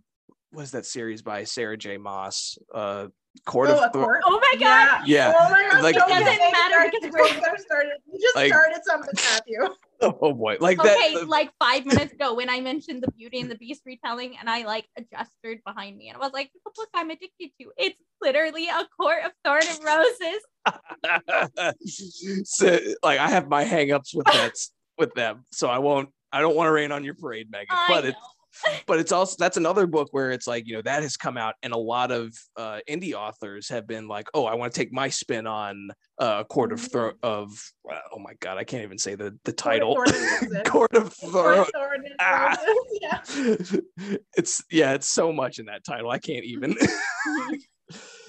what 0.54 0.62
is 0.62 0.70
that 0.72 0.86
series 0.86 1.22
by 1.22 1.44
Sarah 1.44 1.76
J. 1.76 1.98
Maas? 1.98 2.56
Uh, 2.72 3.08
Court 3.46 3.68
Oh, 3.68 3.78
of 3.78 3.90
a 3.90 3.90
Thor- 3.92 4.04
court? 4.04 4.20
Oh 4.24 4.38
my 4.40 4.60
god. 4.60 5.08
Yeah. 5.08 5.32
Oh 5.36 5.50
my 5.50 5.68
god. 5.68 5.82
Like- 5.82 5.96
so 5.96 6.04
It 6.06 6.08
doesn't 6.08 6.24
many 6.24 6.52
matter 6.52 6.74
started- 6.74 6.92
because 6.92 7.12
we 7.14 7.20
we're- 7.20 7.40
just 7.40 7.64
started. 7.66 7.92
We 8.06 8.18
just 8.20 8.36
Like- 8.36 8.52
started 8.52 8.80
something, 8.84 9.14
Matthew. 9.16 9.74
Oh 10.00 10.34
boy, 10.34 10.58
like 10.60 10.78
Okay, 10.78 11.14
that. 11.14 11.28
like 11.28 11.50
five 11.58 11.86
minutes 11.86 12.12
ago 12.12 12.34
when 12.34 12.50
I 12.50 12.60
mentioned 12.60 13.02
the 13.02 13.10
Beauty 13.12 13.40
and 13.40 13.50
the 13.50 13.54
Beast 13.54 13.80
retelling, 13.86 14.36
and 14.36 14.50
I 14.50 14.64
like 14.66 14.86
gestured 15.10 15.60
behind 15.64 15.96
me, 15.96 16.08
and 16.08 16.16
I 16.16 16.20
was 16.20 16.32
like, 16.34 16.50
"The 16.52 16.70
book 16.76 16.88
I'm 16.92 17.08
addicted 17.10 17.50
to. 17.60 17.72
It's 17.78 17.96
literally 18.20 18.68
a 18.68 18.86
court 19.00 19.24
of 19.24 19.32
thorn 19.46 19.62
and 19.66 19.82
roses." 19.82 20.42
so, 22.44 22.78
like 23.02 23.18
I 23.18 23.28
have 23.28 23.48
my 23.48 23.64
hangups 23.64 24.14
with 24.14 24.26
that 24.26 24.52
with 24.98 25.14
them, 25.14 25.44
so 25.52 25.68
I 25.68 25.78
won't. 25.78 26.10
I 26.32 26.40
don't 26.40 26.54
want 26.56 26.66
to 26.68 26.72
rain 26.72 26.92
on 26.92 27.02
your 27.04 27.14
parade, 27.14 27.50
Megan. 27.50 27.68
I 27.70 27.86
but 27.88 28.04
know. 28.04 28.10
it's 28.10 28.18
but 28.86 28.98
it's 28.98 29.12
also 29.12 29.36
that's 29.38 29.56
another 29.56 29.86
book 29.86 30.08
where 30.12 30.30
it's 30.30 30.46
like 30.46 30.66
you 30.66 30.74
know 30.74 30.82
that 30.82 31.02
has 31.02 31.16
come 31.16 31.36
out 31.36 31.54
and 31.62 31.72
a 31.72 31.76
lot 31.78 32.10
of 32.10 32.32
uh, 32.56 32.78
indie 32.88 33.14
authors 33.14 33.68
have 33.68 33.86
been 33.86 34.06
like 34.08 34.28
oh 34.34 34.44
i 34.46 34.54
want 34.54 34.72
to 34.72 34.78
take 34.78 34.92
my 34.92 35.08
spin 35.08 35.46
on 35.46 35.88
uh 36.18 36.44
court 36.44 36.72
of 36.72 36.80
thro 36.80 37.12
of 37.22 37.50
uh, 37.90 37.98
oh 38.12 38.18
my 38.18 38.32
god 38.40 38.56
i 38.58 38.64
can't 38.64 38.82
even 38.84 38.98
say 38.98 39.14
the 39.14 39.36
the 39.44 39.52
title 39.52 39.94
Court 39.94 40.08
of 40.08 40.14
Thorn 40.14 40.42
and 40.42 40.52
Roses. 40.52 40.70
court 40.70 40.94
of 40.94 41.16
Court 41.20 41.32
thorn 41.32 41.58
of 41.58 41.68
Thorn 41.74 42.04
and 42.06 42.14
Ah. 42.20 42.56
Yeah. 43.00 43.20
it's 44.36 44.62
yeah 44.70 44.92
it's 44.94 45.08
so 45.08 45.32
much 45.32 45.58
in 45.58 45.66
that 45.66 45.84
title 45.84 46.10
i 46.10 46.18
can't 46.18 46.44
even 46.44 46.76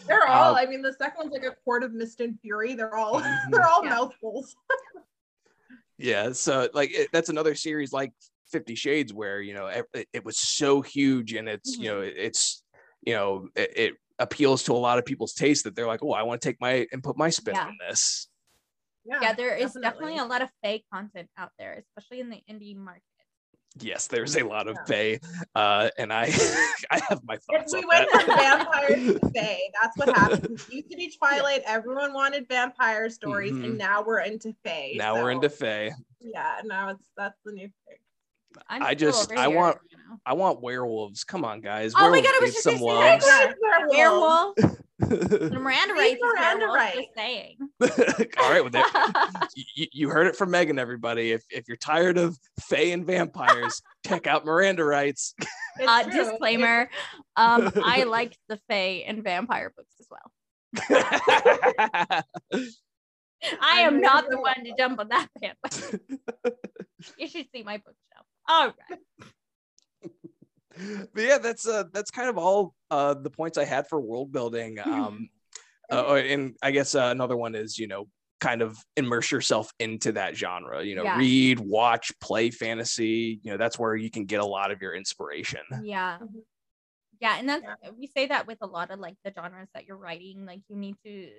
They're 0.07 0.28
all. 0.28 0.53
Uh, 0.53 0.59
I 0.59 0.67
mean, 0.67 0.84
the 0.84 0.93
second 0.93 1.17
one's 1.17 1.32
like 1.32 1.51
a 1.51 1.55
Court 1.63 1.82
of 1.82 1.91
Mist 1.91 2.19
and 2.19 2.39
Fury. 2.39 2.76
They're 2.76 2.95
all. 2.95 3.19
They're 3.49 3.65
all 3.67 3.84
Yeah. 3.84 3.89
mouthfuls. 3.89 4.55
yeah 5.97 6.32
so 6.34 6.69
like 6.73 6.91
it, 6.93 7.07
that's 7.13 7.30
another 7.30 7.55
series 7.55 7.91
like 7.93 8.11
50 8.52 8.76
shades 8.76 9.14
where 9.14 9.41
you 9.41 9.54
know 9.54 9.68
it, 9.68 10.08
it 10.14 10.26
was 10.26 10.38
so 10.38 10.82
huge 10.82 11.34
and 11.34 11.48
it's 11.50 11.78
you 11.78 11.89
know 11.89 12.02
it- 12.02 12.14
it's 12.18 12.64
you 13.06 13.14
know 13.14 13.48
it, 13.56 13.78
it 13.78 13.93
appeals 14.20 14.64
to 14.64 14.74
a 14.74 14.78
lot 14.78 14.98
of 14.98 15.06
people's 15.06 15.34
taste 15.34 15.64
that 15.66 15.76
they're 15.76 15.88
like 15.88 16.02
oh 16.04 16.12
i 16.12 16.24
want 16.24 16.41
to 16.41 16.48
take 16.48 16.58
my 16.62 16.88
and 16.91 17.04
put 17.04 17.18
my 17.18 17.30
spin 17.30 17.56
Yeah. 17.56 17.66
on 17.68 17.78
this 17.88 18.28
yeah, 19.22 19.34
there 19.34 19.56
is 19.56 19.74
definitely 19.80 20.18
a 20.18 20.26
lot 20.26 20.41
of 20.41 20.50
fake 20.64 20.84
content 20.91 21.30
out 21.38 21.52
there, 21.60 21.84
especially 21.96 22.22
in 22.22 22.32
the 22.32 22.41
indie 22.52 22.76
market. 22.76 23.04
yes 23.80 24.08
there's 24.08 24.36
a 24.36 24.43
lot 24.43 24.68
of 24.68 24.76
Yeah. 24.78 24.84
bay 24.88 25.20
uh 25.54 25.89
and 26.00 26.12
i 26.12 26.24
i 26.91 27.00
have 27.10 27.20
my 27.24 27.36
thoughts. 27.36 27.46
If 27.50 27.58
thoughts 27.60 27.74
we 27.74 27.82
on 27.82 27.88
went 27.88 28.10
from 28.10 28.26
that 28.36 28.68
vampires 28.68 29.20
to 29.22 29.30
Fae, 29.36 29.60
that's 29.82 29.98
what 29.98 30.10
happened. 30.18 30.60
It 30.70 30.74
used 30.74 30.89
to 30.91 30.98
be 30.98 31.14
Twilight. 31.20 31.62
Everyone 31.68 32.14
wanted 32.14 32.48
vampire 32.48 33.10
stories, 33.12 33.52
Mhm. 33.54 33.64
and 33.66 33.78
now 33.78 34.02
we're 34.04 34.22
into 34.22 34.56
Fae. 34.64 34.93
now 34.96 35.14
we're 35.16 35.32
into 35.32 35.50
fae 35.50 35.91
Yeah, 36.22 36.62
now 36.64 36.89
it's 36.89 37.08
that's 37.18 37.38
the 37.46 37.52
new 37.52 37.70
thing. 37.88 37.98
I'm 38.70 38.84
I 38.84 38.93
just- 38.95 39.32
I 39.34 39.47
here, 39.47 39.56
want- 39.58 39.78
you 39.89 39.97
know. 39.97 40.20
i 40.26 40.34
want 40.34 40.62
werewolves 40.62 41.24
come 41.24 41.43
on 41.45 41.62
guys 41.62 41.93
Oh 41.97 42.10
my 42.10 42.22
God, 42.22 42.34
I 42.36 42.39
was 42.41 42.51
just 42.53 42.64
some 42.64 42.78
gonna 42.80 43.20
Werewolf. 43.89 44.53
Werewolf. 44.58 44.58
Miranda 45.51 45.93
Leave 45.93 45.97
rights 45.97 46.20
Miranda 46.22 46.68
werewolf, 46.68 46.76
rights. 46.76 46.95
just 46.97 47.10
saying. 47.16 47.58
all 48.39 48.49
right 48.49 48.62
well 48.62 48.70
there 48.70 48.86
you, 49.76 49.88
you 49.91 50.10
heard 50.10 50.28
it 50.28 50.36
from 50.38 50.51
Megan, 50.51 50.80
everybody. 50.80 51.32
If, 51.34 51.43
if 51.49 51.68
you're 51.68 51.76
tired 51.78 52.18
of 52.18 52.38
Fae 52.62 52.91
and 52.93 53.06
vampires, 53.06 53.82
check 54.08 54.26
out 54.28 54.45
Miranda 54.45 54.86
Rights. 54.86 55.34
Uh, 55.86 56.03
disclaimer 56.03 56.89
um 57.36 57.70
i 57.84 58.03
like 58.03 58.38
the 58.47 58.58
fae 58.70 59.03
and 59.06 59.22
vampire 59.26 59.74
books 59.76 59.93
as 59.99 60.08
well 60.10 60.32
i 63.62 63.82
am 63.82 63.95
I'm 63.95 64.01
not 64.01 64.30
the 64.30 64.39
one 64.39 64.64
to 64.64 64.74
jump 64.78 64.99
on 64.99 65.10
that 65.10 65.28
bandwagon 65.41 65.99
you 67.18 67.28
should 67.28 67.48
see 67.52 67.64
my 67.64 67.78
bookshelf 67.78 68.26
all 68.48 68.68
right 68.68 69.00
but 71.14 71.22
yeah, 71.24 71.38
that's 71.38 71.68
uh 71.68 71.86
that's 71.93 72.12
kind 72.12 72.30
of 72.30 72.38
all 72.38 72.74
uh 72.91 73.14
the 73.14 73.30
points 73.30 73.58
I 73.58 73.64
had 73.66 73.88
for 73.88 74.00
world 74.00 74.32
building. 74.32 74.78
Um 74.86 75.30
uh, 75.89 76.04
oh, 76.08 76.16
and 76.16 76.56
I 76.64 76.72
guess 76.72 76.96
uh, 76.96 77.10
another 77.12 77.38
one 77.38 77.54
is, 77.54 77.78
you 77.78 77.88
know, 77.88 78.08
kind 78.41 78.64
of 78.64 78.76
immerse 78.98 79.32
yourself 79.32 79.72
into 79.80 80.14
that 80.14 80.36
genre, 80.36 80.84
you 80.84 80.96
know, 80.96 81.04
Yeah. 81.04 81.18
read, 81.20 81.60
watch, 81.60 82.12
play 82.20 82.50
fantasy, 82.50 83.39
you 83.43 83.52
know, 83.52 83.58
that's 83.58 83.78
where 83.78 83.96
you 83.96 84.10
can 84.10 84.26
get 84.26 84.39
a 84.39 84.46
lot 84.46 84.72
of 84.72 84.82
your 84.82 84.96
inspiration. 84.96 85.62
yeah 85.84 86.18
yeah 87.22 87.38
and 87.38 87.48
that's 87.48 87.64
Yeah. 87.64 87.91
we 87.98 88.08
say 88.08 88.26
that 88.28 88.48
with 88.48 88.58
a 88.62 88.68
lot 88.68 88.91
of 88.91 89.00
like 89.00 89.16
the 89.24 89.32
genres 89.34 89.70
that 89.74 89.86
you're 89.86 89.96
writing 89.96 90.46
like 90.46 90.62
you 90.68 90.76
need 90.76 90.96
to 91.06 91.30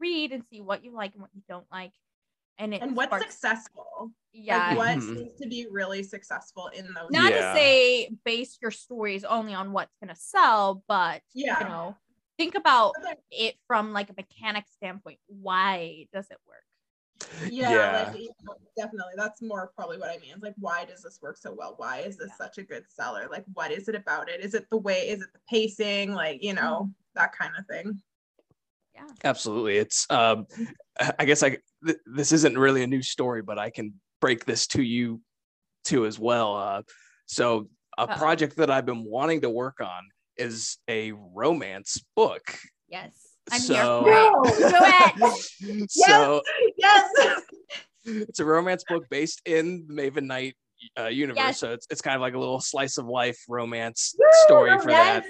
read 0.00 0.32
and 0.32 0.42
see 0.50 0.60
what 0.60 0.82
you 0.84 0.92
like 0.94 1.12
and 1.12 1.20
what 1.22 1.30
you 1.34 1.42
don't 1.48 1.66
like 1.70 1.92
and 2.58 2.74
it 2.74 2.82
and 2.82 2.96
what's 2.96 3.08
sparks- 3.08 3.26
successful. 3.32 4.12
yeah 4.32 4.68
Like 4.70 4.78
what 4.78 4.98
Mhm. 4.98 5.16
seems 5.16 5.34
to 5.40 5.48
be 5.48 5.66
really 5.70 6.02
successful 6.02 6.68
in 6.68 6.86
those. 6.94 7.10
not 7.10 7.32
Yeah. 7.32 7.52
to 7.52 7.58
say 7.58 8.10
base 8.24 8.58
your 8.60 8.70
stories 8.70 9.24
only 9.24 9.54
on 9.54 9.72
what's 9.72 9.94
going 10.02 10.14
to 10.14 10.20
sell 10.20 10.82
but 10.88 11.22
Yeah. 11.34 11.58
you 11.60 11.68
know 11.68 11.96
think 12.38 12.54
about 12.54 12.94
Other- 12.98 13.16
it 13.30 13.56
from 13.66 13.92
like 13.92 14.10
a 14.10 14.14
mechanic 14.14 14.66
standpoint 14.68 15.20
why 15.26 16.06
does 16.12 16.30
it 16.30 16.38
work 16.46 16.58
yeah, 17.50 17.70
Yeah. 17.70 18.10
Like, 18.12 18.20
yeah, 18.20 18.54
definitely. 18.76 19.12
That's 19.16 19.40
more 19.40 19.70
probably 19.76 19.96
what 19.96 20.10
I 20.10 20.18
mean. 20.18 20.34
Like, 20.40 20.54
why 20.58 20.84
does 20.84 21.02
this 21.02 21.20
work 21.22 21.36
so 21.36 21.52
well? 21.52 21.74
Why 21.76 21.98
is 21.98 22.16
this 22.16 22.30
Yeah. 22.30 22.36
such 22.36 22.58
a 22.58 22.64
good 22.64 22.84
seller? 22.90 23.28
Like, 23.30 23.44
what 23.54 23.70
is 23.70 23.86
it 23.88 23.94
about 23.94 24.28
it? 24.28 24.40
Is 24.40 24.54
it 24.54 24.68
the 24.70 24.76
way? 24.76 25.08
Is 25.08 25.22
it 25.22 25.32
the 25.32 25.38
pacing? 25.48 26.14
Like, 26.14 26.42
you 26.42 26.52
know, 26.52 26.90
that 27.14 27.32
kind 27.32 27.52
of 27.56 27.64
thing. 27.66 28.02
Absolutely. 29.24 29.76
It's 29.78 30.06
um 30.10 30.46
I 31.18 31.24
guess 31.24 31.42
I 31.42 31.58
th- 31.84 31.98
this 32.06 32.32
isn't 32.32 32.58
really 32.58 32.82
a 32.82 32.86
new 32.86 33.02
story, 33.02 33.42
but 33.42 33.58
I 33.58 33.70
can 33.70 33.94
break 34.20 34.44
this 34.44 34.66
to 34.68 34.82
you 34.82 35.20
too 35.84 36.06
as 36.06 36.18
well. 36.18 36.56
Uh 36.56 36.82
so 37.26 37.68
a 37.98 38.02
Uh-oh. 38.02 38.16
project 38.16 38.56
that 38.56 38.70
I've 38.70 38.86
been 38.86 39.04
wanting 39.04 39.42
to 39.42 39.50
work 39.50 39.80
on 39.80 40.02
is 40.36 40.78
a 40.88 41.12
romance 41.12 42.02
book. 42.16 42.42
yes 42.88 43.12
i'm 43.50 43.60
so 43.60 44.04
here 44.04 44.32
for 44.32 45.32
it. 45.68 45.90
So 45.90 46.40
Yes. 46.78 47.10
it's 48.04 48.40
a 48.40 48.44
romance 48.44 48.84
book 48.88 49.04
based 49.10 49.42
in 49.44 49.86
the 49.88 49.94
Maven 49.94 50.24
Knight 50.24 50.54
uh, 50.98 51.06
universe. 51.08 51.38
Yes. 51.38 51.58
So 51.58 51.72
it's, 51.72 51.86
it's 51.90 52.00
kind 52.00 52.16
of 52.16 52.20
like 52.22 52.34
a 52.34 52.38
little 52.38 52.60
slice 52.60 52.98
of 52.98 53.06
life 53.06 53.38
romance 53.48 54.14
story 54.44 54.78
for 54.80 54.90
that. 54.92 55.24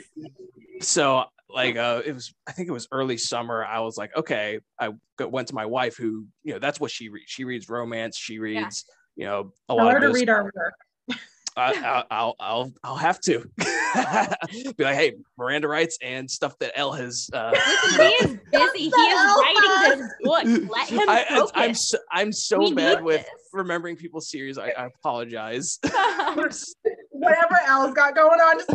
So 0.80 1.24
like 1.54 1.76
uh 1.76 2.02
it 2.04 2.12
was 2.12 2.34
I 2.46 2.52
think 2.52 2.68
it 2.68 2.72
was 2.72 2.88
early 2.92 3.16
summer. 3.16 3.64
I 3.64 3.80
was 3.80 3.96
like, 3.96 4.16
okay, 4.16 4.60
I 4.78 4.90
went 5.20 5.48
to 5.48 5.54
my 5.54 5.66
wife 5.66 5.96
who, 5.96 6.26
you 6.42 6.52
know, 6.54 6.58
that's 6.58 6.80
what 6.80 6.90
she 6.90 7.08
reads. 7.08 7.30
She 7.30 7.44
reads 7.44 7.68
romance, 7.68 8.16
she 8.16 8.38
reads, 8.38 8.84
you 9.16 9.26
know, 9.26 9.52
a 9.68 9.74
Tell 9.74 9.84
lot 9.84 9.92
her 9.92 9.98
of 9.98 10.12
to 10.12 10.18
read 10.18 10.28
our 10.28 10.44
work. 10.44 10.74
I, 11.56 11.74
I, 11.74 12.04
I'll 12.10 12.36
I'll 12.40 12.72
I'll 12.82 12.96
have 12.96 13.20
to. 13.20 13.44
be 13.58 14.84
like, 14.84 14.94
hey, 14.96 15.12
Miranda 15.36 15.68
writes 15.68 15.98
and 16.00 16.30
stuff 16.30 16.58
that 16.60 16.72
Elle 16.74 16.92
has. 16.92 17.28
Uh, 17.30 17.50
Listen, 17.52 18.00
he 18.00 18.06
is 18.06 18.38
busy. 18.50 18.78
He 18.78 18.86
is 18.88 19.36
writing 19.38 19.98
this 20.00 20.10
book. 20.22 20.44
Let 20.72 20.88
him 20.88 21.08
I, 21.08 21.24
focus. 21.28 21.52
I'm 21.54 21.74
so, 21.74 21.98
I'm 22.10 22.32
so 22.32 22.58
We 22.60 22.72
bad 22.72 23.04
with 23.04 23.20
this. 23.20 23.30
remembering 23.52 23.96
people's 23.96 24.30
series. 24.30 24.56
I, 24.56 24.68
I 24.70 24.86
apologize. 24.86 25.78
Whatever 25.82 27.60
Elle's 27.66 27.92
got 27.92 28.14
going 28.14 28.40
on, 28.40 28.58
just 28.58 28.68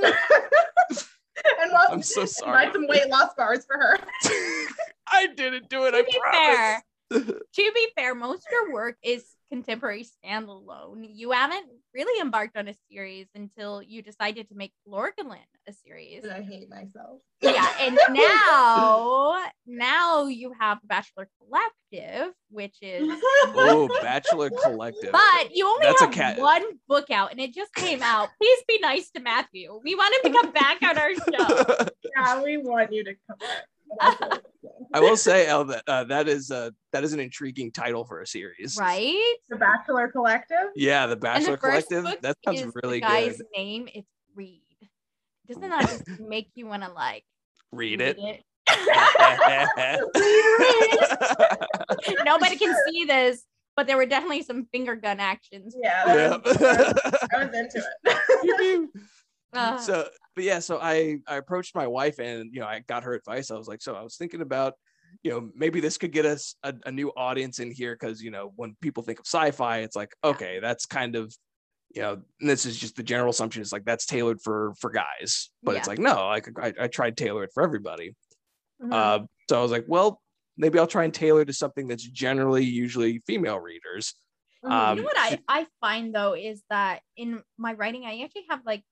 go. 0.00 1.04
and 1.62 1.70
we'll 1.72 1.92
I'm 1.92 2.02
so 2.02 2.24
sorry. 2.26 2.52
buy 2.52 2.64
sorry. 2.64 2.72
some 2.72 2.86
weight 2.88 3.08
loss 3.08 3.34
bars 3.36 3.64
for 3.66 3.76
her. 3.78 3.98
I 5.08 5.26
didn't 5.36 5.68
do 5.68 5.84
it. 5.84 5.92
to 5.92 5.98
I 5.98 6.02
be 6.02 6.18
promise. 6.20 6.38
fair, 6.48 6.82
to 7.12 7.72
be 7.74 7.88
fair, 7.96 8.14
most 8.14 8.46
of 8.46 8.52
your 8.52 8.72
work 8.72 8.96
is 9.02 9.24
contemporary 9.50 10.04
standalone. 10.04 11.06
You 11.08 11.30
haven't 11.32 11.66
really 11.94 12.20
embarked 12.20 12.56
on 12.56 12.68
a 12.68 12.74
series 12.90 13.26
until 13.34 13.82
you 13.82 14.02
decided 14.02 14.48
to 14.48 14.54
make 14.54 14.72
Lorgelin 14.86 15.38
a 15.68 15.72
series. 15.72 16.24
And 16.24 16.32
I 16.32 16.42
hate 16.42 16.68
myself. 16.68 17.20
Yeah, 17.40 17.66
and 17.80 17.98
now 18.10 19.44
now 19.66 20.26
you 20.26 20.52
have 20.58 20.78
Bachelor 20.84 21.28
Collective, 21.40 22.32
which 22.50 22.76
is 22.82 23.08
Oh, 23.54 23.88
Bachelor 24.02 24.50
Collective. 24.50 25.12
but 25.12 25.54
you 25.54 25.66
only 25.66 25.86
That's 25.86 26.02
a 26.02 26.04
have 26.06 26.14
cat- 26.14 26.38
one 26.38 26.62
book 26.88 27.10
out 27.10 27.30
and 27.32 27.40
it 27.40 27.54
just 27.54 27.74
came 27.74 28.02
out. 28.02 28.28
Please 28.40 28.58
be 28.68 28.78
nice 28.80 29.10
to 29.12 29.20
Matthew. 29.20 29.80
We 29.82 29.94
want 29.94 30.14
him 30.24 30.32
to 30.32 30.38
come 30.40 30.52
back 30.52 30.78
on 30.82 30.98
our 30.98 31.14
show. 31.14 31.88
Yeah, 32.16 32.42
we 32.42 32.56
want 32.56 32.92
you 32.92 33.04
to 33.04 33.14
come 33.28 33.38
back. 33.38 33.64
I 34.00 35.00
will 35.00 35.16
say, 35.16 35.46
Elle, 35.46 35.64
that 35.66 35.82
uh, 35.86 36.04
that 36.04 36.28
is 36.28 36.50
uh, 36.50 36.70
that 36.92 37.04
is 37.04 37.12
an 37.12 37.20
intriguing 37.20 37.70
title 37.72 38.04
for 38.04 38.20
a 38.20 38.26
series. 38.26 38.76
Right? 38.78 39.34
The 39.48 39.56
Bachelor 39.56 40.08
Collective. 40.08 40.70
Yeah, 40.74 41.06
the 41.06 41.16
Bachelor 41.16 41.52
the 41.52 41.58
first 41.58 41.88
Collective. 41.88 42.04
book 42.04 42.20
That 42.22 42.36
sounds 42.44 42.60
is 42.62 42.72
really 42.82 42.98
the 43.00 43.06
guy's 43.06 43.36
good. 43.38 43.46
name. 43.56 43.88
It's 43.94 44.08
Reed. 44.34 44.62
Doesn't 45.46 45.68
that 45.68 45.88
just 45.88 46.20
make 46.28 46.48
you 46.54 46.66
want 46.66 46.82
to 46.84 46.92
like 46.92 47.24
Read 47.72 48.00
it. 48.00 48.18
Nobody 52.24 52.56
can 52.56 52.74
see 52.88 53.04
this, 53.04 53.44
but 53.76 53.86
there 53.86 53.96
were 53.96 54.06
definitely 54.06 54.42
some 54.42 54.66
finger 54.72 54.96
gun 54.96 55.20
actions. 55.20 55.74
Yeah, 55.82 56.14
Yeah. 56.14 56.38
I 56.44 57.44
was 57.44 57.54
into 57.54 57.82
it. 58.04 58.88
Uh, 59.54 59.78
so 59.78 60.08
but 60.38 60.44
yeah 60.44 60.60
so 60.60 60.78
i 60.80 61.18
i 61.26 61.34
approached 61.34 61.74
my 61.74 61.88
wife 61.88 62.20
and 62.20 62.54
you 62.54 62.60
know 62.60 62.66
i 62.66 62.78
got 62.86 63.02
her 63.02 63.12
advice. 63.12 63.50
I 63.50 63.56
was 63.56 63.66
like 63.66 63.82
so 63.82 63.96
i 63.96 64.02
was 64.02 64.14
thinking 64.14 64.40
about 64.40 64.74
you 65.24 65.32
know 65.32 65.50
maybe 65.52 65.80
this 65.80 65.98
could 65.98 66.12
get 66.12 66.26
us 66.26 66.54
a, 66.62 66.72
a 66.86 66.92
new 66.92 67.08
audience 67.16 67.58
in 67.58 67.72
here 67.72 67.96
because 67.98 68.22
you 68.22 68.30
know 68.30 68.52
when 68.54 68.76
people 68.80 69.02
think 69.02 69.18
of 69.18 69.26
sci-fi 69.26 69.78
it's 69.78 69.96
like 69.96 70.14
okay 70.22 70.60
that's 70.62 70.86
kind 70.86 71.16
of 71.16 71.34
you 71.92 72.02
know 72.02 72.20
this 72.38 72.66
is 72.66 72.78
just 72.78 72.94
the 72.94 73.02
general 73.02 73.30
assumption 73.30 73.60
it's 73.62 73.72
like 73.72 73.84
that's 73.84 74.06
tailored 74.06 74.40
for 74.40 74.74
for 74.78 74.90
guys 74.90 75.50
but 75.64 75.74
it's 75.74 75.88
like 75.88 75.98
no 75.98 76.28
like 76.28 76.48
I, 76.56 76.72
I 76.82 76.86
tried 76.86 77.16
tailor 77.16 77.42
it 77.42 77.50
for 77.52 77.64
everybody. 77.64 78.14
Mhm. 78.80 78.92
uh 78.92 79.26
so 79.50 79.58
i 79.58 79.62
was 79.62 79.72
like 79.72 79.86
well 79.88 80.20
maybe 80.56 80.78
i'll 80.78 80.86
try 80.86 81.02
and 81.02 81.12
tailor 81.12 81.44
to 81.44 81.52
something 81.52 81.88
that's 81.88 82.04
generally 82.04 82.64
usually 82.64 83.22
female 83.26 83.58
readers. 83.58 84.14
Um, 84.64 84.98
you 84.98 85.02
know 85.02 85.06
what 85.06 85.18
I, 85.18 85.38
I 85.48 85.66
find 85.80 86.14
though 86.14 86.34
is 86.34 86.62
that 86.68 87.00
in 87.16 87.42
my 87.56 87.74
writing, 87.74 88.04
I 88.04 88.22
actually 88.24 88.46
have 88.50 88.60
like 88.66 88.82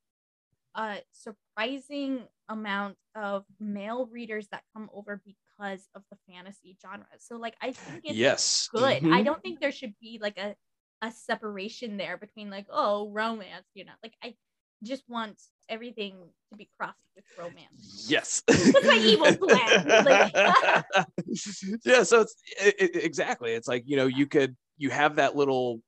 a 0.77 0.99
surprising 1.13 2.29
amount 2.49 2.97
of 3.17 3.45
male 3.59 4.07
readers 4.13 4.47
that 4.53 4.63
come 4.75 4.89
over 4.93 5.21
because 5.25 5.89
of 5.95 6.03
the 6.11 6.19
fantasy 6.31 6.77
genre. 6.81 7.07
So 7.19 7.37
like 7.37 7.57
I 7.61 7.73
think 7.73 8.03
it's 8.05 8.15
yes 8.17 8.69
good. 8.71 8.99
I 9.05 9.23
Mhm. 9.23 9.25
don't 9.25 9.43
think 9.43 9.61
there 9.61 9.73
should 9.73 9.95
be 10.01 10.19
like 10.21 10.39
a 10.39 10.55
a 11.03 11.11
separation 11.13 11.97
there 11.97 12.17
between 12.17 12.51
like 12.51 12.67
oh 12.71 13.09
romance, 13.11 13.67
you 13.75 13.85
know. 13.85 13.93
Like 14.03 14.15
I 14.23 14.37
just 14.83 15.09
want 15.09 15.41
everything 15.69 16.15
to 16.51 16.57
be 16.57 16.69
crossed 16.79 16.99
with 17.17 17.25
romance. 17.39 18.07
Yes. 18.09 18.43
That's 18.47 18.85
my 18.87 18.97
evil 18.99 19.35
plan. 19.37 20.05
Like- 20.05 20.35
yeah. 21.85 22.03
So 22.03 22.21
it's 22.21 22.35
it, 22.61 22.75
it- 22.79 23.05
exactly. 23.05 23.53
It's 23.53 23.67
like 23.69 23.85
you 23.87 23.97
know 23.97 24.07
you 24.07 24.27
could 24.27 24.55
you 24.77 24.91
have 24.91 25.17
that 25.17 25.35
little 25.35 25.81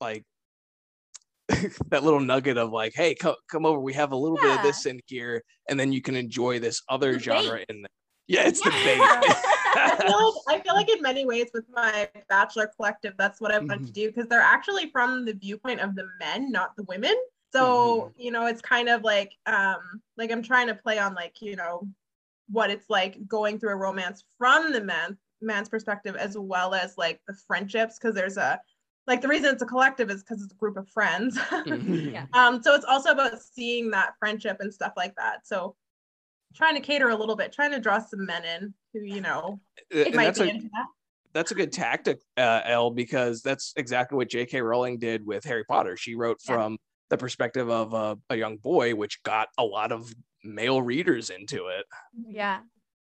like 0.00 0.24
that 1.88 2.04
little 2.04 2.20
nugget 2.20 2.56
of 2.58 2.70
like, 2.70 2.92
hey, 2.94 3.14
come 3.14 3.34
come 3.50 3.66
over. 3.66 3.78
We 3.80 3.92
have 3.94 4.12
a 4.12 4.16
little 4.16 4.38
bit 4.38 4.56
of 4.56 4.62
this 4.62 4.86
in 4.86 5.00
here, 5.06 5.42
and 5.68 5.78
then 5.78 5.92
you 5.92 6.02
can 6.02 6.16
enjoy 6.16 6.58
this 6.58 6.82
other 6.88 7.12
The 7.14 7.18
genre 7.18 7.58
bait. 7.58 7.66
in 7.68 7.82
there. 7.82 7.88
Yeah, 8.28 8.46
it's 8.46 8.60
the 8.60 8.70
Yeah. 8.70 9.22
I 9.74 9.96
feel, 9.96 10.34
like, 10.46 10.60
I 10.60 10.62
feel 10.62 10.74
like 10.74 10.88
in 10.88 11.02
many 11.02 11.24
ways 11.26 11.50
with 11.52 11.64
my 11.74 12.08
bachelor 12.28 12.70
collective, 12.76 13.14
that's 13.18 13.40
what 13.40 13.52
I 13.52 13.58
want 13.58 13.70
Mm-hmm. 13.70 13.84
to 13.86 13.92
do 13.92 14.06
because 14.08 14.26
they're 14.28 14.40
actually 14.40 14.90
from 14.90 15.24
the 15.24 15.32
viewpoint 15.34 15.80
of 15.80 15.94
the 15.94 16.08
men, 16.18 16.50
not 16.52 16.76
the 16.76 16.84
women. 16.84 17.14
So, 17.52 18.12
Mm-hmm. 18.12 18.20
you 18.22 18.30
know, 18.30 18.46
it's 18.46 18.62
kind 18.62 18.88
of 18.88 19.02
like 19.02 19.32
um 19.46 20.00
like 20.16 20.30
I'm 20.30 20.42
trying 20.42 20.68
to 20.68 20.74
play 20.74 20.98
on 20.98 21.14
like, 21.14 21.40
you 21.42 21.56
know, 21.56 21.88
what 22.48 22.70
it's 22.70 22.88
like 22.88 23.26
going 23.26 23.58
through 23.58 23.70
a 23.70 23.76
romance 23.76 24.24
from 24.38 24.72
the 24.72 24.80
man 24.80 25.16
man's 25.40 25.68
perspective 25.68 26.16
as 26.16 26.36
well 26.36 26.74
as 26.74 26.98
like 26.98 27.20
the 27.26 27.34
friendships 27.46 27.98
because 27.98 28.14
there's 28.14 28.36
a 28.36 28.60
like 29.10 29.20
the 29.20 29.28
reason 29.28 29.52
it's 29.52 29.60
a 29.62 29.66
collective 29.66 30.08
is 30.08 30.22
because 30.22 30.40
it's 30.40 30.52
a 30.52 30.56
group 30.56 30.76
of 30.76 30.88
friends. 30.88 31.36
Mhm. 31.36 32.12
Yeah. 32.12 32.26
um 32.32 32.62
so 32.62 32.74
it's 32.74 32.84
also 32.84 33.10
about 33.10 33.42
seeing 33.42 33.90
that 33.90 34.14
friendship 34.20 34.58
and 34.60 34.72
stuff 34.72 34.92
like 34.96 35.14
that. 35.16 35.46
So 35.46 35.74
trying 36.54 36.76
to 36.76 36.80
cater 36.80 37.08
a 37.10 37.16
little 37.16 37.34
bit, 37.36 37.52
trying 37.52 37.72
to 37.72 37.80
draw 37.80 37.98
some 37.98 38.24
men 38.24 38.44
in 38.44 38.74
who, 38.92 39.00
you 39.00 39.20
know, 39.20 39.60
And 39.90 40.14
might 40.14 40.26
that's 40.26 40.38
be 40.38 40.46
a 40.46 40.50
into 40.50 40.68
that. 40.68 40.86
that's 41.32 41.50
a 41.50 41.54
good 41.56 41.72
tactic, 41.72 42.20
uh, 42.36 42.60
Elle, 42.64 42.90
because 42.92 43.42
that's 43.42 43.72
exactly 43.76 44.16
what 44.16 44.28
J.K. 44.30 44.60
Rowling 44.62 44.98
did 44.98 45.26
with 45.26 45.44
Harry 45.44 45.64
Potter. 45.64 45.96
She 45.96 46.14
wrote 46.14 46.38
Yeah. 46.48 46.54
from 46.54 46.78
the 47.08 47.18
perspective 47.18 47.68
of 47.68 47.92
a, 47.94 48.16
a 48.30 48.36
young 48.36 48.56
boy, 48.58 48.94
which 48.94 49.20
got 49.24 49.48
a 49.58 49.64
lot 49.64 49.90
of 49.92 50.12
male 50.44 50.80
readers 50.82 51.30
into 51.30 51.66
it. 51.66 51.84
Yeah. 52.28 52.60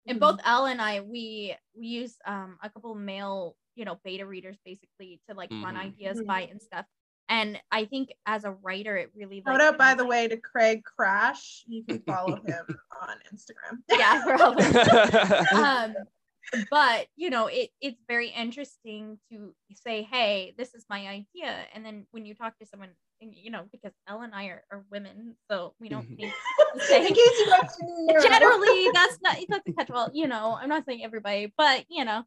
And 0.05 0.17
Mhm. 0.17 0.21
both 0.21 0.39
Elle 0.45 0.65
and 0.67 0.81
I, 0.81 0.99
we 1.01 1.55
we 1.77 1.87
use 1.87 2.17
um 2.25 2.57
a 2.61 2.69
couple 2.69 2.93
male, 2.95 3.55
you 3.76 3.86
know, 3.86 3.99
beta 4.03 4.26
readers 4.26 4.57
basically 4.65 5.19
to 5.30 5.36
like 5.36 5.49
run 5.51 5.76
Mhm. 5.76 5.86
ideas 5.86 6.19
Mhm. 6.21 6.26
by 6.28 6.41
and 6.41 6.61
stuff. 6.61 6.86
And 7.30 7.59
I 7.71 7.86
think 7.86 8.09
as 8.26 8.43
a 8.43 8.51
writer, 8.51 8.97
it 8.97 9.11
really 9.15 9.41
Shout 9.41 9.53
like, 9.55 9.61
out, 9.61 9.78
by 9.78 9.89
comes- 9.91 9.99
the 10.01 10.05
way, 10.07 10.28
to 10.28 10.38
Craig 10.38 10.84
Crash. 10.84 11.63
You 11.67 11.84
can 11.84 11.99
follow 12.07 12.36
him 12.41 12.65
on 13.01 13.17
Instagram. 13.34 13.80
Yeah, 13.89 14.21
probably. 14.26 14.65
um 15.55 15.95
but 16.69 17.07
you 17.15 17.30
know 17.30 17.47
it 17.47 17.69
it's 17.80 18.01
very 18.07 18.28
interesting 18.28 19.17
to 19.32 19.55
say 19.74 20.03
hey 20.03 20.53
this 20.57 20.74
is 20.76 20.86
my 20.89 21.07
idea 21.07 21.65
and 21.74 21.86
then 21.86 22.05
when 22.11 22.26
you 22.26 22.36
talk 22.36 22.59
to 22.59 22.65
someone 22.65 22.89
and, 23.21 23.34
you 23.34 23.49
know 23.49 23.63
because 23.71 23.93
Elle 24.09 24.21
and 24.21 24.36
I 24.36 24.47
are, 24.47 24.63
are 24.69 24.84
women 24.91 25.38
so 25.49 25.74
we 25.80 25.88
don't 25.88 26.05
Mhm. 26.09 26.17
think 26.17 26.34
In 26.91 27.15
case 27.15 27.39
you 27.39 27.47
guys 27.49 27.76
didn't 27.78 28.21
generally 28.21 28.89
that's 28.93 29.19
not 29.21 29.39
it 29.39 29.47
doesn't 29.47 29.74
catch 29.78 29.89
well 29.89 30.11
you 30.13 30.28
know 30.28 30.57
i'm 30.59 30.67
not 30.69 30.86
saying 30.86 31.01
everybody 31.03 31.51
but 31.57 31.86
you 31.89 32.03
know 32.03 32.24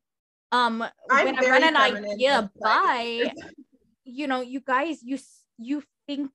um 0.52 0.84
I'm 1.10 1.24
when 1.24 1.38
i 1.38 1.42
run 1.50 1.62
an 1.62 1.76
idea 1.76 2.50
by 2.60 3.32
you 4.04 4.26
know 4.26 4.40
you 4.40 4.60
guys 4.60 5.02
you 5.02 5.18
you 5.58 5.82
think 6.06 6.30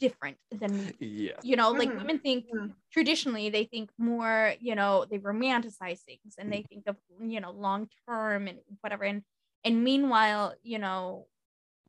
different 0.00 0.36
than 0.52 0.78
we 0.78 0.96
yeah. 0.98 1.32
you 1.42 1.56
know 1.56 1.70
like 1.70 1.88
Mhm. 1.88 1.98
women 1.98 2.18
think 2.18 2.46
Mhm. 2.52 2.74
traditionally 2.90 3.48
they 3.48 3.64
think 3.64 3.90
more 3.98 4.54
you 4.60 4.74
know 4.74 5.04
they 5.04 5.18
romanticize 5.18 6.00
things 6.00 6.34
and 6.38 6.52
they 6.52 6.62
think 6.62 6.86
of 6.86 6.96
you 7.20 7.40
know 7.40 7.50
long 7.52 7.88
term 8.08 8.48
and 8.48 8.58
whatever 8.80 9.04
and 9.04 9.22
and 9.64 9.84
meanwhile 9.84 10.54
you 10.62 10.78
know 10.78 11.26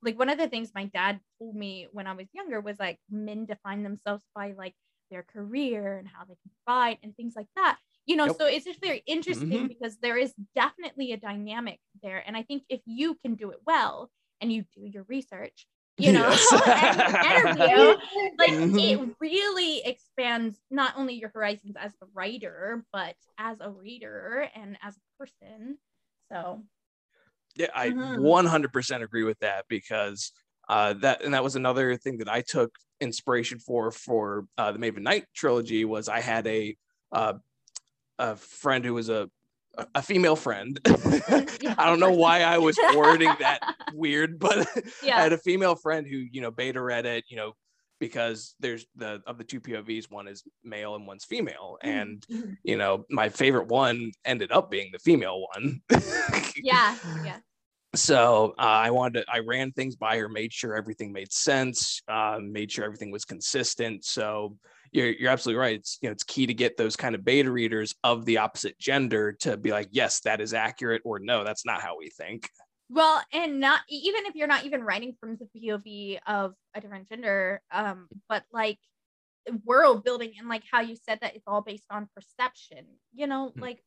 like 0.02 0.18
one 0.18 0.30
of 0.30 0.38
the 0.38 0.48
things 0.48 0.72
my 0.74 0.86
dad 0.86 1.20
told 1.40 1.56
me 1.56 1.88
when 1.92 2.08
i 2.08 2.14
was 2.14 2.28
younger 2.34 2.62
was 2.62 2.80
like 2.80 3.00
men 3.10 3.46
define 3.46 3.84
themselves 3.84 4.24
by 4.36 4.54
like 4.54 4.76
their 5.10 5.24
career 5.24 5.98
and 5.98 6.08
how 6.08 6.24
they 6.24 6.36
can 6.36 6.52
provide 6.64 6.98
and 7.02 7.16
things 7.16 7.36
like 7.36 7.48
that 7.56 7.78
you 8.10 8.16
know 8.16 8.28
so 8.28 8.48
it's 8.48 8.66
just 8.66 8.82
very 8.82 9.04
interesting 9.06 9.68
Mhm. 9.68 9.70
because 9.70 9.98
there 10.00 10.18
is 10.18 10.34
definitely 10.56 11.12
a 11.12 11.18
dynamic 11.18 11.80
there 12.02 12.24
and 12.26 12.36
i 12.36 12.42
think 12.42 12.64
if 12.68 12.82
you 12.86 13.14
can 13.16 13.36
do 13.36 13.52
it 13.52 13.60
well 13.68 14.12
and 14.42 14.52
you 14.52 14.66
do 14.76 14.84
your 14.86 15.04
research 15.04 15.68
you 16.00 16.12
know 16.12 16.28
Yes. 16.28 16.52
and 16.76 17.04
interview 17.22 17.94
like 18.40 18.50
Mhm. 18.50 18.80
it 19.00 19.16
really 19.22 19.82
expands 19.86 20.60
not 20.72 20.94
only 20.98 21.14
your 21.14 21.30
horizons 21.30 21.76
as 21.80 21.94
a 22.02 22.06
writer 22.14 22.84
but 22.92 23.16
as 23.38 23.58
a 23.62 23.70
reader 23.70 24.50
and 24.56 24.76
as 24.82 24.98
a 24.98 25.24
person 25.24 25.78
so 26.32 26.64
Yeah, 27.56 27.68
I 27.76 27.90
Mhm. 27.90 28.18
100% 28.22 29.04
agree 29.04 29.24
with 29.24 29.40
that 29.40 29.66
because 29.68 30.32
uh, 30.68 30.94
that 30.94 31.24
and 31.24 31.34
that 31.34 31.44
was 31.44 31.56
another 31.56 31.96
thing 31.98 32.18
that 32.20 32.30
I 32.30 32.42
took 32.42 32.72
inspiration 33.02 33.60
for 33.60 33.92
for 33.92 34.46
uh, 34.58 34.72
the 34.72 34.80
Maven 34.80 35.02
Knight 35.02 35.26
trilogy 35.36 35.84
was 35.86 36.08
I 36.10 36.22
had 36.22 36.48
a 36.48 36.76
uh, 37.12 37.34
a 38.20 38.36
friend 38.36 38.86
who 38.86 38.94
was 38.94 39.10
a 39.10 39.30
a 39.96 40.02
female 40.02 40.36
friend. 40.36 40.80
I 40.86 41.86
don't 41.86 42.00
know 42.00 42.12
why 42.12 42.42
I 42.42 42.58
was 42.58 42.78
wording 42.94 43.36
that 43.40 43.62
weird, 43.94 44.38
but 44.40 44.68
I 45.16 45.22
had 45.22 45.34
a 45.34 45.38
female 45.38 45.76
friend 45.76 46.06
who 46.06 46.18
you 46.18 46.42
know 46.42 46.52
beta 46.52 46.82
read 46.82 47.06
it, 47.06 47.24
you 47.30 47.38
know, 47.38 47.54
because 48.00 48.56
there's 48.60 48.86
the 48.96 49.22
of 49.26 49.38
the 49.38 49.44
two 49.44 49.62
POVs, 49.62 50.12
one 50.12 50.28
is 50.28 50.44
male 50.64 50.96
and 50.96 51.08
one's 51.08 51.26
female, 51.26 51.78
and 51.82 52.26
Mhm. 52.30 52.58
you 52.64 52.78
know 52.78 53.06
my 53.10 53.30
favorite 53.30 53.68
one 53.68 54.12
ended 54.26 54.52
up 54.52 54.70
being 54.70 54.90
the 54.92 55.00
female 55.00 55.46
one. 55.54 55.82
yeah 56.56 56.96
yeah 57.24 57.38
so 57.96 58.54
uh, 58.60 58.62
I 58.62 58.92
wanted 58.92 59.22
to, 59.22 59.32
I 59.34 59.40
ran 59.40 59.72
things 59.72 59.96
by 59.96 60.18
her, 60.20 60.30
made 60.30 60.54
sure 60.54 60.76
everything 60.76 61.12
made 61.12 61.34
sense, 61.34 62.02
uh, 62.08 62.38
made 62.40 62.72
sure 62.72 62.86
everything 62.86 63.10
was 63.12 63.26
consistent. 63.26 64.06
So 64.06 64.58
you're, 64.92 65.12
you're 65.12 65.32
absolutely 65.32 65.60
right. 65.60 65.76
It's, 65.76 65.98
you 66.02 66.10
know, 66.10 66.14
it's 66.14 66.24
key 66.24 66.48
to 66.48 66.54
get 66.54 66.78
those 66.78 66.96
kind 66.96 67.16
of 67.16 67.24
beta 67.24 67.52
readers 67.52 67.96
of 68.04 68.26
the 68.26 68.38
opposite 68.38 68.78
gender 68.80 69.34
to 69.42 69.58
be 69.58 69.72
like, 69.72 69.90
yes, 69.92 70.22
that 70.22 70.42
is 70.42 70.54
accurate, 70.54 71.02
or 71.06 71.20
no, 71.20 71.44
that's 71.44 71.66
not 71.66 71.82
how 71.82 71.98
we 71.98 72.10
think. 72.10 72.50
Well, 72.90 73.22
and 73.32 73.60
not 73.60 73.82
even 73.90 74.26
if 74.26 74.36
you're 74.36 74.48
not 74.48 74.66
even 74.66 74.84
writing 74.84 75.16
from 75.20 75.38
the 75.38 75.48
POV 75.56 76.20
of 76.26 76.56
a 76.74 76.82
different 76.82 77.08
gender, 77.10 77.62
um, 77.72 78.08
but 78.28 78.44
like 78.52 78.80
world 79.64 80.04
building 80.04 80.34
and 80.40 80.50
like 80.50 80.64
how 80.70 80.82
you 80.82 80.96
said 80.96 81.20
that 81.22 81.36
it's 81.36 81.48
all 81.48 81.62
based 81.62 81.86
on 81.90 82.10
perception, 82.16 82.86
you 83.14 83.28
know, 83.28 83.50
Hmm. 83.56 83.62
like 83.62 83.84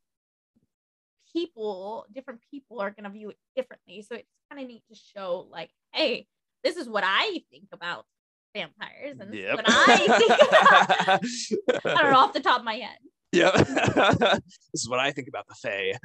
people, 1.33 2.07
different 2.13 2.41
people 2.51 2.81
are 2.81 2.91
gonna 2.91 3.11
view 3.11 3.31
it 3.31 3.39
differently. 3.57 4.03
So 4.03 4.15
it's 4.15 4.29
kind 4.51 4.63
of 4.63 4.69
neat 4.69 4.83
to 4.89 4.95
show 4.95 5.49
like, 5.51 5.71
hey, 5.93 6.27
this 6.63 6.77
is 6.77 6.89
what 6.89 7.05
I 7.07 7.43
think 7.51 7.69
about 7.73 8.07
vampires, 8.55 9.19
and 9.21 9.35
is 9.35 9.55
what 9.55 9.65
I 9.69 9.97
think 9.97 10.43
about. 11.83 11.97
I 11.97 12.03
don't 12.03 12.13
know 12.13 12.19
off 12.19 12.33
the 12.33 12.41
top 12.41 12.61
of 12.61 12.65
my 12.65 12.75
head. 12.75 12.99
Yep. 13.33 13.55
this 13.67 14.43
is 14.75 14.89
what 14.89 15.01
I 15.01 15.11
think 15.11 15.29
about 15.29 15.47
the 15.49 15.55
Fae. 15.55 15.97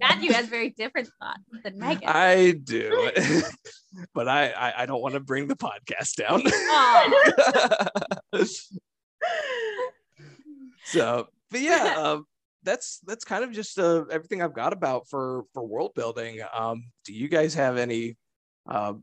Matthew 0.00 0.32
has 0.32 0.46
very 0.46 0.70
different 0.70 1.08
thoughts 1.20 1.42
than 1.64 1.76
Megan. 1.78 2.08
I 2.08 2.52
do, 2.62 3.10
but 4.14 4.28
I, 4.28 4.50
I 4.50 4.82
I 4.82 4.86
don't 4.86 5.02
want 5.02 5.14
to 5.14 5.20
bring 5.20 5.48
the 5.48 5.56
podcast 5.56 6.14
down. 6.16 6.42
So, 10.84 11.28
but 11.50 11.60
yeah, 11.60 11.94
um, 11.96 12.26
that's 12.62 13.00
that's 13.06 13.24
kind 13.24 13.44
of 13.44 13.52
just 13.52 13.78
uh, 13.78 14.04
everything 14.10 14.42
I've 14.42 14.54
got 14.54 14.72
about 14.72 15.08
for 15.08 15.44
for 15.52 15.66
world 15.66 15.94
building. 15.94 16.40
Um, 16.54 16.84
do 17.04 17.12
you 17.12 17.28
guys 17.28 17.54
have 17.54 17.76
any 17.76 18.16
uh, 18.68 18.94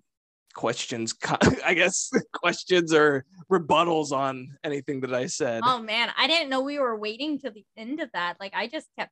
questions? 0.53 1.15
I 1.65 1.73
guess 1.73 2.11
questions 2.33 2.93
or 2.93 3.25
rebuttals 3.51 4.11
on 4.11 4.57
anything 4.63 5.01
that 5.01 5.13
I 5.13 5.25
said. 5.27 5.61
Oh 5.65 5.81
man, 5.81 6.11
I 6.17 6.27
didn't 6.27 6.49
know 6.49 6.61
we 6.61 6.79
were 6.79 6.97
waiting 6.97 7.39
to 7.39 7.49
the 7.49 7.65
end 7.77 7.99
of 7.99 8.09
that. 8.13 8.37
Like 8.39 8.53
I 8.55 8.67
just 8.67 8.87
kept 8.97 9.11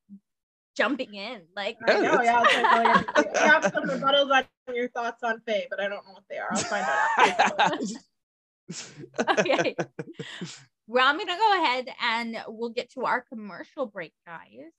jumping 0.75 1.15
in. 1.15 1.41
Like 1.55 1.77
I 1.87 1.99
know, 1.99 2.21
yeah. 2.21 2.43
It's 2.43 2.53
like, 2.53 2.73
well, 2.83 3.07
you- 3.25 3.31
I 3.35 3.47
have 3.47 3.63
some 3.63 3.83
rebuttals 3.85 4.31
on 4.31 4.75
your 4.75 4.89
thoughts 4.89 5.23
on 5.23 5.41
Fae, 5.45 5.65
but 5.69 5.79
I 5.79 5.87
don't 5.87 6.05
know 6.05 6.13
what 6.13 6.23
they 6.29 6.37
are. 6.37 6.47
I'll 6.51 6.57
find 6.57 6.85
out. 6.87 7.79
okay. 9.39 9.75
well, 10.87 11.07
I'm 11.07 11.17
gonna 11.17 11.37
go 11.37 11.63
ahead 11.63 11.87
and 12.01 12.37
we'll 12.47 12.69
get 12.69 12.91
to 12.93 13.05
our 13.05 13.21
commercial 13.21 13.85
break, 13.85 14.13
guys. 14.25 14.71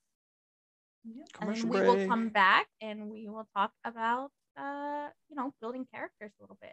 Commercial 1.33 1.65
and 1.65 1.75
we 1.75 1.81
will 1.81 2.07
come 2.07 2.29
back 2.29 2.67
and 2.81 3.09
we 3.09 3.29
will 3.29 3.49
talk 3.57 3.73
about 3.85 4.31
uh, 4.59 5.09
you 5.31 5.37
know, 5.37 5.53
building 5.61 5.87
characters 5.93 6.33
a 6.39 6.43
little 6.43 6.59
bit. 6.61 6.73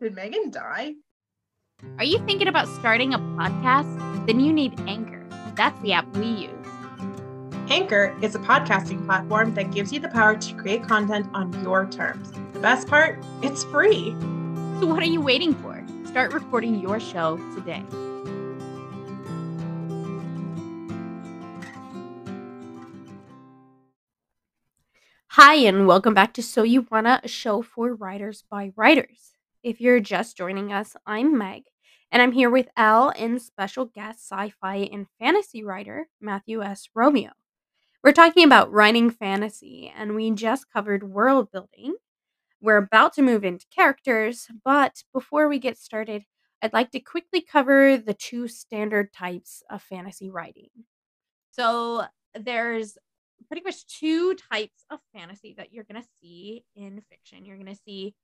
Did 0.00 0.14
Megan 0.14 0.50
die? 0.50 0.94
Are 1.98 2.04
you 2.04 2.18
thinking 2.26 2.48
about 2.48 2.68
starting 2.68 3.14
a 3.14 3.18
podcast? 3.18 4.26
Then 4.26 4.40
you 4.40 4.52
need 4.52 4.78
Anchor. 4.86 5.26
That's 5.54 5.80
the 5.82 5.92
app 5.92 6.06
we 6.16 6.26
use. 6.26 6.52
Anchor 7.70 8.16
is 8.22 8.34
a 8.34 8.38
podcasting 8.38 9.04
platform 9.04 9.54
that 9.54 9.72
gives 9.72 9.92
you 9.92 10.00
the 10.00 10.08
power 10.08 10.36
to 10.36 10.54
create 10.54 10.82
content 10.82 11.26
on 11.34 11.52
your 11.62 11.86
terms. 11.86 12.30
The 12.52 12.60
best 12.60 12.88
part, 12.88 13.22
it's 13.42 13.64
free. 13.64 14.12
So 14.80 14.86
what 14.86 15.02
are 15.02 15.06
you 15.06 15.20
waiting 15.20 15.54
for? 15.54 15.84
Start 16.06 16.32
recording 16.32 16.80
your 16.80 16.98
show 16.98 17.36
today. 17.54 17.84
Hi, 25.40 25.54
and 25.54 25.86
welcome 25.86 26.14
back 26.14 26.34
to 26.34 26.42
So 26.42 26.64
You 26.64 26.84
Wanna, 26.90 27.20
a 27.22 27.28
show 27.28 27.62
for 27.62 27.94
writers 27.94 28.42
by 28.50 28.72
writers. 28.74 29.36
If 29.62 29.80
you're 29.80 30.00
just 30.00 30.36
joining 30.36 30.72
us, 30.72 30.96
I'm 31.06 31.38
Meg, 31.38 31.62
and 32.10 32.20
I'm 32.20 32.32
here 32.32 32.50
with 32.50 32.66
Elle 32.76 33.10
and 33.10 33.40
special 33.40 33.84
guest 33.84 34.28
sci 34.28 34.52
fi 34.60 34.88
and 34.92 35.06
fantasy 35.20 35.62
writer 35.62 36.08
Matthew 36.20 36.60
S. 36.60 36.88
Romeo. 36.92 37.30
We're 38.02 38.10
talking 38.10 38.42
about 38.42 38.72
writing 38.72 39.10
fantasy, 39.10 39.92
and 39.96 40.16
we 40.16 40.32
just 40.32 40.72
covered 40.72 41.04
world 41.04 41.52
building. 41.52 41.94
We're 42.60 42.78
about 42.78 43.12
to 43.12 43.22
move 43.22 43.44
into 43.44 43.66
characters, 43.72 44.48
but 44.64 45.04
before 45.12 45.48
we 45.48 45.60
get 45.60 45.78
started, 45.78 46.24
I'd 46.62 46.72
like 46.72 46.90
to 46.90 47.00
quickly 47.00 47.42
cover 47.42 47.96
the 47.96 48.14
two 48.14 48.48
standard 48.48 49.12
types 49.12 49.62
of 49.70 49.82
fantasy 49.82 50.30
writing. 50.30 50.70
So, 51.52 52.06
there's 52.34 52.98
pretty 53.46 53.62
much 53.62 53.86
two 53.86 54.34
types 54.52 54.84
of 54.90 54.98
fantasy 55.14 55.54
that 55.56 55.72
you're 55.72 55.84
going 55.84 56.02
to 56.02 56.08
see 56.20 56.64
in 56.74 57.02
fiction. 57.10 57.44
You're 57.44 57.56
going 57.56 57.74
to 57.74 57.80
see 57.84 58.14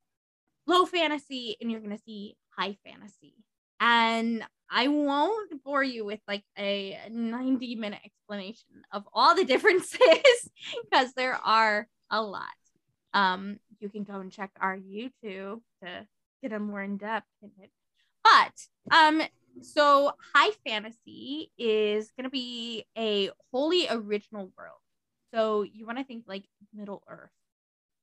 low 0.66 0.86
fantasy 0.86 1.56
and 1.60 1.70
you're 1.70 1.80
going 1.80 1.96
to 1.96 2.02
see 2.02 2.36
high 2.56 2.76
fantasy. 2.84 3.34
And 3.80 4.44
I 4.70 4.88
won't 4.88 5.62
bore 5.62 5.82
you 5.82 6.04
with 6.04 6.20
like 6.26 6.44
a 6.58 6.98
90 7.10 7.76
minute 7.76 8.00
explanation 8.04 8.82
of 8.92 9.04
all 9.12 9.34
the 9.34 9.44
differences 9.46 9.98
because 10.82 11.12
there 11.14 11.34
are 11.34 11.86
a 12.10 12.22
lot. 12.22 12.44
Um, 13.12 13.58
you 13.78 13.88
can 13.88 14.04
go 14.04 14.14
and 14.14 14.32
check 14.32 14.50
our 14.60 14.76
YouTube 14.76 15.60
to 15.82 16.06
get 16.42 16.52
a 16.52 16.58
more 16.58 16.82
in 16.82 16.96
depth. 16.96 17.26
But 18.22 18.52
um, 18.90 19.22
so 19.60 20.12
high 20.34 20.50
fantasy 20.66 21.52
is 21.58 22.10
going 22.16 22.24
to 22.24 22.30
be 22.30 22.84
a 22.96 23.30
wholly 23.52 23.86
original 23.88 24.50
world. 24.56 24.78
So 25.32 25.62
you 25.62 25.86
want 25.86 25.98
to 25.98 26.04
think 26.04 26.24
like 26.26 26.44
Middle 26.72 27.02
Earth. 27.08 27.30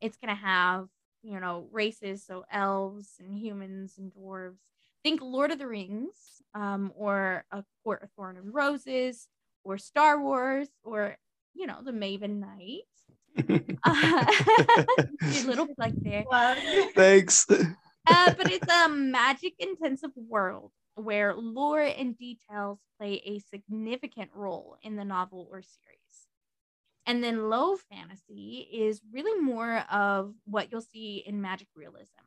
It's 0.01 0.17
going 0.17 0.35
to 0.35 0.41
have, 0.41 0.87
you 1.23 1.39
know, 1.39 1.67
races, 1.71 2.23
so 2.25 2.43
elves 2.51 3.15
and 3.19 3.33
humans 3.33 3.93
and 3.97 4.11
dwarves. 4.11 4.57
Think 5.03 5.21
Lord 5.21 5.51
of 5.51 5.59
the 5.59 5.67
Rings, 5.67 6.41
um, 6.53 6.91
or 6.95 7.45
A 7.51 7.63
Court 7.83 8.03
of 8.03 8.09
Thorn 8.11 8.37
and 8.37 8.53
Roses, 8.53 9.27
or 9.63 9.77
Star 9.77 10.21
Wars, 10.21 10.67
or, 10.83 11.17
you 11.53 11.67
know, 11.67 11.79
The 11.83 11.91
Maven 11.91 12.39
Knight. 12.39 12.83
Uh, 13.83 15.03
your 15.31 15.45
little 15.45 15.67
plug 15.75 15.93
there. 16.03 16.23
Thanks. 16.95 17.45
Uh, 18.07 18.33
but 18.35 18.51
it's 18.51 18.67
a 18.67 18.89
magic 18.89 19.53
intensive 19.59 20.09
world 20.15 20.71
where 20.95 21.35
lore 21.35 21.81
and 21.81 22.17
details 22.17 22.79
play 22.99 23.21
a 23.25 23.39
significant 23.39 24.31
role 24.33 24.75
in 24.81 24.95
the 24.95 25.05
novel 25.05 25.47
or 25.51 25.61
series. 25.61 26.00
And 27.05 27.23
then 27.23 27.49
low 27.49 27.75
fantasy 27.75 28.67
is 28.71 29.01
really 29.11 29.41
more 29.41 29.83
of 29.91 30.33
what 30.45 30.71
you'll 30.71 30.81
see 30.81 31.23
in 31.25 31.41
magic 31.41 31.67
realism, 31.75 32.21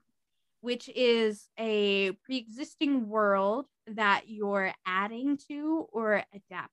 which 0.61 0.89
is 0.95 1.49
a 1.59 2.12
pre 2.25 2.39
existing 2.39 3.09
world 3.09 3.66
that 3.87 4.22
you're 4.27 4.72
adding 4.87 5.39
to 5.49 5.87
or 5.93 6.25
adapting. 6.33 6.70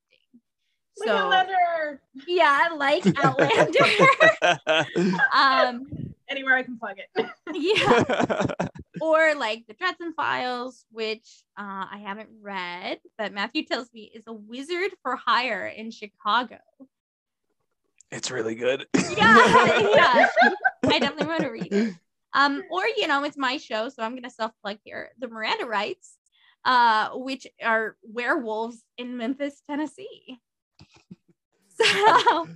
Like 0.98 1.10
So, 1.10 1.16
Outlander. 1.16 2.02
yeah, 2.28 2.70
like 2.76 3.06
Outlander. 3.24 3.86
um, 5.34 6.12
Anywhere 6.32 6.56
I 6.56 6.64
can 6.64 6.78
plug 6.80 6.96
it. 6.98 7.26
yeah. 7.54 8.68
or 9.02 9.36
like 9.36 9.66
the 9.68 9.74
Dresden 9.74 10.14
Files, 10.14 10.86
which 10.90 11.44
uh, 11.58 11.86
I 11.92 12.02
haven't 12.06 12.30
read, 12.42 13.00
but 13.18 13.34
Matthew 13.34 13.66
tells 13.66 13.92
me 13.94 14.10
is 14.14 14.24
a 14.28 14.34
wizard 14.34 14.92
for 15.04 15.18
hire 15.18 15.68
in 15.68 15.92
Chicago. 15.92 16.60
It's 18.12 18.32
really 18.32 18.56
good. 18.56 18.86
Yeah, 19.18 19.80
yeah. 19.80 20.28
I 20.86 21.00
definitely 21.00 21.26
want 21.28 21.42
to 21.44 21.50
read 21.50 21.68
it. 21.72 21.96
Um, 22.34 22.64
or 22.72 22.84
you 22.98 23.08
know, 23.08 23.24
it's 23.26 23.38
my 23.38 23.58
show, 23.58 23.90
so 23.90 24.04
I'm 24.04 24.16
gonna 24.16 24.30
self 24.30 24.52
plug 24.62 24.78
here. 24.84 25.10
The 25.20 25.28
Miranda 25.28 25.66
Rights, 25.66 26.18
uh, 26.66 27.10
which 27.14 27.46
are 27.64 27.98
werewolves 28.04 28.84
in 28.98 29.18
Memphis, 29.18 29.62
Tennessee. 29.68 30.40
So 31.82 32.48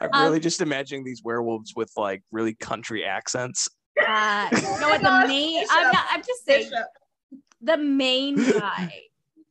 I'm 0.00 0.10
Um, 0.12 0.22
really 0.24 0.40
just 0.40 0.60
imagining 0.60 1.04
these 1.04 1.22
werewolves 1.24 1.72
with 1.74 1.90
like 1.96 2.22
really 2.30 2.54
country 2.54 3.04
accents. 3.04 3.68
uh, 4.06 4.48
you 4.52 4.60
know 4.80 4.88
what 4.88 5.00
the 5.00 5.08
Gosh, 5.08 5.26
main? 5.28 5.64
I'm 5.70 5.92
not. 5.92 6.04
I'm 6.10 6.22
just 6.26 6.44
saying 6.44 6.70
Bishop. 6.70 6.86
the 7.60 7.76
main 7.76 8.36
guy 8.36 8.92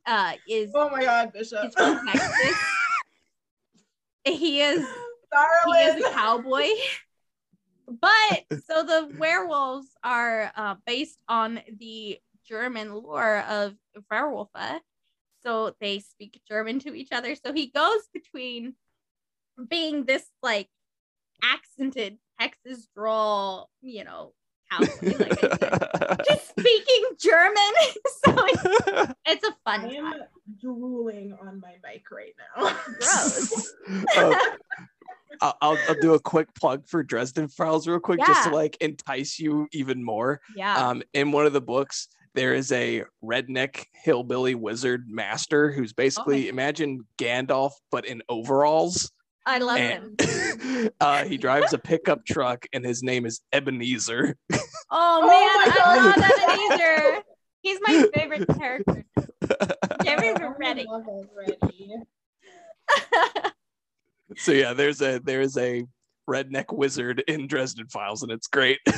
uh 0.06 0.32
is 0.48 0.70
Oh 0.74 0.88
my 0.90 1.04
God, 1.04 1.32
Bishop. 1.32 1.62
He's 1.64 1.74
from 1.74 2.06
Texas. 2.06 2.56
he 4.24 4.60
is 4.62 4.86
he 5.66 5.72
is 5.72 6.04
a 6.04 6.10
cowboy. 6.10 6.66
But 8.00 8.44
so 8.66 8.82
the 8.82 9.08
werewolves 9.18 9.88
are 10.04 10.52
uh, 10.54 10.74
based 10.86 11.18
on 11.26 11.62
the 11.78 12.18
German 12.46 12.92
lore 12.92 13.38
of 13.48 13.76
werewolf. 14.10 14.50
So 15.42 15.74
they 15.80 16.00
speak 16.00 16.38
German 16.46 16.80
to 16.80 16.94
each 16.94 17.12
other. 17.12 17.34
So 17.34 17.54
he 17.54 17.68
goes 17.68 18.02
between 18.12 18.74
being 19.68 20.04
this 20.04 20.26
like 20.42 20.68
accented 21.42 22.18
Texas 22.38 22.88
drawl, 22.94 23.70
you 23.80 24.04
know, 24.04 24.34
cowboy, 24.70 25.16
like 25.18 25.40
said. 25.40 26.20
Just 26.28 26.48
speaking 26.50 27.04
German. 27.18 27.72
so 28.24 28.34
it's, 28.36 29.12
it's 29.26 29.44
a 29.48 29.54
I 29.66 29.78
fun 29.78 29.90
am 29.94 30.12
time. 30.12 30.20
drooling 30.60 31.36
on 31.40 31.60
my 31.60 31.74
mic 31.82 32.04
right 32.10 32.34
now. 32.56 32.76
Gross. 32.98 33.72
Uh, 34.16 34.34
I'll, 35.40 35.56
I'll, 35.60 35.78
I'll 35.88 36.00
do 36.00 36.14
a 36.14 36.20
quick 36.20 36.54
plug 36.54 36.86
for 36.88 37.02
Dresden 37.02 37.48
Files 37.48 37.86
real 37.86 38.00
quick, 38.00 38.20
just 38.26 38.44
to 38.48 38.54
like 38.54 38.76
entice 38.80 39.38
you 39.38 39.68
even 39.72 40.02
more. 40.02 40.40
Yeah. 40.56 40.76
Um, 40.88 41.02
in 41.14 41.32
one 41.32 41.46
of 41.46 41.52
the 41.52 41.60
books, 41.60 42.08
there 42.34 42.54
is 42.54 42.70
a 42.72 43.04
redneck 43.24 43.84
hillbilly 43.92 44.54
wizard 44.54 45.04
master 45.08 45.70
who's 45.72 45.92
basically 45.92 46.44
my- 46.44 46.48
imagine 46.48 47.06
Gandalf 47.18 47.72
but 47.90 48.04
in 48.06 48.22
overalls. 48.28 49.10
I 49.46 49.58
love 49.58 49.78
him. 49.78 50.16
Uh, 51.00 51.24
he 51.24 51.36
drives 51.38 51.72
a 51.72 51.78
pickup 51.78 52.24
truck, 52.24 52.64
and 52.72 52.84
his 52.84 53.02
name 53.02 53.26
is 53.26 53.40
Ebenezer. 53.52 54.36
Oh, 54.90 55.20
Oh 55.20 55.26
man, 55.26 55.30
my 55.30 55.64
I 55.70 55.76
God. 55.76 56.18
love 56.18 56.78
Ebenezer. 56.78 57.22
He's 57.62 57.78
my 57.82 58.08
favorite 58.14 58.48
character. 58.56 59.04
Very 60.04 60.30
Oh, 60.30 60.54
ready. 60.58 60.86
So 64.36 64.52
yeah, 64.52 64.72
there's 64.72 65.00
a 65.00 65.18
there's 65.18 65.56
a 65.56 65.84
redneck 66.28 66.72
wizard 66.72 67.24
in 67.26 67.46
Dresden 67.46 67.86
Files, 67.88 68.22
and 68.22 68.30
it's 68.30 68.46
great. 68.46 68.78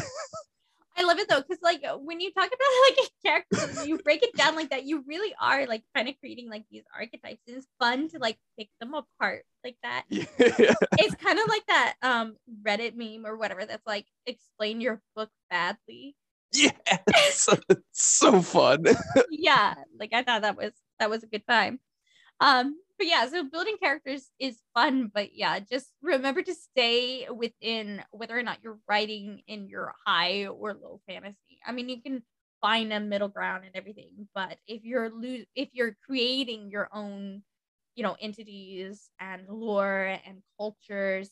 I 0.97 1.05
love 1.05 1.19
it 1.19 1.29
though, 1.31 1.41
because 1.41 1.63
like 1.63 1.83
when 2.03 2.21
you 2.21 2.31
talk 2.33 2.49
about 2.49 2.59
like 2.89 2.99
a 2.99 3.29
character, 3.57 3.87
you 3.87 3.99
break 3.99 4.23
it 4.23 4.37
down 4.37 4.55
like 4.55 4.71
that, 4.71 4.85
you 4.85 5.03
really 5.07 5.35
are 5.41 5.67
like 5.67 5.83
kind 5.95 6.09
of 6.09 6.15
creating 6.21 6.51
like 6.51 6.65
these 6.71 6.83
archetypes. 6.95 7.41
It's 7.47 7.67
fun 7.79 8.09
to 8.11 8.19
like 8.19 8.39
pick 8.59 8.69
them 8.81 8.93
apart 8.95 9.45
like 9.65 9.77
that. 9.83 10.05
yeah. 10.11 10.25
It's 10.39 11.15
kind 11.15 11.39
of 11.39 11.49
like 11.49 11.67
that 11.69 11.95
um 12.03 12.37
Reddit 12.63 12.97
meme 12.97 13.25
or 13.25 13.37
whatever 13.37 13.65
that's 13.65 13.87
like 13.87 14.07
explain 14.27 14.81
your 14.81 15.01
book 15.17 15.31
badly. 15.49 16.17
Yeah, 16.53 16.73
it's 16.89 17.45
so, 17.45 17.55
it's 17.69 17.81
so 17.93 18.43
fun. 18.43 18.85
yeah, 19.31 19.75
like 19.99 20.13
I 20.13 20.23
thought 20.23 20.43
that 20.43 20.57
was 20.57 20.73
that 20.99 21.09
was 21.09 21.23
a 21.23 21.29
good 21.29 21.47
time. 21.47 21.81
Um, 22.41 22.77
but 23.01 23.09
yeah, 23.09 23.27
so 23.31 23.45
building 23.45 23.77
characters 23.83 24.31
is 24.39 24.61
fun, 24.75 25.11
but 25.15 25.35
yeah, 25.35 25.59
just 25.61 25.91
remember 26.03 26.43
to 26.43 26.55
stay 26.55 27.27
within 27.35 28.03
whether 28.11 28.39
or 28.39 28.43
not 28.43 28.59
you're 28.63 28.79
writing 28.87 29.41
in 29.47 29.69
your 29.69 29.95
high 30.07 30.47
or 30.49 30.75
low 30.75 31.01
fantasy. 31.09 31.61
I 31.67 31.73
mean, 31.73 31.89
you 31.89 32.03
can 32.03 32.23
find 32.61 32.93
a 32.93 33.01
middle 33.01 33.29
ground 33.29 33.65
and 33.65 33.75
everything, 33.75 34.29
but 34.35 34.59
if 34.67 34.85
you're 34.85 35.09
lo- 35.11 35.45
if 35.55 35.71
you're 35.73 35.97
creating 36.07 36.71
your 36.71 36.91
own, 36.93 37.43
you 37.95 38.03
know, 38.03 38.19
entities 38.21 39.11
and 39.19 39.49
lore 39.49 40.19
and 40.27 40.43
cultures, 40.59 41.31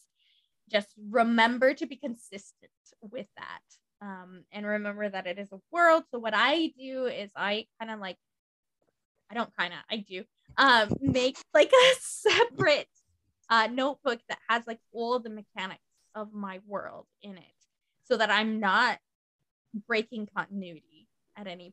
just 0.70 0.88
remember 1.10 1.74
to 1.74 1.86
be 1.86 1.96
consistent 1.96 2.72
with 3.02 3.26
that. 3.36 3.62
Um, 4.00 4.44
and 4.52 4.66
remember 4.66 5.08
that 5.08 5.26
it 5.26 5.38
is 5.38 5.52
a 5.52 5.60
world. 5.70 6.04
So 6.10 6.18
what 6.18 6.34
I 6.34 6.72
do 6.78 7.06
is 7.06 7.30
I 7.36 7.66
kind 7.78 7.92
of 7.92 8.00
like 8.00 8.16
I 9.30 9.34
don't 9.34 9.54
kind 9.56 9.72
of, 9.72 9.80
I 9.90 9.96
do 9.98 10.24
um, 10.57 10.92
make 11.01 11.36
like 11.55 11.72
a 11.72 11.94
separate 12.01 12.88
uh, 13.51 13.68
notebook 13.72 14.20
that 14.28 14.38
has 14.49 14.62
like 14.66 14.80
all 14.92 15.18
the 15.18 15.30
mechanics 15.30 15.82
of 16.14 16.32
my 16.32 16.61
world 16.66 17.07
in 17.22 17.36
it 17.36 17.44
so 18.05 18.16
that 18.16 18.30
I'm 18.30 18.61
not 18.61 18.99
breaking 19.86 20.28
continuity 20.34 21.09
at 21.36 21.46
any 21.46 21.72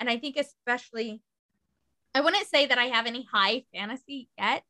And 0.00 0.10
I 0.10 0.18
think, 0.18 0.36
especially, 0.36 1.22
I 2.14 2.20
wouldn't 2.20 2.46
say 2.46 2.66
that 2.66 2.78
I 2.78 2.84
have 2.86 3.06
any 3.06 3.26
high 3.30 3.64
fantasy 3.72 4.28
yet. 4.38 4.64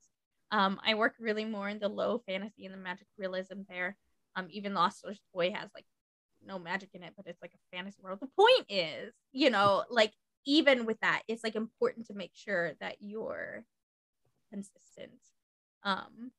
Um, 0.50 0.78
I 0.86 0.94
work 0.94 1.14
really 1.18 1.44
more 1.44 1.68
in 1.68 1.78
the 1.78 1.88
low 1.88 2.22
fantasy 2.26 2.64
and 2.64 2.74
the 2.74 2.78
magic 2.78 3.06
realism 3.18 3.62
there. 3.68 3.96
Um, 4.36 4.46
even 4.50 4.74
Lost 4.74 5.00
Source 5.00 5.20
Boy 5.32 5.50
has 5.50 5.70
like 5.74 5.86
no 6.46 6.58
magic 6.58 6.90
in 6.94 7.02
it, 7.02 7.14
but 7.16 7.26
it's 7.26 7.40
like 7.42 7.54
a 7.54 7.76
fantasy 7.76 7.98
world. 8.02 8.20
The 8.20 8.28
point 8.28 8.66
is, 8.68 9.12
you 9.32 9.50
know, 9.50 9.84
like 9.90 10.12
even 10.46 10.86
with 10.86 10.98
that, 11.00 11.22
it's 11.28 11.44
like 11.44 11.56
important 11.56 12.06
to 12.06 12.14
make 12.14 12.32
sure 12.34 12.72
that 12.80 12.96
you're 13.00 13.64
consistent. 14.52 15.12
Um, 15.82 16.32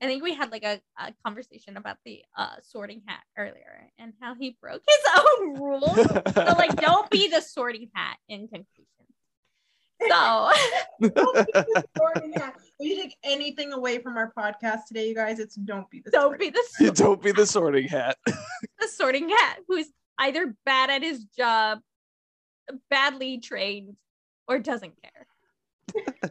I 0.00 0.06
think 0.06 0.22
we 0.24 0.34
had 0.34 0.50
like 0.50 0.64
a, 0.64 0.80
a 0.98 1.14
conversation 1.24 1.76
about 1.76 1.96
the 2.04 2.22
uh, 2.36 2.56
sorting 2.62 3.02
hat 3.06 3.22
earlier 3.38 3.88
and 3.98 4.12
how 4.20 4.34
he 4.34 4.56
broke 4.60 4.82
his 4.86 4.98
own 5.24 5.60
rules. 5.60 5.94
so 6.34 6.54
like, 6.58 6.74
don't 6.76 7.08
be 7.08 7.28
the 7.28 7.40
sorting 7.40 7.88
hat 7.94 8.16
in 8.28 8.48
conclusion. 8.48 8.86
So 10.08 10.50
don't 11.00 11.46
be 11.46 11.52
the 11.52 11.84
Sorting 11.96 12.32
hat. 12.32 12.56
If 12.80 12.88
you 12.88 12.96
take 12.96 13.16
anything 13.22 13.72
away 13.72 13.98
from 13.98 14.16
our 14.16 14.32
podcast 14.36 14.86
today, 14.88 15.08
you 15.08 15.14
guys, 15.14 15.38
it's 15.38 15.54
don't 15.54 15.88
be 15.90 16.00
the 16.04 16.10
don't 16.10 16.38
be 16.38 16.50
the 16.50 16.62
You 16.80 16.90
don't 16.92 17.22
be 17.22 17.30
the 17.32 17.46
sorting 17.46 17.86
hat. 17.86 18.16
the 18.26 18.88
sorting 18.88 19.28
hat 19.28 19.58
who's 19.68 19.86
either 20.18 20.56
bad 20.64 20.90
at 20.90 21.02
his 21.02 21.24
job, 21.24 21.78
badly 22.90 23.38
trained, 23.38 23.96
or 24.48 24.58
doesn't 24.58 24.92
care. 25.02 25.26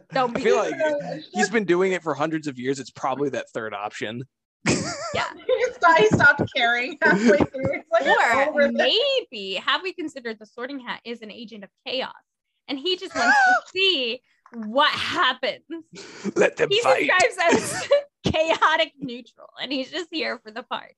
Don't 0.12 0.30
I 0.30 0.34
be 0.34 0.40
feel 0.44 0.56
like 0.56 0.74
he's 1.32 1.50
been 1.50 1.64
doing 1.64 1.92
it 1.92 2.02
for 2.02 2.14
hundreds 2.14 2.46
of 2.46 2.58
years. 2.58 2.80
It's 2.80 2.90
probably 2.90 3.28
that 3.30 3.48
third 3.50 3.74
option. 3.74 4.24
yeah. 4.66 5.24
he 5.46 5.64
stopped, 5.72 6.00
he 6.00 6.06
stopped 6.08 6.42
caring 6.56 6.96
halfway 7.02 7.38
through. 7.38 7.72
It's 7.74 7.90
like 7.90 8.06
Or 8.06 8.42
over 8.48 8.68
this. 8.68 8.72
maybe 9.30 9.54
have 9.56 9.82
we 9.82 9.92
considered 9.92 10.38
the 10.38 10.46
sorting 10.46 10.78
hat 10.80 11.00
is 11.04 11.20
an 11.22 11.30
agent 11.30 11.64
of 11.64 11.70
chaos 11.86 12.12
and 12.68 12.78
he 12.78 12.96
just 12.96 13.14
wants 13.14 13.36
to 13.46 13.54
see 13.72 14.20
what 14.54 14.90
happens. 14.92 15.62
Let 16.36 16.56
them 16.56 16.68
He 16.70 16.80
fight. 16.80 17.10
describes 17.20 17.56
as 17.62 17.88
chaotic 18.32 18.92
neutral 19.00 19.48
and 19.60 19.72
he's 19.72 19.90
just 19.90 20.08
here 20.12 20.38
for 20.44 20.50
the 20.52 20.62
part. 20.62 20.94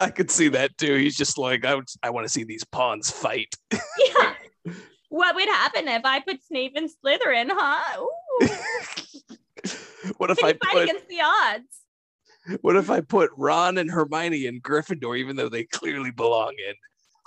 I 0.00 0.10
could 0.10 0.30
see 0.30 0.48
that 0.48 0.76
too. 0.78 0.96
He's 0.96 1.16
just 1.16 1.38
like, 1.38 1.64
I, 1.64 1.74
would, 1.74 1.88
I 2.02 2.10
want 2.10 2.26
to 2.26 2.32
see 2.32 2.44
these 2.44 2.64
pawns 2.64 3.10
fight. 3.10 3.54
Yeah. 3.72 4.34
What 5.10 5.36
would 5.36 5.48
happen 5.48 5.86
if 5.86 6.04
I 6.04 6.18
put 6.18 6.42
Snape 6.42 6.72
and 6.74 6.90
Slytherin, 6.90 7.46
huh? 7.48 8.04
What 10.18 10.30
if 10.30 10.38
Can 10.38 10.48
I 10.48 10.52
fight 10.54 10.60
put 10.60 10.82
against 10.82 11.08
the 11.08 11.20
odds? 11.22 12.58
what 12.60 12.76
if 12.76 12.90
I 12.90 13.00
put 13.00 13.30
Ron 13.36 13.78
and 13.78 13.90
Hermione 13.90 14.46
in 14.46 14.60
Gryffindor, 14.60 15.16
even 15.18 15.36
though 15.36 15.48
they 15.48 15.64
clearly 15.64 16.10
belong 16.10 16.54
in 16.68 16.74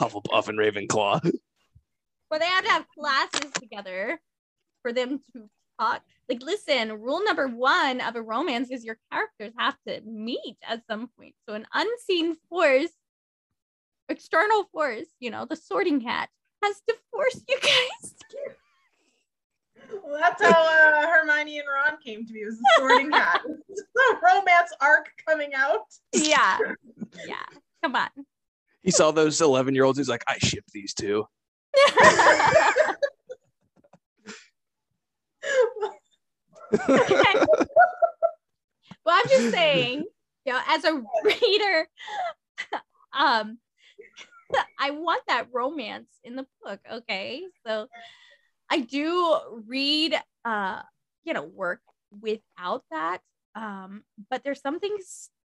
Hufflepuff 0.01 0.47
and 0.47 0.59
Ravenclaw? 0.59 1.31
Well, 2.29 2.39
they 2.39 2.45
have 2.45 2.65
to 2.65 2.69
have 2.69 2.85
classes 2.89 3.51
together 3.53 4.19
for 4.81 4.91
them 4.91 5.21
to 5.33 5.49
talk. 5.79 6.03
Like, 6.29 6.41
listen, 6.41 6.91
rule 7.01 7.23
number 7.23 7.47
one 7.47 8.01
of 8.01 8.15
a 8.15 8.21
romance 8.21 8.69
is 8.69 8.83
your 8.83 8.97
characters 9.11 9.53
have 9.57 9.77
to 9.87 10.01
meet 10.01 10.57
at 10.67 10.85
some 10.89 11.09
point. 11.17 11.35
So, 11.47 11.55
an 11.55 11.65
unseen 11.73 12.35
force, 12.49 12.91
external 14.09 14.65
force, 14.73 15.07
you 15.19 15.31
know, 15.31 15.45
the 15.45 15.55
sorting 15.55 16.01
hat, 16.01 16.29
has 16.63 16.81
to 16.87 16.95
force 17.11 17.39
you 17.47 17.57
guys. 17.61 18.13
Well, 20.03 20.19
that's 20.19 20.41
how 20.43 20.49
uh, 20.51 21.07
Hermione 21.07 21.59
and 21.59 21.67
Ron 21.73 21.97
came 22.03 22.25
to 22.25 22.33
be. 22.33 22.39
It 22.41 22.45
was 22.47 22.57
the 22.57 22.69
sorting 22.77 23.11
hat. 23.11 23.41
The 23.69 24.17
romance 24.23 24.71
arc 24.81 25.07
coming 25.27 25.53
out. 25.55 25.81
yeah. 26.13 26.57
Yeah. 27.27 27.35
Come 27.83 27.95
on. 27.95 28.09
He 28.81 28.91
saw 28.91 29.11
those 29.11 29.39
11 29.39 29.73
year 29.75 29.85
olds. 29.85 29.97
He's 29.97 30.09
like, 30.09 30.23
I 30.27 30.37
ship 30.39 30.63
these 30.73 30.93
two. 30.93 31.25
well, 36.87 37.57
I'm 39.07 39.29
just 39.29 39.51
saying, 39.51 40.05
you 40.45 40.53
know, 40.53 40.59
as 40.67 40.83
a 40.83 41.01
reader, 41.23 41.87
um, 43.17 43.57
I 44.79 44.91
want 44.91 45.21
that 45.27 45.47
romance 45.51 46.09
in 46.23 46.35
the 46.35 46.45
book. 46.63 46.79
Okay, 46.91 47.43
so 47.65 47.87
I 48.69 48.79
do 48.79 49.37
read, 49.67 50.15
uh, 50.45 50.81
you 51.23 51.33
know, 51.33 51.43
work 51.43 51.81
without 52.21 52.83
that. 52.91 53.19
Um, 53.55 54.03
but 54.29 54.43
there's 54.43 54.61
something 54.61 54.95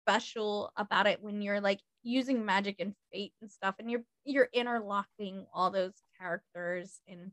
special 0.07 0.71
about 0.75 1.07
it 1.07 1.21
when 1.21 1.41
you're 1.41 1.61
like 1.61 1.79
using 2.03 2.45
magic 2.45 2.77
and 2.79 2.93
fate 3.11 3.33
and 3.41 3.51
stuff, 3.51 3.75
and 3.79 3.89
you're 3.89 4.03
you're 4.25 4.49
interlocking 4.53 5.45
all 5.53 5.71
those 5.71 5.93
characters 6.19 6.99
and 7.07 7.31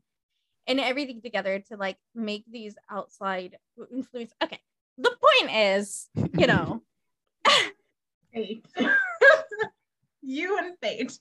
and 0.69 0.79
everything 0.79 1.21
together 1.21 1.59
to 1.67 1.75
like 1.75 1.97
make 2.15 2.45
these 2.49 2.75
outside 2.89 3.57
influence. 3.91 4.31
Okay, 4.41 4.59
the 4.97 5.09
point 5.09 5.53
is, 5.53 6.09
you 6.37 6.47
know, 6.47 6.81
Fate. 8.33 8.65
you 10.21 10.57
and 10.57 10.75
fate. 10.81 11.19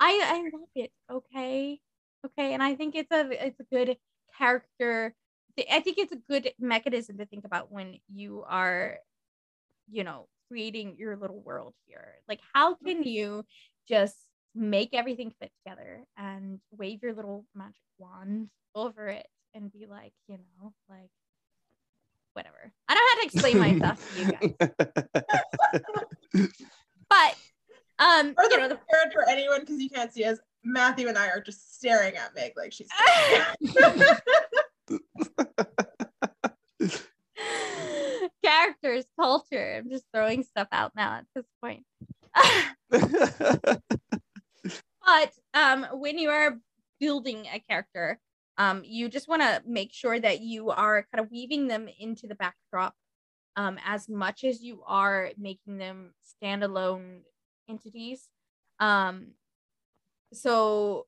I 0.00 0.20
I 0.24 0.50
love 0.52 0.68
it. 0.74 0.90
Okay, 1.10 1.80
okay, 2.26 2.52
and 2.52 2.62
I 2.62 2.74
think 2.74 2.94
it's 2.94 3.12
a 3.12 3.46
it's 3.46 3.60
a 3.60 3.64
good 3.64 3.96
character. 4.36 5.14
I 5.70 5.80
think 5.80 5.98
it's 5.98 6.12
a 6.12 6.16
good 6.16 6.52
mechanism 6.58 7.18
to 7.18 7.26
think 7.26 7.44
about 7.44 7.70
when 7.70 7.98
you 8.12 8.44
are, 8.48 8.98
you 9.90 10.04
know, 10.04 10.26
creating 10.48 10.96
your 10.98 11.16
little 11.16 11.40
world 11.40 11.74
here. 11.86 12.14
Like, 12.28 12.40
how 12.54 12.74
can 12.74 13.02
you 13.02 13.44
just 13.86 14.16
make 14.54 14.90
everything 14.94 15.32
fit 15.40 15.50
together 15.64 16.04
and 16.16 16.60
wave 16.76 17.02
your 17.02 17.14
little 17.14 17.44
magic 17.54 17.74
wand 17.98 18.48
over 18.74 19.08
it 19.08 19.26
and 19.54 19.72
be 19.72 19.86
like, 19.86 20.12
you 20.28 20.38
know, 20.38 20.72
like 20.88 21.10
whatever. 22.34 22.72
I 22.88 22.94
don't 22.94 23.08
have 23.10 23.20
to 23.20 23.26
explain 23.26 23.58
myself 23.58 24.14
to 24.14 24.20
you 24.22 24.32
guys. 24.32 24.54
but 27.08 27.34
Um, 27.98 28.34
For 28.34 28.44
you 28.44 28.56
know, 28.58 28.68
the 28.68 28.78
record, 28.92 29.12
for 29.12 29.28
anyone 29.28 29.60
because 29.60 29.80
you 29.80 29.90
can't 29.90 30.12
see 30.12 30.24
us, 30.24 30.38
Matthew 30.64 31.08
and 31.08 31.18
I 31.18 31.28
are 31.28 31.40
just 31.40 31.76
staring 31.76 32.16
at 32.16 32.34
Meg 32.34 32.52
like 32.56 32.72
she's. 32.72 32.88
characters, 38.42 39.04
culture. 39.18 39.76
I'm 39.78 39.90
just 39.90 40.04
throwing 40.14 40.42
stuff 40.42 40.68
out 40.72 40.92
now 40.96 41.18
at 41.18 41.26
this 41.34 41.44
point. 41.62 41.84
But 45.04 45.32
um, 45.54 45.86
when 45.92 46.18
you 46.18 46.30
are 46.30 46.58
building 46.98 47.46
a 47.52 47.60
character, 47.60 48.18
um, 48.58 48.82
you 48.84 49.08
just 49.08 49.28
want 49.28 49.42
to 49.42 49.62
make 49.66 49.92
sure 49.92 50.20
that 50.20 50.40
you 50.40 50.70
are 50.70 51.06
kind 51.12 51.24
of 51.24 51.30
weaving 51.30 51.68
them 51.68 51.88
into 51.98 52.26
the 52.26 52.34
backdrop 52.34 52.94
um, 53.56 53.78
as 53.84 54.08
much 54.08 54.44
as 54.44 54.62
you 54.62 54.82
are 54.86 55.30
making 55.38 55.78
them 55.78 56.12
standalone 56.42 57.20
entities. 57.68 58.28
Um, 58.78 59.28
so 60.32 61.06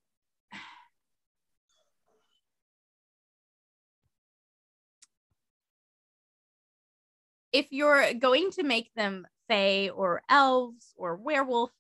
if 7.53 7.67
you're 7.71 8.15
going 8.15 8.51
to 8.53 8.63
make 8.63 8.91
them 8.95 9.27
fae 9.49 9.91
or 9.91 10.23
elves 10.29 10.95
or 10.97 11.17
werewolf, 11.17 11.71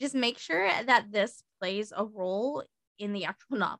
just 0.00 0.14
make 0.14 0.38
sure 0.38 0.68
that 0.86 1.10
this 1.10 1.42
plays 1.62 1.92
a 1.96 2.04
role 2.04 2.64
in 2.98 3.12
the 3.12 3.24
actual 3.24 3.56
novel. 3.56 3.78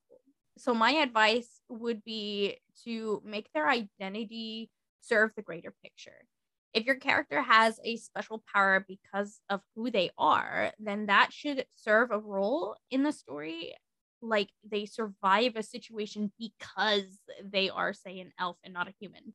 So 0.56 0.72
my 0.72 0.92
advice 0.92 1.60
would 1.68 2.04
be 2.04 2.58
to 2.84 3.20
make 3.24 3.48
their 3.52 3.68
identity 3.68 4.70
serve 5.00 5.32
the 5.34 5.42
greater 5.42 5.74
picture. 5.82 6.24
If 6.72 6.84
your 6.86 6.94
character 6.94 7.42
has 7.42 7.80
a 7.84 7.96
special 7.96 8.44
power 8.54 8.84
because 8.86 9.40
of 9.50 9.62
who 9.74 9.90
they 9.90 10.10
are, 10.16 10.72
then 10.78 11.06
that 11.06 11.32
should 11.32 11.66
serve 11.74 12.12
a 12.12 12.18
role 12.18 12.76
in 12.90 13.02
the 13.02 13.12
story. 13.12 13.74
Like 14.22 14.50
they 14.62 14.86
survive 14.86 15.56
a 15.56 15.64
situation 15.64 16.30
because 16.38 17.18
they 17.42 17.68
are, 17.68 17.92
say, 17.92 18.20
an 18.20 18.30
elf 18.38 18.58
and 18.62 18.72
not 18.72 18.88
a 18.88 18.94
human. 19.00 19.34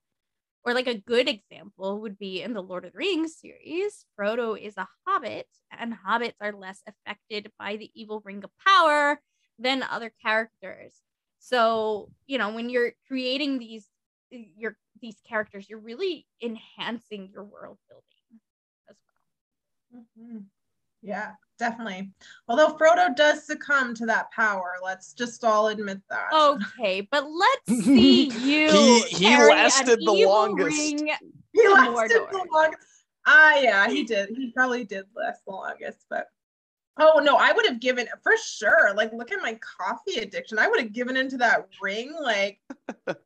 Or 0.68 0.76
like 0.76 0.88
a 0.88 1.00
good 1.00 1.30
example 1.30 2.02
would 2.02 2.20
be 2.20 2.44
in 2.44 2.54
the 2.54 2.62
Lord 2.64 2.86
of 2.86 2.94
the 2.94 3.00
Rings 3.00 3.38
series, 3.38 4.06
Frodo 4.20 4.60
is 4.62 4.78
a 4.78 4.88
hobbit, 5.08 5.48
and 5.72 5.96
hobbits 5.96 6.36
are 6.42 6.54
less 6.54 6.84
affected 6.88 7.52
by 7.60 7.78
the 7.78 7.92
evil 7.96 8.22
ring 8.26 8.44
of 8.46 8.52
power 8.68 9.22
than 9.60 9.84
other 9.84 10.12
characters. 10.24 11.02
So, 11.40 12.12
you 12.28 12.38
know, 12.38 12.54
when 12.54 12.70
you're 12.70 12.94
creating 13.08 13.60
these 13.60 13.90
your 14.32 14.78
these 15.02 15.20
characters, 15.28 15.70
you're 15.70 15.80
really 15.80 16.28
enhancing 16.44 17.30
your 17.32 17.46
world 17.46 17.80
building 17.90 18.42
as 18.90 18.98
well. 19.92 20.04
Mhm. 20.18 20.50
Yeah, 21.08 21.32
definitely. 21.58 22.12
Although 22.50 22.76
Frodo 22.76 23.16
does 23.16 23.46
succumb 23.46 23.94
to 23.96 24.06
that 24.08 24.30
power, 24.32 24.74
let's 24.84 25.14
just 25.14 25.44
all 25.46 25.70
admit 25.70 26.00
that. 26.10 26.28
Okay, 26.34 27.08
but 27.10 27.24
let's 27.32 27.84
see 27.86 28.26
you. 28.30 28.70
He- 28.72 29.02
he 29.04 29.26
carry 29.26 29.52
an 29.52 29.58
lasted 29.58 30.00
the 30.02 30.12
evil 30.12 30.34
longest. 30.34 30.78
ring. 30.78 31.08
he 31.54 31.68
lasted 31.70 32.22
Mordor. 32.24 32.32
the 32.32 32.48
longest. 32.54 32.84
Ah, 33.26 33.56
yeah, 33.60 33.88
he 33.90 34.04
did. 34.04 34.30
He 34.36 34.52
probably 34.52 34.84
did 34.84 35.06
last 35.16 35.44
the 35.46 35.52
longest, 35.54 36.06
but 36.10 36.28
oh 37.00 37.20
no, 37.24 37.38
I 37.38 37.52
would 37.54 37.66
have 37.66 37.80
given 37.80 38.08
for 38.22 38.34
sure. 38.44 38.94
Like, 38.96 39.14
look 39.14 39.32
at 39.32 39.42
my 39.42 39.58
coffee 39.80 40.20
addiction. 40.20 40.60
I 40.60 40.68
would 40.68 40.80
have 40.82 40.92
given 40.94 41.16
into 41.16 41.38
that 41.38 41.68
ring 41.82 42.14
like 42.22 42.60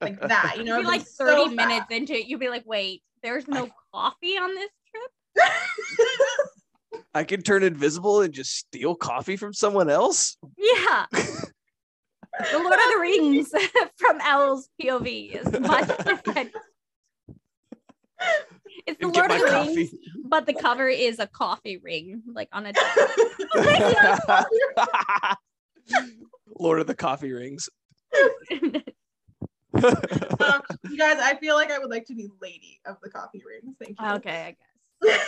like 0.02 0.20
that. 0.22 0.56
You 0.58 0.64
know, 0.66 0.78
You'd 0.78 0.84
be 0.84 0.88
like 0.88 1.02
been 1.02 1.08
so 1.08 1.26
30 1.46 1.56
minutes 1.56 1.80
fast. 1.80 1.92
into 1.92 2.14
it, 2.14 2.28
you'd 2.28 2.40
be 2.40 2.50
like, 2.50 2.66
wait, 2.68 3.02
there's 3.24 3.48
no 3.48 3.68
coffee 3.94 4.38
on 4.38 4.54
this 4.56 4.70
trip? 4.92 5.52
I 7.14 7.24
can 7.24 7.42
turn 7.42 7.64
invisible 7.64 8.22
and 8.22 8.34
just 8.34 8.56
steal 8.56 8.96
coffee 8.96 9.36
from 9.36 9.54
someone 9.54 9.90
else. 9.90 10.38
Yeah. 10.58 11.06
the 11.12 12.60
Lord 12.60 12.74
of 12.74 12.80
the 12.80 12.98
Rings 13.02 13.52
from 13.98 14.22
Elle's 14.22 14.70
POV 14.82 15.36
is 15.36 15.60
much 15.60 15.88
different. 16.06 16.52
It's 18.88 19.00
the 19.00 19.08
Lord 19.08 19.32
of 19.32 19.40
the 19.42 19.48
coffee. 19.48 19.76
Rings, 19.76 19.94
but 20.26 20.46
the 20.46 20.54
cover 20.54 20.88
is 20.88 21.20
a 21.20 21.28
coffee 21.28 21.78
ring, 21.78 22.22
like 22.34 22.48
on 22.54 22.68
a 22.68 22.74
Lord 26.58 26.80
of 26.80 26.88
the 26.88 26.96
Coffee 26.96 27.34
Rings. 27.34 27.70
um, 29.74 29.84
you 30.90 30.98
guys, 30.98 31.18
I 31.20 31.38
feel 31.40 31.56
like 31.56 31.72
I 31.72 31.80
would 31.80 31.90
like 31.90 32.06
to 32.06 32.16
be 32.16 32.30
lady 32.42 32.80
of 32.86 32.98
the 33.02 33.10
coffee 33.10 33.42
rings. 33.46 33.76
Thank 33.80 34.00
you. 34.00 34.08
okay, 34.16 34.56
I 35.04 35.08
guess. 35.08 35.28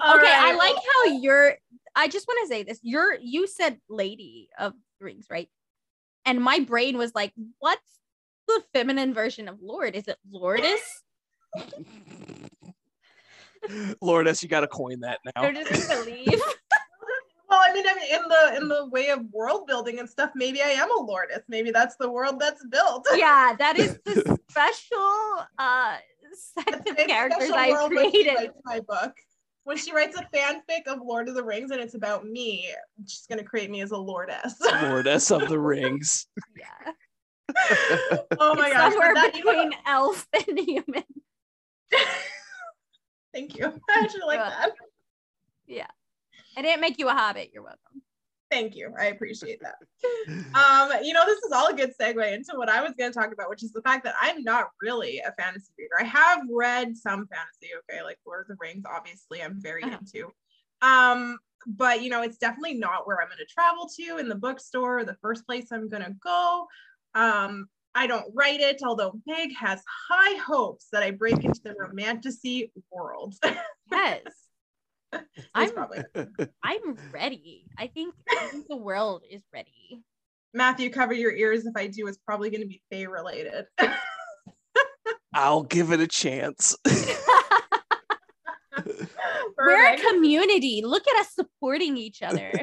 All 0.00 0.16
okay, 0.18 0.32
I 0.32 0.54
like 0.54 0.74
how 0.74 1.12
you're. 1.12 1.54
I 1.96 2.08
just 2.08 2.26
want 2.26 2.40
to 2.42 2.48
say 2.48 2.62
this. 2.62 2.80
You're 2.82 3.14
you 3.20 3.46
said 3.46 3.78
lady 3.88 4.48
of 4.58 4.74
rings, 5.00 5.26
right? 5.30 5.48
And 6.24 6.40
my 6.40 6.60
brain 6.60 6.96
was 6.98 7.14
like, 7.14 7.32
what's 7.58 8.00
the 8.48 8.62
feminine 8.72 9.14
version 9.14 9.48
of 9.48 9.60
lord? 9.60 9.94
Is 9.94 10.08
it 10.08 10.16
lordess? 10.30 11.02
lordess, 14.00 14.42
you 14.42 14.48
gotta 14.48 14.68
coin 14.68 15.00
that 15.00 15.18
now. 15.24 15.42
They're 15.42 15.52
just 15.52 15.88
gonna 15.88 16.04
leave. 16.04 16.40
Well, 17.46 17.62
I 17.62 17.72
mean, 17.72 17.84
I 17.86 17.94
mean, 17.94 18.14
in 18.14 18.22
the 18.28 18.56
in 18.62 18.68
the 18.68 18.86
way 18.86 19.10
of 19.10 19.20
world 19.30 19.68
building 19.68 20.00
and 20.00 20.10
stuff, 20.10 20.30
maybe 20.34 20.60
I 20.60 20.70
am 20.70 20.90
a 20.90 21.00
lordess. 21.00 21.42
Maybe 21.46 21.70
that's 21.70 21.94
the 21.96 22.10
world 22.10 22.40
that's 22.40 22.64
built. 22.66 23.06
yeah, 23.14 23.54
that 23.56 23.78
is 23.78 23.96
the 24.04 24.40
special 24.50 25.46
uh 25.58 25.96
set 26.32 26.64
That's 26.66 26.90
of 26.90 26.96
characters 27.06 27.48
special 27.48 27.54
I've 27.54 27.70
world 27.70 27.94
when 27.94 28.10
she 28.10 28.24
created. 28.24 28.50
my 28.64 28.80
book. 28.80 29.12
When 29.64 29.76
she 29.78 29.92
writes 29.92 30.16
a 30.18 30.28
fanfic 30.36 30.86
of 30.86 31.00
Lord 31.02 31.28
of 31.28 31.34
the 31.34 31.42
Rings 31.42 31.70
and 31.70 31.80
it's 31.80 31.94
about 31.94 32.26
me, 32.26 32.70
she's 33.06 33.26
gonna 33.28 33.42
create 33.44 33.70
me 33.70 33.80
as 33.80 33.90
a 33.92 33.96
lordess. 33.96 34.54
lordess 34.82 35.30
of 35.30 35.48
the 35.48 35.58
Rings. 35.58 36.26
Yeah. 36.56 36.92
oh 38.40 38.54
my 38.54 38.66
It's 38.68 38.74
gosh! 38.76 38.92
somewhere 38.92 39.14
but 39.14 39.20
that- 39.32 39.36
you 39.36 39.44
between 39.44 39.72
elf 39.86 40.26
and 40.48 40.58
human. 40.58 41.04
Thank 43.32 43.56
you. 43.58 43.66
I 43.90 44.00
actually 44.00 44.20
like 44.26 44.38
that. 44.38 44.70
Yeah. 45.66 45.86
I 46.56 46.62
didn't 46.62 46.80
make 46.80 46.98
you 46.98 47.08
a 47.08 47.12
hobbit. 47.14 47.50
You're 47.52 47.62
welcome. 47.64 48.02
Thank 48.54 48.76
you. 48.76 48.94
I 48.96 49.06
appreciate 49.06 49.60
that. 49.62 49.74
Um, 50.54 51.02
you 51.02 51.12
know, 51.12 51.26
this 51.26 51.42
is 51.42 51.50
all 51.50 51.66
a 51.66 51.74
good 51.74 51.92
segue 52.00 52.32
into 52.32 52.52
what 52.54 52.68
I 52.68 52.80
was 52.80 52.92
going 52.96 53.12
to 53.12 53.18
talk 53.18 53.32
about, 53.32 53.50
which 53.50 53.64
is 53.64 53.72
the 53.72 53.82
fact 53.82 54.04
that 54.04 54.14
I'm 54.20 54.44
not 54.44 54.68
really 54.80 55.18
a 55.18 55.32
fantasy 55.32 55.72
reader. 55.76 55.94
I 56.00 56.04
have 56.04 56.42
read 56.48 56.96
some 56.96 57.26
fantasy, 57.26 57.70
okay, 57.90 58.04
like 58.04 58.18
Lord 58.24 58.42
of 58.42 58.46
the 58.46 58.56
Rings, 58.60 58.84
obviously, 58.88 59.42
I'm 59.42 59.60
very 59.60 59.82
Uh-huh. 59.82 59.98
into. 59.98 60.30
Um, 60.82 61.38
but 61.66 62.00
you 62.02 62.10
know, 62.10 62.22
it's 62.22 62.38
definitely 62.38 62.74
not 62.74 63.08
where 63.08 63.20
I'm 63.20 63.26
going 63.26 63.38
to 63.38 63.46
travel 63.46 63.88
to 63.96 64.18
in 64.18 64.28
the 64.28 64.36
bookstore, 64.36 65.00
or 65.00 65.04
the 65.04 65.16
first 65.20 65.44
place 65.46 65.72
I'm 65.72 65.88
going 65.88 66.04
to 66.04 66.14
go. 66.22 66.68
Um, 67.16 67.66
I 67.96 68.06
don't 68.06 68.26
write 68.34 68.60
it, 68.60 68.82
although 68.84 69.20
Meg 69.26 69.52
has 69.56 69.82
high 70.08 70.36
hopes 70.38 70.86
that 70.92 71.02
I 71.02 71.10
break 71.10 71.42
into 71.44 71.60
the 71.64 71.74
romantasy 71.76 72.70
world. 72.92 73.34
Yes. 73.90 74.22
That's 75.14 75.48
I'm- 75.54 75.72
probably 75.72 76.04
I'm 76.62 76.96
ready. 77.12 77.66
I 77.78 77.86
think, 77.88 78.14
I 78.28 78.48
think 78.48 78.68
the 78.68 78.76
world 78.76 79.22
is 79.30 79.42
ready. 79.52 80.02
Matthew, 80.52 80.90
cover 80.90 81.12
your 81.12 81.32
ears. 81.32 81.66
If 81.66 81.76
I 81.76 81.88
do, 81.88 82.06
it's 82.06 82.18
probably 82.18 82.48
going 82.50 82.60
to 82.60 82.68
be 82.68 82.80
Fae 82.90 83.04
related. 83.04 83.66
I'll 85.34 85.64
give 85.64 85.90
it 85.90 85.98
a 85.98 86.06
chance. 86.06 86.76
We're 89.58 89.94
a 89.94 89.96
community. 89.98 90.82
Look 90.84 91.06
at 91.08 91.20
us 91.20 91.34
supporting 91.34 91.96
each 91.96 92.22
other. 92.22 92.52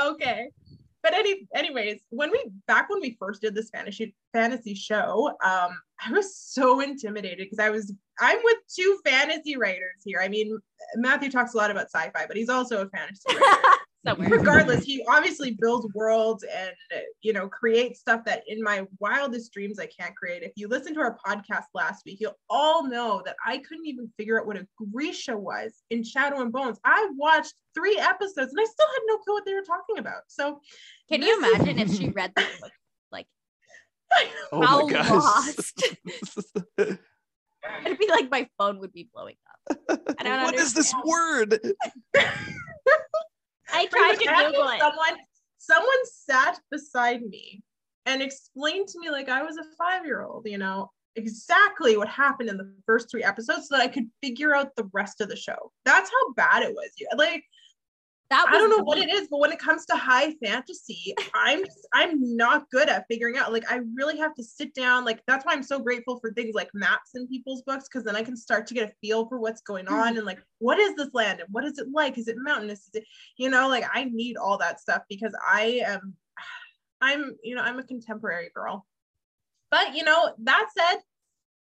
okay. 0.00 0.50
But 1.02 1.14
any 1.14 1.46
anyways, 1.54 2.00
when 2.10 2.30
we 2.30 2.46
back 2.66 2.88
when 2.88 3.00
we 3.00 3.16
first 3.20 3.42
did 3.42 3.54
this 3.54 3.68
fantasy 3.70 4.14
fantasy 4.32 4.74
show, 4.74 5.28
um, 5.44 5.78
I 6.04 6.10
was 6.10 6.36
so 6.36 6.80
intimidated 6.80 7.38
because 7.38 7.58
I 7.58 7.70
was 7.70 7.92
I'm 8.20 8.38
with 8.44 8.56
two 8.74 8.98
fantasy 9.04 9.56
writers 9.56 10.02
here. 10.04 10.20
I 10.22 10.28
mean, 10.28 10.58
Matthew 10.96 11.30
talks 11.30 11.54
a 11.54 11.56
lot 11.56 11.70
about 11.70 11.86
sci-fi, 11.90 12.26
but 12.26 12.36
he's 12.36 12.48
also 12.48 12.82
a 12.82 12.88
fantasy 12.88 13.22
writer. 13.28 13.62
Somewhere. 14.06 14.28
regardless 14.28 14.84
he 14.84 15.02
obviously 15.08 15.52
builds 15.58 15.86
worlds 15.94 16.44
and 16.44 16.72
you 17.22 17.32
know 17.32 17.48
creates 17.48 18.00
stuff 18.00 18.22
that 18.26 18.42
in 18.46 18.62
my 18.62 18.86
wildest 19.00 19.50
dreams 19.54 19.78
i 19.78 19.86
can't 19.86 20.14
create 20.14 20.42
if 20.42 20.52
you 20.56 20.68
listen 20.68 20.92
to 20.92 21.00
our 21.00 21.16
podcast 21.26 21.64
last 21.72 22.04
week 22.04 22.18
you'll 22.20 22.36
all 22.50 22.86
know 22.86 23.22
that 23.24 23.34
i 23.46 23.56
couldn't 23.56 23.86
even 23.86 24.12
figure 24.18 24.38
out 24.38 24.46
what 24.46 24.58
a 24.58 24.66
grisha 24.92 25.34
was 25.34 25.80
in 25.88 26.04
shadow 26.04 26.42
and 26.42 26.52
bones 26.52 26.78
i 26.84 27.08
watched 27.16 27.54
three 27.74 27.96
episodes 27.98 28.52
and 28.52 28.60
i 28.60 28.64
still 28.64 28.86
had 28.88 29.00
no 29.06 29.16
clue 29.16 29.32
what 29.32 29.46
they 29.46 29.54
were 29.54 29.62
talking 29.62 29.96
about 29.96 30.20
so 30.26 30.60
Can 31.10 31.22
you 31.22 31.40
this 31.40 31.48
is- 31.52 31.60
imagine 31.60 31.78
if 31.78 31.96
she 31.96 32.10
read 32.10 32.30
the 32.36 32.44
book? 32.60 32.72
Like, 33.10 33.26
oh 34.52 34.62
How 34.62 34.86
my 34.86 35.08
lost. 35.08 35.82
it'd 37.84 37.98
be 37.98 38.08
like 38.08 38.30
my 38.30 38.48
phone 38.58 38.78
would 38.80 38.92
be 38.92 39.08
blowing 39.12 39.36
up. 39.48 40.00
I 40.18 40.22
don't 40.22 40.44
what 40.44 40.54
is 40.54 40.74
this 40.74 40.94
word? 41.04 41.58
I 43.72 43.86
tried 43.86 44.16
to 44.16 44.22
Imagine 44.22 44.52
Google 44.52 44.68
it. 44.68 44.78
someone 44.78 45.16
someone 45.58 46.04
sat 46.04 46.60
beside 46.70 47.22
me 47.22 47.62
and 48.06 48.22
explained 48.22 48.86
to 48.86 49.00
me 49.00 49.10
like 49.10 49.30
i 49.30 49.42
was 49.42 49.56
a 49.56 49.64
five 49.78 50.04
year 50.04 50.22
old 50.22 50.46
you 50.46 50.58
know 50.58 50.90
exactly 51.16 51.96
what 51.96 52.08
happened 52.08 52.48
in 52.48 52.56
the 52.56 52.72
first 52.86 53.10
three 53.10 53.22
episodes 53.22 53.68
so 53.68 53.76
that 53.76 53.82
I 53.82 53.88
could 53.88 54.08
figure 54.22 54.54
out 54.54 54.74
the 54.76 54.88
rest 54.92 55.20
of 55.20 55.28
the 55.28 55.36
show. 55.36 55.72
That's 55.84 56.10
how 56.10 56.32
bad 56.34 56.62
it 56.62 56.74
was. 56.74 56.90
You 56.98 57.06
like 57.16 57.44
That 58.30 58.46
I 58.48 58.52
don't 58.52 58.70
know 58.70 58.82
what 58.82 58.98
it 58.98 59.10
is, 59.10 59.28
but 59.30 59.38
when 59.38 59.52
it 59.52 59.58
comes 59.58 59.84
to 59.86 59.96
high 59.96 60.32
fantasy, 60.42 61.14
I'm 61.34 61.62
just, 61.62 61.86
I'm 61.92 62.36
not 62.36 62.70
good 62.70 62.88
at 62.88 63.04
figuring 63.08 63.36
out. 63.36 63.52
Like 63.52 63.70
I 63.70 63.80
really 63.94 64.16
have 64.16 64.34
to 64.36 64.42
sit 64.42 64.74
down. 64.74 65.04
Like 65.04 65.22
that's 65.26 65.44
why 65.44 65.52
I'm 65.52 65.62
so 65.62 65.78
grateful 65.78 66.18
for 66.18 66.32
things 66.32 66.54
like 66.54 66.70
maps 66.72 67.10
in 67.14 67.28
people's 67.28 67.62
books 67.62 67.84
because 67.84 68.04
then 68.04 68.16
I 68.16 68.22
can 68.22 68.36
start 68.36 68.66
to 68.68 68.74
get 68.74 68.88
a 68.88 68.92
feel 69.00 69.28
for 69.28 69.38
what's 69.38 69.60
going 69.60 69.86
hmm. 69.86 69.94
on 69.94 70.16
and 70.16 70.24
like 70.24 70.42
what 70.58 70.78
is 70.78 70.94
this 70.96 71.12
land 71.12 71.40
and 71.40 71.48
what 71.52 71.64
is 71.64 71.78
it 71.78 71.88
like? 71.92 72.16
Is 72.16 72.28
it 72.28 72.36
mountainous? 72.38 72.80
Is 72.80 72.90
it 72.94 73.04
you 73.36 73.50
know 73.50 73.68
like 73.68 73.84
I 73.92 74.04
need 74.04 74.36
all 74.36 74.56
that 74.58 74.80
stuff 74.80 75.02
because 75.08 75.34
I 75.46 75.82
am 75.86 76.14
I'm 77.02 77.36
you 77.42 77.54
know 77.54 77.62
I'm 77.62 77.78
a 77.78 77.84
contemporary 77.84 78.50
girl. 78.54 78.86
But 79.70 79.94
you 79.94 80.02
know 80.02 80.32
that 80.44 80.68
said, 80.76 81.00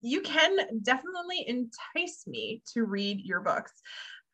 you 0.01 0.21
can 0.21 0.57
definitely 0.83 1.43
entice 1.47 2.25
me 2.27 2.61
to 2.73 2.85
read 2.85 3.21
your 3.21 3.41
books. 3.41 3.73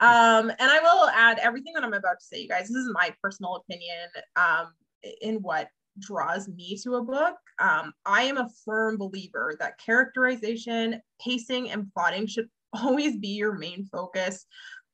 Um, 0.02 0.50
and 0.50 0.72
I 0.72 0.80
will 0.80 1.10
add 1.10 1.40
everything 1.40 1.74
that 1.74 1.84
I'm 1.84 1.94
about 1.94 2.20
to 2.20 2.26
say, 2.26 2.42
you 2.42 2.48
guys. 2.48 2.68
This 2.68 2.78
is 2.78 2.92
my 2.92 3.14
personal 3.22 3.56
opinion 3.56 4.08
um, 4.36 4.74
in 5.22 5.36
what 5.36 5.68
draws 6.00 6.48
me 6.48 6.78
to 6.84 6.96
a 6.96 7.04
book. 7.04 7.36
Um, 7.60 7.94
I 8.06 8.24
am 8.24 8.38
a 8.38 8.50
firm 8.66 8.98
believer 8.98 9.56
that 9.60 9.78
characterization, 9.78 11.02
pacing, 11.24 11.70
and 11.70 11.92
plotting 11.94 12.26
should 12.28 12.50
always 12.74 13.18
be 13.18 13.30
your 13.30 13.54
main 13.54 13.86
focus. 13.86 14.46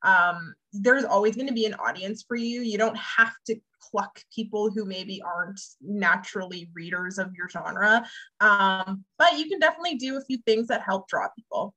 Um, 0.03 0.53
there's 0.73 1.05
always 1.05 1.35
going 1.35 1.47
to 1.47 1.53
be 1.53 1.65
an 1.65 1.73
audience 1.75 2.23
for 2.27 2.35
you. 2.35 2.61
You 2.61 2.77
don't 2.77 2.97
have 2.97 3.33
to 3.47 3.55
pluck 3.91 4.21
people 4.35 4.69
who 4.69 4.85
maybe 4.85 5.21
aren't 5.21 5.59
naturally 5.81 6.69
readers 6.73 7.17
of 7.17 7.33
your 7.33 7.49
genre, 7.49 8.05
um, 8.41 9.05
but 9.17 9.37
you 9.37 9.47
can 9.47 9.59
definitely 9.59 9.95
do 9.95 10.17
a 10.17 10.25
few 10.25 10.37
things 10.45 10.67
that 10.67 10.81
help 10.81 11.07
draw 11.07 11.27
people. 11.35 11.73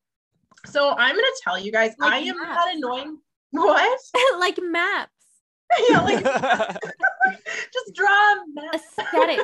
So 0.65 0.91
I'm 0.97 1.15
going 1.15 1.23
to 1.25 1.41
tell 1.43 1.59
you 1.59 1.71
guys, 1.71 1.93
Like 1.99 2.13
I 2.13 2.17
am 2.19 2.37
maps. 2.39 2.55
that 2.65 2.75
annoying. 2.75 3.17
What? 3.53 3.99
like 4.39 4.57
maps, 4.61 5.11
yeah, 5.89 6.01
like 6.03 6.23
just 6.23 7.93
draw 7.93 8.07
a 8.07 8.43
map. 8.53 8.75
aesthetics. 8.75 9.43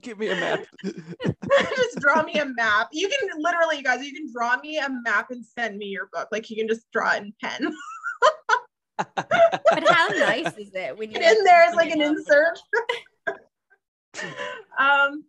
Give 0.00 0.18
me 0.18 0.28
a 0.30 0.36
map. 0.36 0.64
just 0.82 1.98
draw 1.98 2.22
me 2.22 2.32
a 2.34 2.46
map. 2.46 2.88
You 2.92 3.08
can 3.10 3.28
literally, 3.38 3.76
you 3.76 3.82
guys, 3.82 4.02
you 4.06 4.14
can 4.14 4.26
draw 4.32 4.56
me 4.62 4.78
a 4.78 4.88
map 5.04 5.26
and 5.30 5.44
send 5.44 5.76
me 5.76 5.86
your 5.86 6.08
book. 6.14 6.28
Like 6.32 6.48
you 6.48 6.56
can 6.56 6.66
just 6.66 6.90
draw 6.92 7.12
it 7.12 7.24
in 7.24 7.34
pen. 7.42 7.74
But 8.96 9.84
how 9.88 10.08
nice 10.08 10.56
is 10.56 10.74
it 10.74 10.96
when 10.96 11.10
you 11.10 11.18
And 11.18 11.36
in 11.38 11.44
there 11.44 11.68
is 11.68 11.74
like 11.74 11.90
an 11.90 12.00
insert. 12.00 12.58
um. 14.78 15.24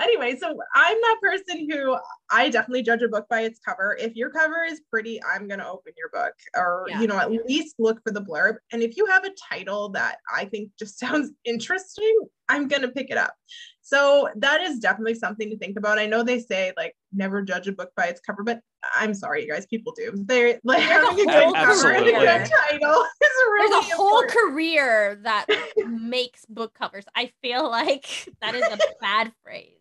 Anyway, 0.00 0.36
so 0.40 0.48
I'm 0.74 0.96
that 1.00 1.16
person 1.22 1.68
who 1.70 1.96
I 2.30 2.48
definitely 2.48 2.82
judge 2.82 3.02
a 3.02 3.08
book 3.08 3.26
by 3.28 3.42
its 3.42 3.58
cover. 3.60 3.96
If 4.00 4.16
your 4.16 4.30
cover 4.30 4.64
is 4.64 4.80
pretty, 4.90 5.20
I'm 5.22 5.46
gonna 5.46 5.68
open 5.70 5.92
your 5.96 6.08
book, 6.10 6.32
or 6.56 6.86
Yeah. 6.88 7.00
you 7.00 7.06
know, 7.06 7.18
at 7.18 7.30
least 7.30 7.76
look 7.78 8.00
for 8.02 8.12
the 8.12 8.22
blurb. 8.22 8.56
And 8.72 8.82
if 8.82 8.96
you 8.96 9.06
have 9.06 9.24
a 9.24 9.30
title 9.52 9.90
that 9.90 10.18
I 10.34 10.46
think 10.46 10.70
just 10.78 10.98
sounds 10.98 11.30
interesting, 11.44 12.18
I'm 12.48 12.66
gonna 12.68 12.88
pick 12.88 13.10
it 13.10 13.16
up. 13.18 13.34
So 13.82 14.28
that 14.36 14.60
is 14.60 14.78
definitely 14.78 15.14
something 15.14 15.50
to 15.50 15.58
think 15.58 15.76
about. 15.76 15.98
I 15.98 16.06
know 16.06 16.22
they 16.22 16.38
say 16.38 16.72
like 16.76 16.94
never 17.12 17.42
judge 17.42 17.66
a 17.68 17.72
book 17.72 17.90
by 17.96 18.06
its 18.06 18.20
cover, 18.20 18.42
but 18.44 18.60
I'm 18.94 19.14
sorry, 19.14 19.44
you 19.44 19.52
guys, 19.52 19.66
people 19.66 19.92
do. 19.96 20.12
They're 20.14 20.60
like 20.64 20.78
There's 20.78 20.90
a 20.90 21.06
having 21.06 21.28
a 21.28 21.32
good 21.32 21.54
cover 21.54 21.90
and 21.92 22.06
a 22.08 22.12
good 22.12 22.50
title 22.50 23.04
is 23.22 23.30
really 23.52 23.70
There's 23.70 23.92
a 23.92 23.96
whole 23.96 24.20
important. 24.20 24.32
career 24.52 25.20
that 25.24 25.46
makes 25.88 26.44
book 26.46 26.72
covers. 26.74 27.04
I 27.14 27.32
feel 27.42 27.68
like 27.68 28.28
that 28.40 28.54
is 28.54 28.62
a 28.62 28.78
bad 29.00 29.32
phrase. 29.42 29.74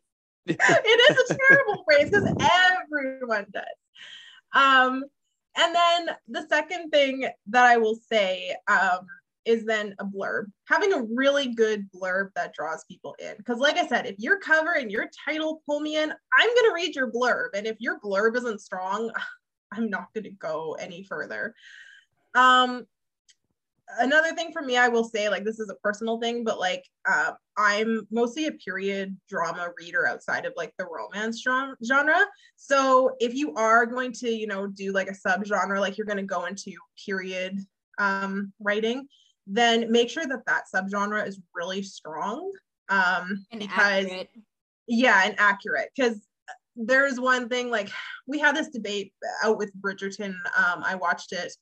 It 0.57 1.11
is 1.11 1.31
a 1.31 1.37
terrible 1.47 1.83
phrase 1.89 2.09
because 2.09 2.33
everyone 2.83 3.45
does. 3.51 3.63
Um, 4.53 5.03
and 5.57 5.75
then 5.75 6.15
the 6.27 6.47
second 6.47 6.89
thing 6.89 7.27
that 7.47 7.65
I 7.65 7.77
will 7.77 7.95
say 8.09 8.55
um, 8.67 9.05
is 9.45 9.65
then 9.65 9.95
a 9.99 10.05
blurb. 10.05 10.45
Having 10.67 10.93
a 10.93 11.03
really 11.13 11.53
good 11.53 11.89
blurb 11.91 12.29
that 12.35 12.53
draws 12.53 12.85
people 12.85 13.15
in. 13.19 13.35
Because, 13.37 13.59
like 13.59 13.77
I 13.77 13.87
said, 13.87 14.05
if 14.05 14.15
your 14.19 14.39
cover 14.39 14.73
and 14.73 14.91
your 14.91 15.09
title 15.25 15.61
pull 15.65 15.79
me 15.79 15.97
in, 15.97 16.11
I'm 16.11 16.47
going 16.47 16.69
to 16.69 16.73
read 16.73 16.95
your 16.95 17.11
blurb. 17.11 17.49
And 17.55 17.67
if 17.67 17.77
your 17.79 17.99
blurb 17.99 18.35
isn't 18.37 18.61
strong, 18.61 19.11
I'm 19.71 19.89
not 19.89 20.13
going 20.13 20.23
to 20.23 20.31
go 20.31 20.77
any 20.79 21.03
further. 21.03 21.53
Um, 22.35 22.85
another 23.97 24.33
thing 24.35 24.51
for 24.51 24.61
me, 24.61 24.77
I 24.77 24.87
will 24.87 25.03
say, 25.03 25.29
like, 25.29 25.43
this 25.43 25.59
is 25.59 25.69
a 25.69 25.75
personal 25.75 26.19
thing, 26.19 26.43
but 26.43 26.59
like, 26.59 26.85
uh, 27.09 27.31
I'm 27.57 28.07
mostly 28.11 28.47
a 28.47 28.51
period 28.51 29.17
drama 29.27 29.69
reader 29.77 30.07
outside 30.07 30.45
of 30.45 30.53
like 30.55 30.73
the 30.77 30.85
romance 30.85 31.41
gen- 31.41 31.75
genre. 31.83 32.25
So 32.55 33.15
if 33.19 33.33
you 33.33 33.53
are 33.55 33.85
going 33.85 34.13
to, 34.13 34.29
you 34.29 34.47
know, 34.47 34.67
do 34.67 34.91
like 34.91 35.09
a 35.09 35.13
subgenre, 35.27 35.79
like 35.79 35.97
you're 35.97 36.07
going 36.07 36.17
to 36.17 36.23
go 36.23 36.45
into 36.45 36.71
period 37.05 37.57
um, 37.97 38.53
writing, 38.59 39.07
then 39.47 39.91
make 39.91 40.09
sure 40.09 40.25
that 40.25 40.45
that 40.45 40.63
subgenre 40.73 41.27
is 41.27 41.39
really 41.55 41.81
strong. 41.81 42.51
Um, 42.89 43.45
And 43.51 43.59
because 43.61 44.05
accurate. 44.05 44.29
yeah, 44.87 45.23
and 45.25 45.35
accurate. 45.37 45.89
Because 45.95 46.21
there's 46.75 47.19
one 47.19 47.49
thing 47.49 47.69
like 47.69 47.89
we 48.25 48.39
had 48.39 48.55
this 48.55 48.69
debate 48.69 49.13
out 49.43 49.57
with 49.57 49.71
Bridgerton. 49.81 50.33
Um, 50.57 50.83
I 50.83 50.95
watched 50.95 51.33
it 51.33 51.53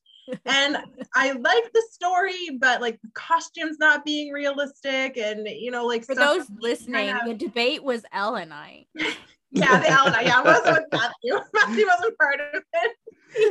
and 0.45 0.77
I 1.15 1.31
like 1.31 1.71
the 1.73 1.83
story, 1.91 2.49
but 2.59 2.81
like 2.81 2.99
the 3.01 3.09
costumes 3.13 3.77
not 3.79 4.03
being 4.05 4.31
realistic, 4.31 5.17
and 5.17 5.47
you 5.47 5.71
know, 5.71 5.85
like 5.85 6.05
For 6.05 6.13
stuff- 6.15 6.37
those 6.37 6.47
listening, 6.59 7.09
of- 7.09 7.25
the 7.25 7.33
debate 7.33 7.83
was 7.83 8.03
Elle 8.13 8.35
and 8.35 8.53
I. 8.53 8.85
yeah, 9.51 9.79
the 9.79 9.89
Elena, 9.91 10.17
yeah, 10.23 10.39
I 10.39 10.41
wasn't 10.43 10.77
with 10.77 10.85
Matthew. 10.91 11.39
Matthew 11.53 11.85
wasn't 11.87 12.17
part 12.17 12.39
of 12.53 12.63
it. 12.73 12.91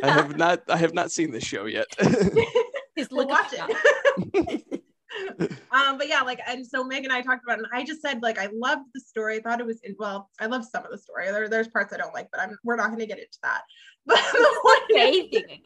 I 0.03 0.11
have 0.11 0.37
not 0.37 0.63
I 0.69 0.77
have 0.77 0.95
not 0.95 1.11
seen 1.13 1.31
the 1.31 1.41
show 1.41 1.67
yet. 1.67 1.87
His 2.97 3.09
We'll 3.11 3.27
look 3.27 3.31
of 3.31 3.69
watch 3.69 3.69
it. 4.35 4.83
um, 5.71 5.99
but 5.99 6.09
yeah, 6.09 6.23
like, 6.23 6.41
and 6.47 6.67
so 6.67 6.83
Meg 6.85 7.05
and 7.05 7.13
I 7.13 7.21
talked 7.23 7.45
about 7.45 7.59
it, 7.59 7.67
and 7.71 7.79
I 7.81 7.85
just 7.85 8.01
said, 8.03 8.23
like, 8.23 8.39
I 8.39 8.49
loved 8.53 8.85
the 8.95 9.01
story. 9.01 9.37
I 9.37 9.41
thought 9.41 9.61
it 9.61 9.67
was, 9.67 9.81
well, 9.99 10.31
I 10.41 10.47
love 10.47 10.65
some 10.65 10.85
of 10.85 10.91
the 10.91 10.99
story. 10.99 11.27
There, 11.31 11.49
there's 11.49 11.69
parts 11.69 11.93
I 11.93 11.99
don't 11.99 12.15
like, 12.15 12.29
but 12.33 12.41
I'm, 12.41 12.57
we're 12.65 12.77
not 12.77 12.87
going 12.89 13.01
to 13.01 13.07
get 13.07 13.19
into 13.19 13.39
that. 13.43 13.63
But 14.07 14.17
the 14.33 14.61
point 14.63 15.01
is, 15.01 15.31
thing 15.31 15.45
again. 15.45 15.59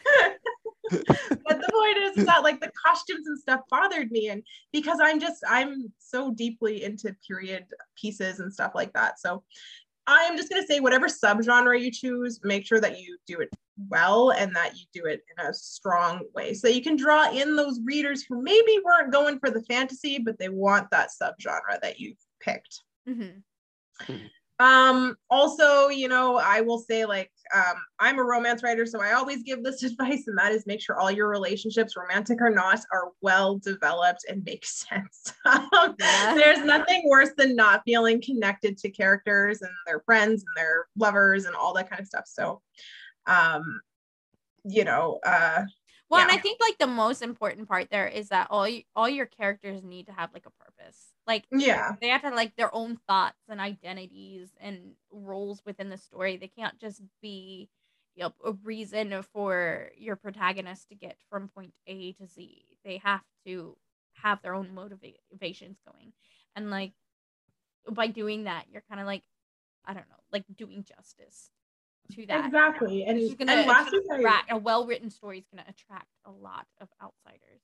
but 0.90 1.60
the 1.60 1.70
point 1.72 1.98
is, 1.98 2.16
is 2.16 2.26
that 2.26 2.42
like 2.42 2.60
the 2.60 2.70
costumes 2.86 3.26
and 3.26 3.38
stuff 3.38 3.60
bothered 3.70 4.10
me, 4.10 4.28
and 4.28 4.42
because 4.72 4.98
I'm 5.02 5.20
just, 5.20 5.42
I'm 5.48 5.92
so 5.98 6.32
deeply 6.32 6.84
into 6.84 7.14
period 7.26 7.66
pieces 8.00 8.40
and 8.40 8.52
stuff 8.52 8.72
like 8.74 8.92
that. 8.94 9.20
So 9.20 9.44
I'm 10.06 10.36
just 10.36 10.50
going 10.50 10.60
to 10.60 10.66
say, 10.66 10.80
whatever 10.80 11.06
subgenre 11.06 11.80
you 11.80 11.90
choose, 11.90 12.40
make 12.42 12.66
sure 12.66 12.80
that 12.80 12.98
you 12.98 13.16
do 13.26 13.38
it 13.38 13.50
well 13.88 14.30
and 14.30 14.54
that 14.56 14.76
you 14.76 14.84
do 14.92 15.06
it 15.06 15.22
in 15.38 15.46
a 15.46 15.54
strong 15.54 16.22
way. 16.34 16.54
So 16.54 16.68
you 16.68 16.82
can 16.82 16.96
draw 16.96 17.30
in 17.30 17.54
those 17.54 17.80
readers 17.84 18.24
who 18.28 18.42
maybe 18.42 18.78
weren't 18.84 19.12
going 19.12 19.38
for 19.38 19.50
the 19.50 19.62
fantasy, 19.62 20.18
but 20.18 20.38
they 20.38 20.48
want 20.48 20.90
that 20.90 21.10
subgenre 21.10 21.80
that 21.80 22.00
you've 22.00 22.18
picked. 22.40 22.82
Mhm. 23.08 23.42
Um, 24.60 25.16
also, 25.30 25.88
you 25.88 26.06
know, 26.06 26.36
I 26.36 26.60
will 26.60 26.78
say 26.78 27.06
like 27.06 27.32
um, 27.54 27.76
I'm 27.98 28.18
a 28.18 28.22
romance 28.22 28.62
writer, 28.62 28.84
so 28.84 29.00
I 29.00 29.12
always 29.12 29.42
give 29.42 29.64
this 29.64 29.82
advice, 29.90 30.28
and 30.28 30.36
that 30.38 30.52
is 30.52 30.66
make 30.66 30.82
sure 30.82 31.00
all 31.00 31.10
your 31.10 31.28
relationships, 31.28 31.96
romantic 31.96 32.42
or 32.42 32.50
not, 32.50 32.80
are 32.92 33.08
well 33.22 33.56
developed 33.58 34.26
and 34.28 34.44
make 34.44 34.64
sense. 34.66 35.32
Um, 35.46 35.96
Yeah. 35.98 36.34
There's 36.34 36.64
nothing 36.64 37.02
worse 37.08 37.30
than 37.36 37.56
not 37.56 37.82
feeling 37.84 38.20
connected 38.20 38.76
to 38.78 38.90
characters 38.90 39.62
and 39.62 39.72
their 39.86 40.00
friends 40.00 40.44
and 40.46 40.56
their 40.56 40.86
lovers 40.96 41.46
and 41.46 41.56
all 41.56 41.72
that 41.74 41.88
kind 41.88 42.00
of 42.00 42.06
stuff. 42.06 42.24
So, 42.26 42.60
um, 43.26 43.80
you 44.64 44.84
know, 44.84 45.18
uh, 45.24 45.64
Well, 46.10 46.20
and 46.20 46.30
I 46.30 46.36
think 46.36 46.60
like 46.60 46.76
the 46.78 46.86
most 46.86 47.22
important 47.22 47.68
part 47.68 47.88
there 47.90 48.06
is 48.06 48.28
that 48.28 48.48
all 48.50 48.68
you, 48.68 48.82
all 48.94 49.08
your 49.08 49.26
characters 49.26 49.82
need 49.82 50.06
to 50.06 50.12
have 50.12 50.30
like 50.34 50.46
a 50.46 50.64
purpose. 50.64 51.09
Like 51.30 51.44
yeah, 51.52 51.92
they 52.00 52.08
have 52.08 52.22
to 52.22 52.30
like 52.30 52.56
their 52.56 52.74
own 52.74 52.98
thoughts 53.06 53.38
and 53.48 53.60
identities 53.60 54.48
and 54.60 54.94
roles 55.12 55.62
within 55.64 55.88
the 55.88 55.96
story. 55.96 56.36
They 56.36 56.48
can't 56.48 56.76
just 56.80 57.00
be 57.22 57.68
you 58.16 58.24
know, 58.24 58.32
a 58.44 58.52
reason 58.64 59.14
for 59.32 59.90
your 59.96 60.16
protagonist 60.16 60.88
to 60.88 60.96
get 60.96 61.16
from 61.30 61.46
point 61.46 61.72
A 61.86 62.14
to 62.14 62.26
Z. 62.26 62.64
They 62.84 63.00
have 63.04 63.22
to 63.46 63.76
have 64.14 64.42
their 64.42 64.54
own 64.54 64.74
motivations 64.74 65.78
going. 65.86 66.12
And 66.56 66.68
like 66.68 66.94
by 67.88 68.08
doing 68.08 68.44
that, 68.44 68.64
you're 68.72 68.82
kind 68.88 69.00
of 69.00 69.06
like 69.06 69.22
I 69.84 69.94
don't 69.94 70.08
know, 70.10 70.22
like 70.32 70.46
doing 70.56 70.84
justice 70.84 71.50
to 72.16 72.26
that. 72.26 72.46
exactly. 72.46 73.04
And, 73.04 73.20
It's 73.20 73.34
gonna 73.34 73.52
and 73.52 73.68
last 73.68 73.94
attract 73.94 74.50
a 74.50 74.56
well-written 74.56 75.10
story 75.10 75.38
is 75.38 75.46
going 75.54 75.62
to 75.64 75.70
attract 75.70 76.08
a 76.24 76.32
lot 76.32 76.66
of 76.80 76.88
outsiders. 77.00 77.62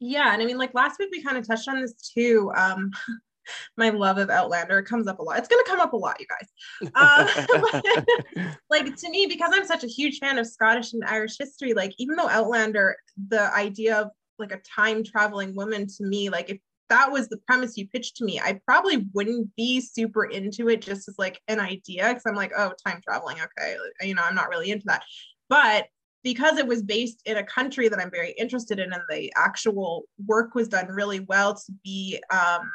Yeah, 0.00 0.32
and 0.32 0.42
I 0.42 0.44
mean, 0.44 0.58
like 0.58 0.74
last 0.74 0.98
week 0.98 1.10
we 1.10 1.22
kind 1.22 1.36
of 1.36 1.46
touched 1.46 1.68
on 1.68 1.80
this 1.80 1.94
too. 1.94 2.52
Um, 2.56 2.90
my 3.76 3.88
love 3.90 4.18
of 4.18 4.30
Outlander 4.30 4.82
comes 4.82 5.06
up 5.06 5.18
a 5.18 5.22
lot. 5.22 5.38
It's 5.38 5.48
gonna 5.48 5.64
come 5.64 5.80
up 5.80 5.92
a 5.92 5.96
lot, 5.96 6.20
you 6.20 6.26
guys. 6.28 6.90
Uh, 6.94 8.52
like 8.70 8.94
to 8.96 9.10
me, 9.10 9.26
because 9.26 9.50
I'm 9.54 9.66
such 9.66 9.84
a 9.84 9.88
huge 9.88 10.18
fan 10.18 10.38
of 10.38 10.46
Scottish 10.46 10.92
and 10.92 11.04
Irish 11.04 11.36
history, 11.38 11.74
like 11.74 11.94
even 11.98 12.16
though 12.16 12.28
Outlander, 12.28 12.96
the 13.28 13.52
idea 13.54 13.96
of 13.96 14.10
like 14.38 14.52
a 14.52 14.60
time 14.60 15.02
traveling 15.02 15.54
woman 15.54 15.86
to 15.86 16.04
me, 16.04 16.30
like 16.30 16.50
if 16.50 16.58
that 16.88 17.10
was 17.10 17.28
the 17.28 17.38
premise 17.38 17.76
you 17.76 17.86
pitched 17.88 18.16
to 18.16 18.24
me, 18.24 18.40
I 18.40 18.60
probably 18.64 19.08
wouldn't 19.12 19.54
be 19.56 19.80
super 19.80 20.24
into 20.24 20.68
it 20.68 20.80
just 20.80 21.08
as 21.08 21.16
like 21.18 21.40
an 21.48 21.60
idea 21.60 22.08
because 22.08 22.24
I'm 22.26 22.34
like, 22.34 22.52
oh, 22.56 22.72
time 22.86 23.00
traveling, 23.04 23.36
okay, 23.40 23.76
you 24.02 24.14
know, 24.14 24.22
I'm 24.22 24.34
not 24.34 24.48
really 24.48 24.70
into 24.70 24.86
that. 24.86 25.02
But 25.48 25.86
because 26.22 26.58
it 26.58 26.66
was 26.66 26.82
based 26.82 27.20
in 27.24 27.36
a 27.36 27.44
country 27.44 27.88
that 27.88 27.98
I'm 27.98 28.10
very 28.10 28.32
interested 28.32 28.78
in, 28.78 28.92
and 28.92 29.02
the 29.08 29.32
actual 29.36 30.04
work 30.26 30.54
was 30.54 30.68
done 30.68 30.88
really 30.88 31.20
well 31.20 31.54
to 31.54 31.72
be 31.84 32.20
um, 32.30 32.68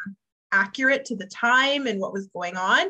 accurate 0.51 1.03
to 1.05 1.15
the 1.15 1.25
time 1.27 1.87
and 1.87 1.99
what 1.99 2.13
was 2.13 2.27
going 2.27 2.55
on. 2.55 2.87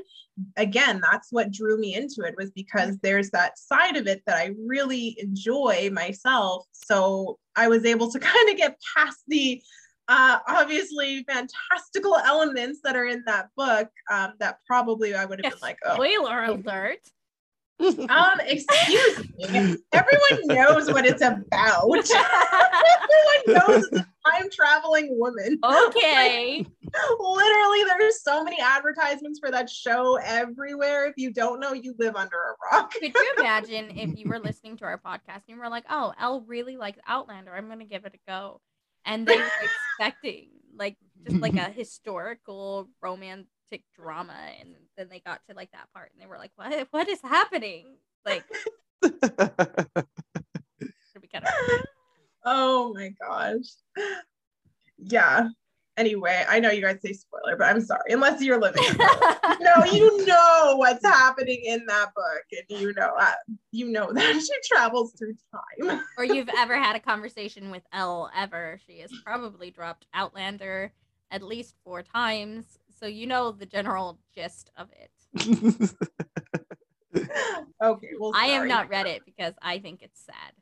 Again, 0.57 0.99
that's 1.01 1.29
what 1.31 1.51
drew 1.51 1.79
me 1.79 1.95
into 1.95 2.21
it 2.27 2.35
was 2.37 2.51
because 2.51 2.97
there's 2.99 3.31
that 3.31 3.57
side 3.57 3.95
of 3.95 4.07
it 4.07 4.21
that 4.27 4.37
I 4.37 4.51
really 4.67 5.15
enjoy 5.19 5.89
myself. 5.91 6.65
So 6.71 7.39
I 7.55 7.67
was 7.67 7.85
able 7.85 8.11
to 8.11 8.19
kind 8.19 8.49
of 8.49 8.57
get 8.57 8.77
past 8.95 9.19
the 9.27 9.61
uh, 10.09 10.39
obviously 10.47 11.23
fantastical 11.23 12.17
elements 12.17 12.81
that 12.83 12.95
are 12.95 13.05
in 13.05 13.23
that 13.25 13.47
book 13.55 13.89
um, 14.11 14.33
that 14.39 14.57
probably 14.67 15.15
I 15.15 15.25
would 15.25 15.43
have 15.43 15.53
been 15.53 15.59
like, 15.61 15.77
oh. 15.85 15.93
Spoiler 15.95 16.43
alert. 16.43 16.99
Um, 17.79 18.39
excuse 18.45 19.19
me. 19.35 19.77
Everyone 19.91 20.47
knows 20.47 20.91
what 20.91 21.05
it's 21.05 21.21
about. 21.21 21.43
Everyone 21.53 23.47
knows 23.47 23.87
it's 23.91 23.99
a 23.99 24.07
time 24.29 24.49
traveling 24.51 25.17
woman. 25.19 25.59
Okay. 25.63 26.65
Literally, 27.19 27.83
there's 27.85 28.21
so 28.21 28.43
many 28.43 28.59
advertisements 28.61 29.39
for 29.39 29.51
that 29.51 29.69
show 29.69 30.17
everywhere. 30.23 31.07
If 31.07 31.15
you 31.17 31.31
don't 31.33 31.59
know, 31.59 31.73
you 31.73 31.95
live 31.97 32.15
under 32.15 32.37
a 32.37 32.55
rock. 32.71 32.93
Could 32.93 33.13
you 33.13 33.33
imagine 33.37 33.97
if 33.97 34.17
you 34.17 34.29
were 34.29 34.39
listening 34.39 34.77
to 34.77 34.85
our 34.85 34.97
podcast 34.97 35.41
and 35.47 35.55
you 35.55 35.59
were 35.59 35.69
like, 35.69 35.85
oh, 35.89 36.13
Elle 36.19 36.41
really 36.41 36.77
likes 36.77 36.99
Outlander. 37.07 37.53
I'm 37.53 37.67
going 37.67 37.79
to 37.79 37.85
give 37.85 38.05
it 38.05 38.13
a 38.13 38.29
go. 38.29 38.61
And 39.05 39.27
they 39.27 39.37
were 39.37 39.49
expecting 39.99 40.49
like 40.77 40.97
just 41.25 41.41
like 41.41 41.55
a 41.55 41.69
historical 41.69 42.89
romantic 43.73 43.83
drama. 43.95 44.35
And 44.59 44.75
then 44.97 45.09
they 45.09 45.19
got 45.19 45.41
to 45.49 45.55
like 45.55 45.71
that 45.71 45.91
part 45.93 46.11
and 46.13 46.21
they 46.21 46.27
were 46.27 46.37
like, 46.37 46.51
what, 46.55 46.87
what 46.91 47.07
is 47.09 47.19
happening? 47.21 47.95
Like, 48.25 48.43
it'd 49.03 49.21
be 51.21 51.27
kind 51.27 51.45
of 51.45 51.51
Oh 52.45 52.93
my 52.93 53.13
gosh. 53.21 53.67
Yeah. 54.97 55.49
Anyway, 55.95 56.43
I 56.49 56.59
know 56.59 56.71
you 56.71 56.81
guys 56.81 56.99
say 57.03 57.13
spoiler, 57.13 57.55
but 57.55 57.65
I'm 57.65 57.79
sorry. 57.79 58.11
Unless 58.11 58.41
you're 58.41 58.59
living, 58.59 58.83
no, 59.61 59.85
you 59.91 60.25
know 60.25 60.73
what's 60.77 61.05
happening 61.05 61.61
in 61.65 61.85
that 61.85 62.07
book, 62.15 62.43
and 62.51 62.81
you 62.81 62.93
know 62.95 63.13
uh, 63.19 63.33
you 63.71 63.91
know 63.91 64.11
that 64.11 64.41
she 64.41 64.73
travels 64.73 65.13
through 65.13 65.35
time. 65.51 66.01
or 66.17 66.25
you've 66.25 66.49
ever 66.57 66.75
had 66.75 66.95
a 66.95 66.99
conversation 66.99 67.69
with 67.69 67.83
Elle 67.93 68.31
ever. 68.35 68.79
She 68.87 69.01
has 69.01 69.11
probably 69.23 69.69
dropped 69.69 70.07
Outlander 70.15 70.91
at 71.33 71.41
least 71.41 71.75
four 71.83 72.03
times. 72.03 72.79
So 73.03 73.07
you 73.09 73.27
know 73.27 73.51
the 73.51 73.65
general 73.65 74.17
gist 74.33 74.71
of 74.77 74.87
it. 74.93 75.11
okay, 77.83 78.07
well, 78.17 78.31
I 78.33 78.45
have 78.45 78.65
not 78.65 78.87
read 78.87 79.07
it 79.07 79.23
because 79.25 79.53
I 79.61 79.79
think 79.79 80.01
it's 80.01 80.25
sad. 80.25 80.53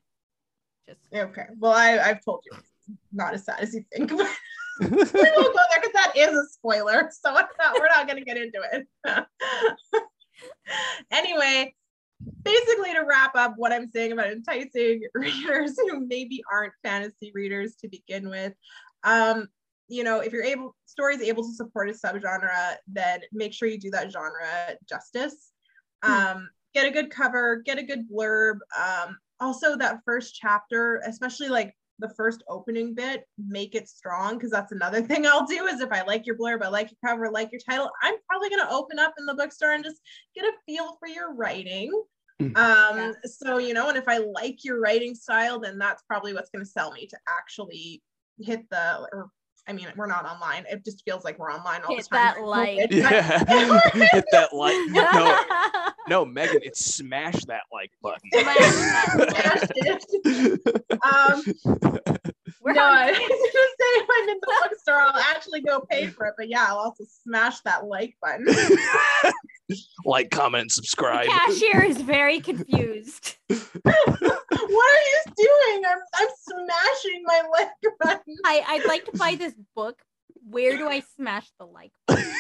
Just 0.88 1.02
Okay, 1.14 1.46
well, 1.60 1.74
I 1.74 2.00
I've 2.00 2.26
told 2.26 2.44
you 2.50 2.58
it's 2.58 2.98
not 3.14 3.36
as 3.36 3.46
sad 3.46 3.60
as 3.60 3.76
you 3.76 3.86
think. 3.94 4.12
But 4.80 4.90
we 4.90 4.98
won't 4.98 5.12
go 5.12 5.62
there 5.70 5.82
because 5.82 5.94
that 5.94 6.14
is 6.16 6.36
a 6.36 6.48
spoiler, 6.48 7.12
so 7.12 7.38
it's 7.38 7.54
not, 7.60 7.76
we're 7.78 7.86
not 7.86 8.08
going 8.08 8.18
to 8.18 8.26
get 8.26 8.38
into 8.38 8.60
it. 8.72 8.88
anyway, 11.12 11.76
basically 12.42 12.94
to 12.94 13.02
wrap 13.08 13.36
up 13.36 13.54
what 13.58 13.72
I'm 13.72 13.92
saying 13.92 14.14
about 14.14 14.32
enticing 14.32 15.04
readers 15.14 15.78
who 15.78 16.08
maybe 16.08 16.42
aren't 16.52 16.74
fantasy 16.82 17.32
readers 17.36 17.76
to 17.82 17.90
begin 17.90 18.28
with, 18.30 18.54
um, 19.04 19.50
you 19.92 20.06
know, 20.06 20.22
if 20.22 20.32
you're 20.32 20.44
able, 20.44 20.74
stories 20.86 21.22
able 21.22 21.44
to 21.44 21.54
support 21.54 21.90
a 21.90 21.94
subgenre, 21.94 22.78
then 22.88 23.20
make 23.34 23.54
sure 23.54 23.68
you 23.68 23.78
do 23.78 23.92
that 23.92 24.10
genre 24.10 24.76
justice. 24.88 25.52
Um, 26.02 26.50
get 26.74 26.88
a 26.88 26.92
good 26.92 27.10
cover, 27.10 27.58
get 27.58 27.78
a 27.78 27.84
good 27.84 28.10
blurb. 28.10 28.60
Um, 28.80 29.18
also, 29.42 29.78
that 29.78 30.00
first 30.06 30.34
chapter, 30.34 31.02
especially 31.06 31.50
like 31.50 31.76
the 32.00 32.08
first 32.16 32.42
opening 32.48 32.96
bit, 32.96 33.26
make 33.38 33.76
it 33.76 33.90
strong 33.90 34.36
because 34.36 34.50
that's 34.50 34.72
another 34.72 35.02
thing 35.10 35.28
I'll 35.28 35.46
do 35.46 35.66
is 35.66 35.82
if 35.82 35.92
I 35.92 36.04
like 36.04 36.26
your 36.26 36.38
blurb, 36.38 36.64
I 36.64 36.70
like 36.70 36.90
your 36.90 37.12
cover, 37.12 37.30
like 37.30 37.52
your 37.52 37.62
title, 37.70 37.92
I'm 38.02 38.16
probably 38.30 38.50
going 38.50 38.66
to 38.66 38.74
open 38.74 38.98
up 38.98 39.14
in 39.20 39.26
the 39.26 39.36
bookstore 39.36 39.74
and 39.74 39.84
just 39.84 40.00
get 40.34 40.46
a 40.46 40.54
feel 40.66 40.96
for 41.00 41.10
your 41.10 41.34
writing. 41.34 41.92
Mhm. 42.42 42.56
Um, 42.56 42.98
Yeah. 42.98 43.12
so 43.26 43.58
you 43.58 43.74
know, 43.74 43.90
and 43.90 43.98
if 43.98 44.08
I 44.08 44.20
like 44.20 44.64
your 44.64 44.80
writing 44.80 45.16
style, 45.16 45.60
then 45.60 45.78
that's 45.78 46.04
probably 46.04 46.34
what's 46.34 46.50
going 46.50 46.64
to 46.64 46.72
sell 46.72 46.94
me 46.94 47.08
to 47.08 47.18
actually 47.28 48.02
hit 48.40 48.62
the 48.70 49.08
or 49.12 49.30
I 49.68 49.74
mean, 49.74 49.88
we're 49.96 50.08
not 50.08 50.26
online. 50.26 50.66
It 50.70 50.84
just 50.84 51.04
feels 51.06 51.24
like 51.24 51.38
we're 51.40 51.52
online 51.52 51.82
all 51.84 51.96
Hit 51.96 52.08
the 52.10 52.16
time. 52.16 52.26
that 52.26 52.36
during 52.36 52.48
like. 52.48 52.90
COVID, 52.90 53.04
but- 53.04 53.12
yeah. 53.12 54.08
Hit 54.12 54.26
that 54.32 54.54
like. 54.54 54.76
No, 54.90 55.94
no, 56.10 56.26
Megan, 56.26 56.60
it's 56.64 56.84
smash 56.96 57.46
that 57.46 57.64
like 57.72 57.92
button. 58.02 58.20
Smash 58.34 59.70
it. 59.76 60.04
um, 61.04 61.44
We're 62.62 62.74
no, 62.74 62.82
on- 62.84 62.98
I 62.98 63.12
was 63.12 63.18
gonna 63.18 63.28
say 63.80 63.92
if 63.96 64.10
I'm 64.12 64.30
in 64.30 64.38
the 64.42 64.54
bookstore, 64.64 64.96
I'll 65.02 65.22
actually 65.36 65.62
go 65.62 65.82
pay 65.90 66.08
for 66.08 66.26
it. 66.26 66.34
But 66.38 66.50
yeah, 66.50 66.66
I'll 66.70 66.78
also 66.78 67.04
smash 67.24 67.60
that 67.62 67.86
like 67.86 68.16
button. 68.22 68.46
like, 70.06 70.32
comment, 70.32 70.64
and 70.64 70.72
subscribe. 70.72 71.28
cashier 71.28 71.84
is 71.84 72.02
very 72.02 72.40
confused. 72.40 73.36
what 73.48 73.60
are 73.86 73.94
you 73.94 75.22
doing? 75.38 75.84
I'm 75.86 76.00
I'm 76.16 76.28
smashing 76.40 77.24
my 77.26 77.42
like 77.52 77.70
button. 78.00 78.36
I, 78.46 78.64
I'd 78.68 78.86
like 78.86 79.06
to 79.06 79.18
buy 79.18 79.36
this 79.36 79.54
book. 79.76 80.02
Where 80.50 80.78
do 80.78 80.88
I 80.88 81.02
smash 81.16 81.52
the 81.60 81.66
like? 81.66 81.92
button? 82.08 82.34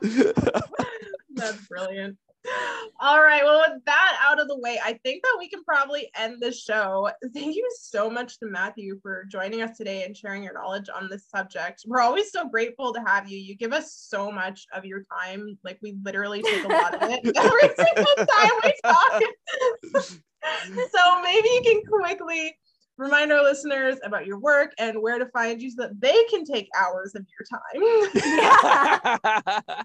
That's 1.34 1.66
brilliant. 1.68 2.16
All 3.00 3.20
right. 3.20 3.44
Well, 3.44 3.64
with 3.68 3.84
that 3.86 4.18
out 4.22 4.40
of 4.40 4.48
the 4.48 4.58
way, 4.58 4.78
I 4.82 4.94
think 5.04 5.22
that 5.22 5.36
we 5.38 5.48
can 5.48 5.64
probably 5.64 6.10
end 6.16 6.36
the 6.40 6.52
show. 6.52 7.10
Thank 7.34 7.56
you 7.56 7.68
so 7.80 8.08
much 8.10 8.38
to 8.38 8.46
Matthew 8.46 8.98
for 9.02 9.24
joining 9.24 9.62
us 9.62 9.76
today 9.76 10.04
and 10.04 10.16
sharing 10.16 10.42
your 10.42 10.54
knowledge 10.54 10.88
on 10.94 11.08
this 11.08 11.28
subject. 11.28 11.84
We're 11.86 12.00
always 12.00 12.30
so 12.30 12.48
grateful 12.48 12.92
to 12.94 13.00
have 13.06 13.28
you. 13.28 13.38
You 13.38 13.56
give 13.56 13.72
us 13.72 13.94
so 13.94 14.30
much 14.30 14.66
of 14.72 14.84
your 14.84 15.04
time. 15.20 15.58
Like, 15.64 15.78
we 15.82 15.96
literally 16.04 16.42
take 16.42 16.64
a 16.64 16.68
lot 16.68 16.94
of 16.94 17.10
it 17.10 17.20
every 17.36 17.74
single 17.76 18.14
time 18.16 18.50
we 18.64 18.74
talk. 18.84 19.22
so, 20.90 21.22
maybe 21.22 21.48
you 21.48 21.62
can 21.64 21.82
quickly 21.84 22.56
remind 22.98 23.32
our 23.32 23.42
listeners 23.42 23.96
about 24.04 24.26
your 24.26 24.38
work 24.38 24.72
and 24.78 25.00
where 25.00 25.18
to 25.18 25.26
find 25.26 25.60
you 25.60 25.70
so 25.70 25.82
that 25.82 26.00
they 26.00 26.24
can 26.24 26.44
take 26.44 26.68
hours 26.76 27.14
of 27.14 27.26
your 27.38 27.46
time. 27.48 27.82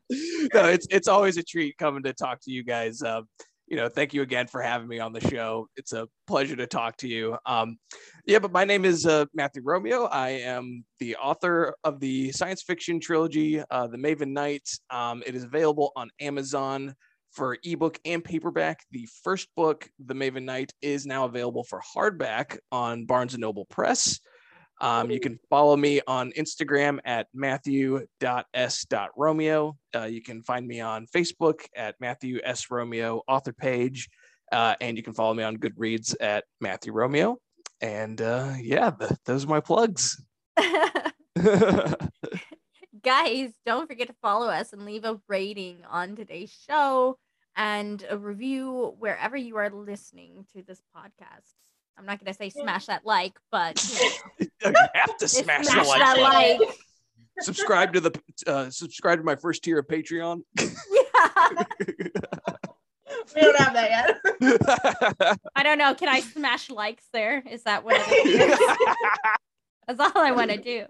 no, 0.54 0.66
it's 0.66 0.88
it's 0.90 1.08
always 1.08 1.38
a 1.38 1.44
treat 1.44 1.78
coming 1.78 2.04
to 2.04 2.14
talk 2.14 2.40
to 2.42 2.52
you 2.52 2.64
guys. 2.64 3.02
Um, 3.02 3.28
you 3.68 3.76
know, 3.76 3.90
thank 3.90 4.14
you 4.14 4.22
again 4.22 4.48
for 4.48 4.62
having 4.62 4.88
me 4.88 5.00
on 5.00 5.12
the 5.12 5.20
show. 5.20 5.68
It's 5.76 5.92
a 5.92 6.08
pleasure 6.26 6.56
to 6.56 6.68
talk 6.68 6.96
to 6.98 7.08
you. 7.08 7.38
Um, 7.46 7.78
yeah, 8.26 8.40
but 8.40 8.54
my 8.54 8.64
name 8.64 8.86
is 8.86 9.06
uh, 9.06 9.26
Matthew 9.34 9.62
Romeo. 9.64 10.06
I 10.06 10.30
am 10.30 10.86
the 11.00 11.18
author 11.18 11.76
of 11.84 12.00
the 12.00 12.32
science 12.32 12.64
fiction 12.64 13.00
trilogy, 13.00 13.62
uh, 13.70 13.88
The 13.88 13.98
Maven 13.98 14.32
Knight. 14.32 14.70
Um, 14.90 15.22
it 15.26 15.36
is 15.36 15.44
available 15.44 15.92
on 15.98 16.10
Amazon 16.22 16.96
for 17.38 17.58
ebook 17.64 18.00
and 18.04 18.24
paperback. 18.24 18.84
The 18.92 19.08
first 19.24 19.48
book, 19.56 19.88
The 20.04 20.16
Maven 20.16 20.44
Knight, 20.44 20.74
is 20.82 21.06
now 21.06 21.26
available 21.26 21.64
for 21.64 21.80
hardback 21.96 22.58
on 22.72 23.06
Barnes 23.06 23.36
and 23.36 23.42
Noble 23.42 23.66
Press. 23.66 24.20
Um, 24.82 25.12
you 25.12 25.20
can 25.20 25.40
follow 25.50 25.78
me 25.78 26.02
on 26.08 26.32
Instagram 26.32 26.98
at 27.06 27.28
matthew.s.romeo. 27.34 28.08
Uh, 29.96 30.04
you 30.04 30.24
can 30.24 30.42
find 30.42 30.68
me 30.68 30.82
on 30.82 31.06
Facebook 31.16 31.62
at 31.76 31.94
Matthew 32.00 32.40
S. 32.44 32.72
Romeo 32.72 33.22
author 33.28 33.54
page. 33.54 34.10
Uh, 34.52 34.74
and 34.82 34.98
you 34.98 35.04
can 35.04 35.14
follow 35.14 35.36
me 35.36 35.44
on 35.44 35.58
Goodreads 35.58 36.16
at 36.20 36.46
Matthew 36.60 36.92
Romeo. 36.92 37.38
And 37.82 38.20
uh, 38.20 38.54
yeah, 38.60 38.90
th- 38.92 39.12
those 39.26 39.46
are 39.46 39.50
my 39.50 39.60
plugs. 39.60 40.24
Guys, 43.04 43.52
don't 43.66 43.88
forget 43.88 44.08
to 44.08 44.16
follow 44.22 44.48
us 44.48 44.74
and 44.74 44.86
leave 44.86 45.06
a 45.06 45.20
rating 45.28 45.78
on 45.90 46.16
today's 46.16 46.52
show 46.68 47.18
and 47.58 48.06
a 48.10 48.18
review 48.18 48.96
wherever 49.00 49.36
you 49.36 49.58
are 49.58 49.70
listening 49.70 50.46
to 50.54 50.62
this 50.62 50.80
podcast. 50.96 51.56
I'm 51.98 52.06
not 52.06 52.24
going 52.24 52.32
to 52.32 52.38
say 52.38 52.50
smash 52.50 52.86
that 52.86 53.06
like, 53.06 53.34
but 53.52 53.84
you 54.40 54.48
know, 54.64 54.70
you 54.70 54.74
have 54.94 55.18
to 55.18 55.28
smash, 55.28 55.66
smash 55.66 55.84
the 55.84 55.90
like 55.90 56.00
that 56.00 56.18
button. 56.18 56.60
like. 56.60 56.78
Subscribe 57.40 57.94
to 57.94 58.00
the 58.00 58.22
uh, 58.48 58.70
subscribe 58.70 59.20
to 59.20 59.24
my 59.24 59.36
first 59.36 59.64
tier 59.64 59.80
of 59.80 59.88
Patreon. 59.88 60.42
Yeah. 60.60 60.68
we 63.36 63.42
don't 63.42 63.58
have 63.58 63.74
that 63.74 64.18
yet. 64.42 65.38
I 65.56 65.64
don't 65.64 65.78
know. 65.78 65.94
Can 65.94 66.10
I 66.10 66.22
smash 66.22 66.70
likes 66.70 67.06
there? 67.14 67.44
Is 67.50 67.64
that 67.64 67.84
what 67.84 67.96
it 68.00 68.28
is? 68.28 68.60
That's 69.88 70.00
all 70.00 70.22
I 70.22 70.32
want 70.32 70.52
to 70.52 70.58
do. 70.58 70.86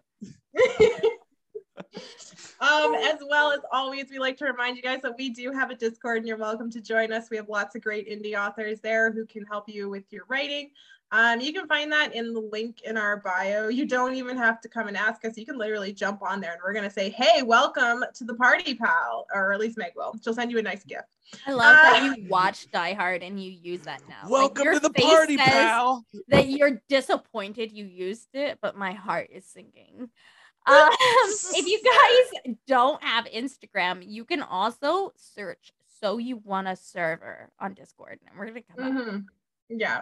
Um, 2.60 2.96
as 2.96 3.20
well 3.30 3.52
as 3.52 3.60
always, 3.72 4.06
we 4.10 4.18
like 4.18 4.36
to 4.38 4.46
remind 4.46 4.78
you 4.78 4.84
guys 4.84 5.02
that 5.04 5.16
we 5.18 5.30
do 5.30 5.52
have 5.52 5.70
a 5.70 5.76
Discord 5.76 6.18
and 6.18 6.28
you're 6.28 6.38
welcome 6.38 6.72
to 6.72 6.82
join 6.82 7.12
us. 7.12 7.30
We 7.30 7.38
have 7.38 7.50
lots 7.50 7.76
of 7.76 7.84
great 7.84 8.10
indie 8.10 8.36
authors 8.36 8.80
there 8.80 9.12
who 9.12 9.26
can 9.26 9.46
help 9.46 9.70
you 9.70 9.90
with 9.90 10.04
your 10.12 10.24
writing. 10.28 10.72
Um, 11.12 11.40
you 11.40 11.54
can 11.54 11.68
find 11.68 11.92
that 11.92 12.14
in 12.14 12.34
the 12.34 12.42
link 12.42 12.82
in 12.82 12.98
our 12.98 13.18
bio. 13.18 13.70
You 13.70 13.86
don't 13.86 14.16
even 14.16 14.36
have 14.38 14.60
to 14.62 14.68
come 14.70 14.88
and 14.88 14.98
ask 14.98 15.24
us. 15.24 15.38
You 15.38 15.46
can 15.46 15.58
literally 15.58 15.94
jump 15.94 16.22
on 16.22 16.42
there 16.42 16.52
and 16.52 16.60
we're 16.66 16.74
going 16.74 16.84
to 16.84 16.92
say, 16.92 17.10
hey, 17.12 17.44
welcome 17.44 18.04
to 18.14 18.24
the 18.26 18.34
party, 18.34 18.74
pal. 18.74 19.26
Or 19.34 19.54
at 19.54 19.60
least 19.60 19.78
Meg 19.78 19.94
will. 19.96 20.16
She'll 20.22 20.34
send 20.34 20.52
you 20.52 20.58
a 20.58 20.62
nice 20.62 20.84
gift. 20.84 21.08
I 21.46 21.54
love 21.54 21.76
that 21.76 22.02
Uh, 22.02 22.16
you 22.16 22.28
watch 22.30 22.70
Die 22.72 22.94
Hard 22.94 23.24
and 23.24 23.42
you 23.42 23.52
use 23.52 23.82
that 23.82 24.02
now. 24.10 24.28
Welcome 24.28 24.64
your 24.64 24.74
to 24.74 24.80
the 24.80 24.90
party, 24.90 25.38
says 25.38 25.48
pal. 25.48 26.06
That 26.30 26.50
you're 26.50 26.82
disappointed 26.90 27.72
you 27.72 27.86
used 27.86 28.34
it, 28.34 28.58
but 28.62 28.76
my 28.76 28.94
heart 28.94 29.30
is 29.32 29.46
sinking. 29.46 30.10
Um, 30.68 30.90
if 31.00 31.66
you 31.66 31.82
guys 31.84 32.54
don't 32.68 33.04
have 33.04 33.26
Instagram, 33.26 34.04
you 34.06 34.26
can 34.26 34.42
also 34.42 35.14
search 35.16 35.72
"So 36.00 36.18
You 36.18 36.38
Wanna 36.44 36.76
Server" 36.76 37.50
on 37.60 37.74
Discord, 37.74 38.20
and 38.28 38.38
we're 38.38 38.48
gonna 38.48 38.62
come 38.76 38.98
up. 38.98 39.06
Mhm. 39.06 39.26
Yeah. 39.70 40.02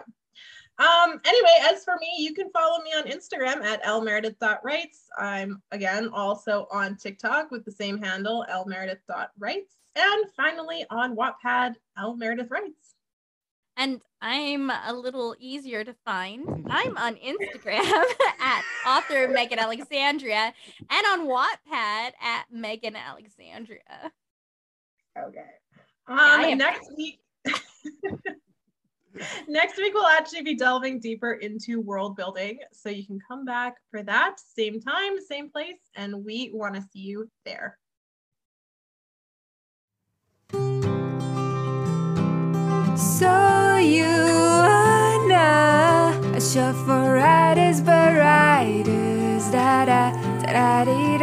Um, 0.78 1.20
anyway, 1.24 1.58
as 1.70 1.84
for 1.84 1.96
me, 1.98 2.12
you 2.18 2.34
can 2.34 2.50
follow 2.50 2.82
me 2.82 2.90
on 2.90 3.04
Instagram 3.04 3.64
at 3.64 3.82
lmeredith.writes. 3.82 5.08
I'm 5.18 5.62
again 5.70 6.10
also 6.12 6.68
on 6.70 6.96
TikTok 6.96 7.50
with 7.50 7.64
the 7.64 7.72
same 7.72 8.02
handle, 8.02 8.44
lmeredith.writes. 8.50 9.76
And 9.94 10.24
finally 10.36 10.84
on 10.90 11.16
Wattpad, 11.16 11.76
lmeredithwrites. 11.98 12.94
And 13.78 14.02
I'm 14.20 14.70
a 14.70 14.92
little 14.92 15.36
easier 15.38 15.84
to 15.84 15.94
find. 16.04 16.66
I'm 16.70 16.96
on 16.96 17.16
Instagram 17.16 17.84
at 18.40 18.62
author 18.86 19.28
Megan 19.28 19.58
Alexandria 19.58 20.52
and 20.90 21.06
on 21.06 21.26
Wattpad 21.26 22.12
at 22.20 22.44
Megan 22.50 22.96
Alexandria. 22.96 23.80
Okay. 25.18 25.44
Um, 26.08 26.18
am- 26.18 26.58
next 26.58 26.90
week. 26.96 27.20
next 29.48 29.76
week 29.76 29.94
we'll 29.94 30.06
actually 30.06 30.42
be 30.42 30.54
delving 30.54 31.00
deeper 31.00 31.34
into 31.34 31.80
world 31.80 32.16
building. 32.16 32.58
So 32.72 32.88
you 32.88 33.06
can 33.06 33.18
come 33.26 33.44
back 33.44 33.76
for 33.90 34.02
that 34.02 34.36
same 34.38 34.80
time, 34.80 35.20
same 35.20 35.50
place, 35.50 35.78
and 35.94 36.24
we 36.24 36.50
want 36.52 36.74
to 36.74 36.82
see 36.92 37.00
you 37.00 37.30
there. 37.44 37.78
So 42.96 43.45
show 46.56 46.72
for 46.86 47.12
writers 47.12 47.82
but 47.82 48.14
writers 48.16 49.44
da 49.52 49.84
da 49.84 50.10
da 50.40 50.52
da 50.56 50.84
dee 50.88 51.18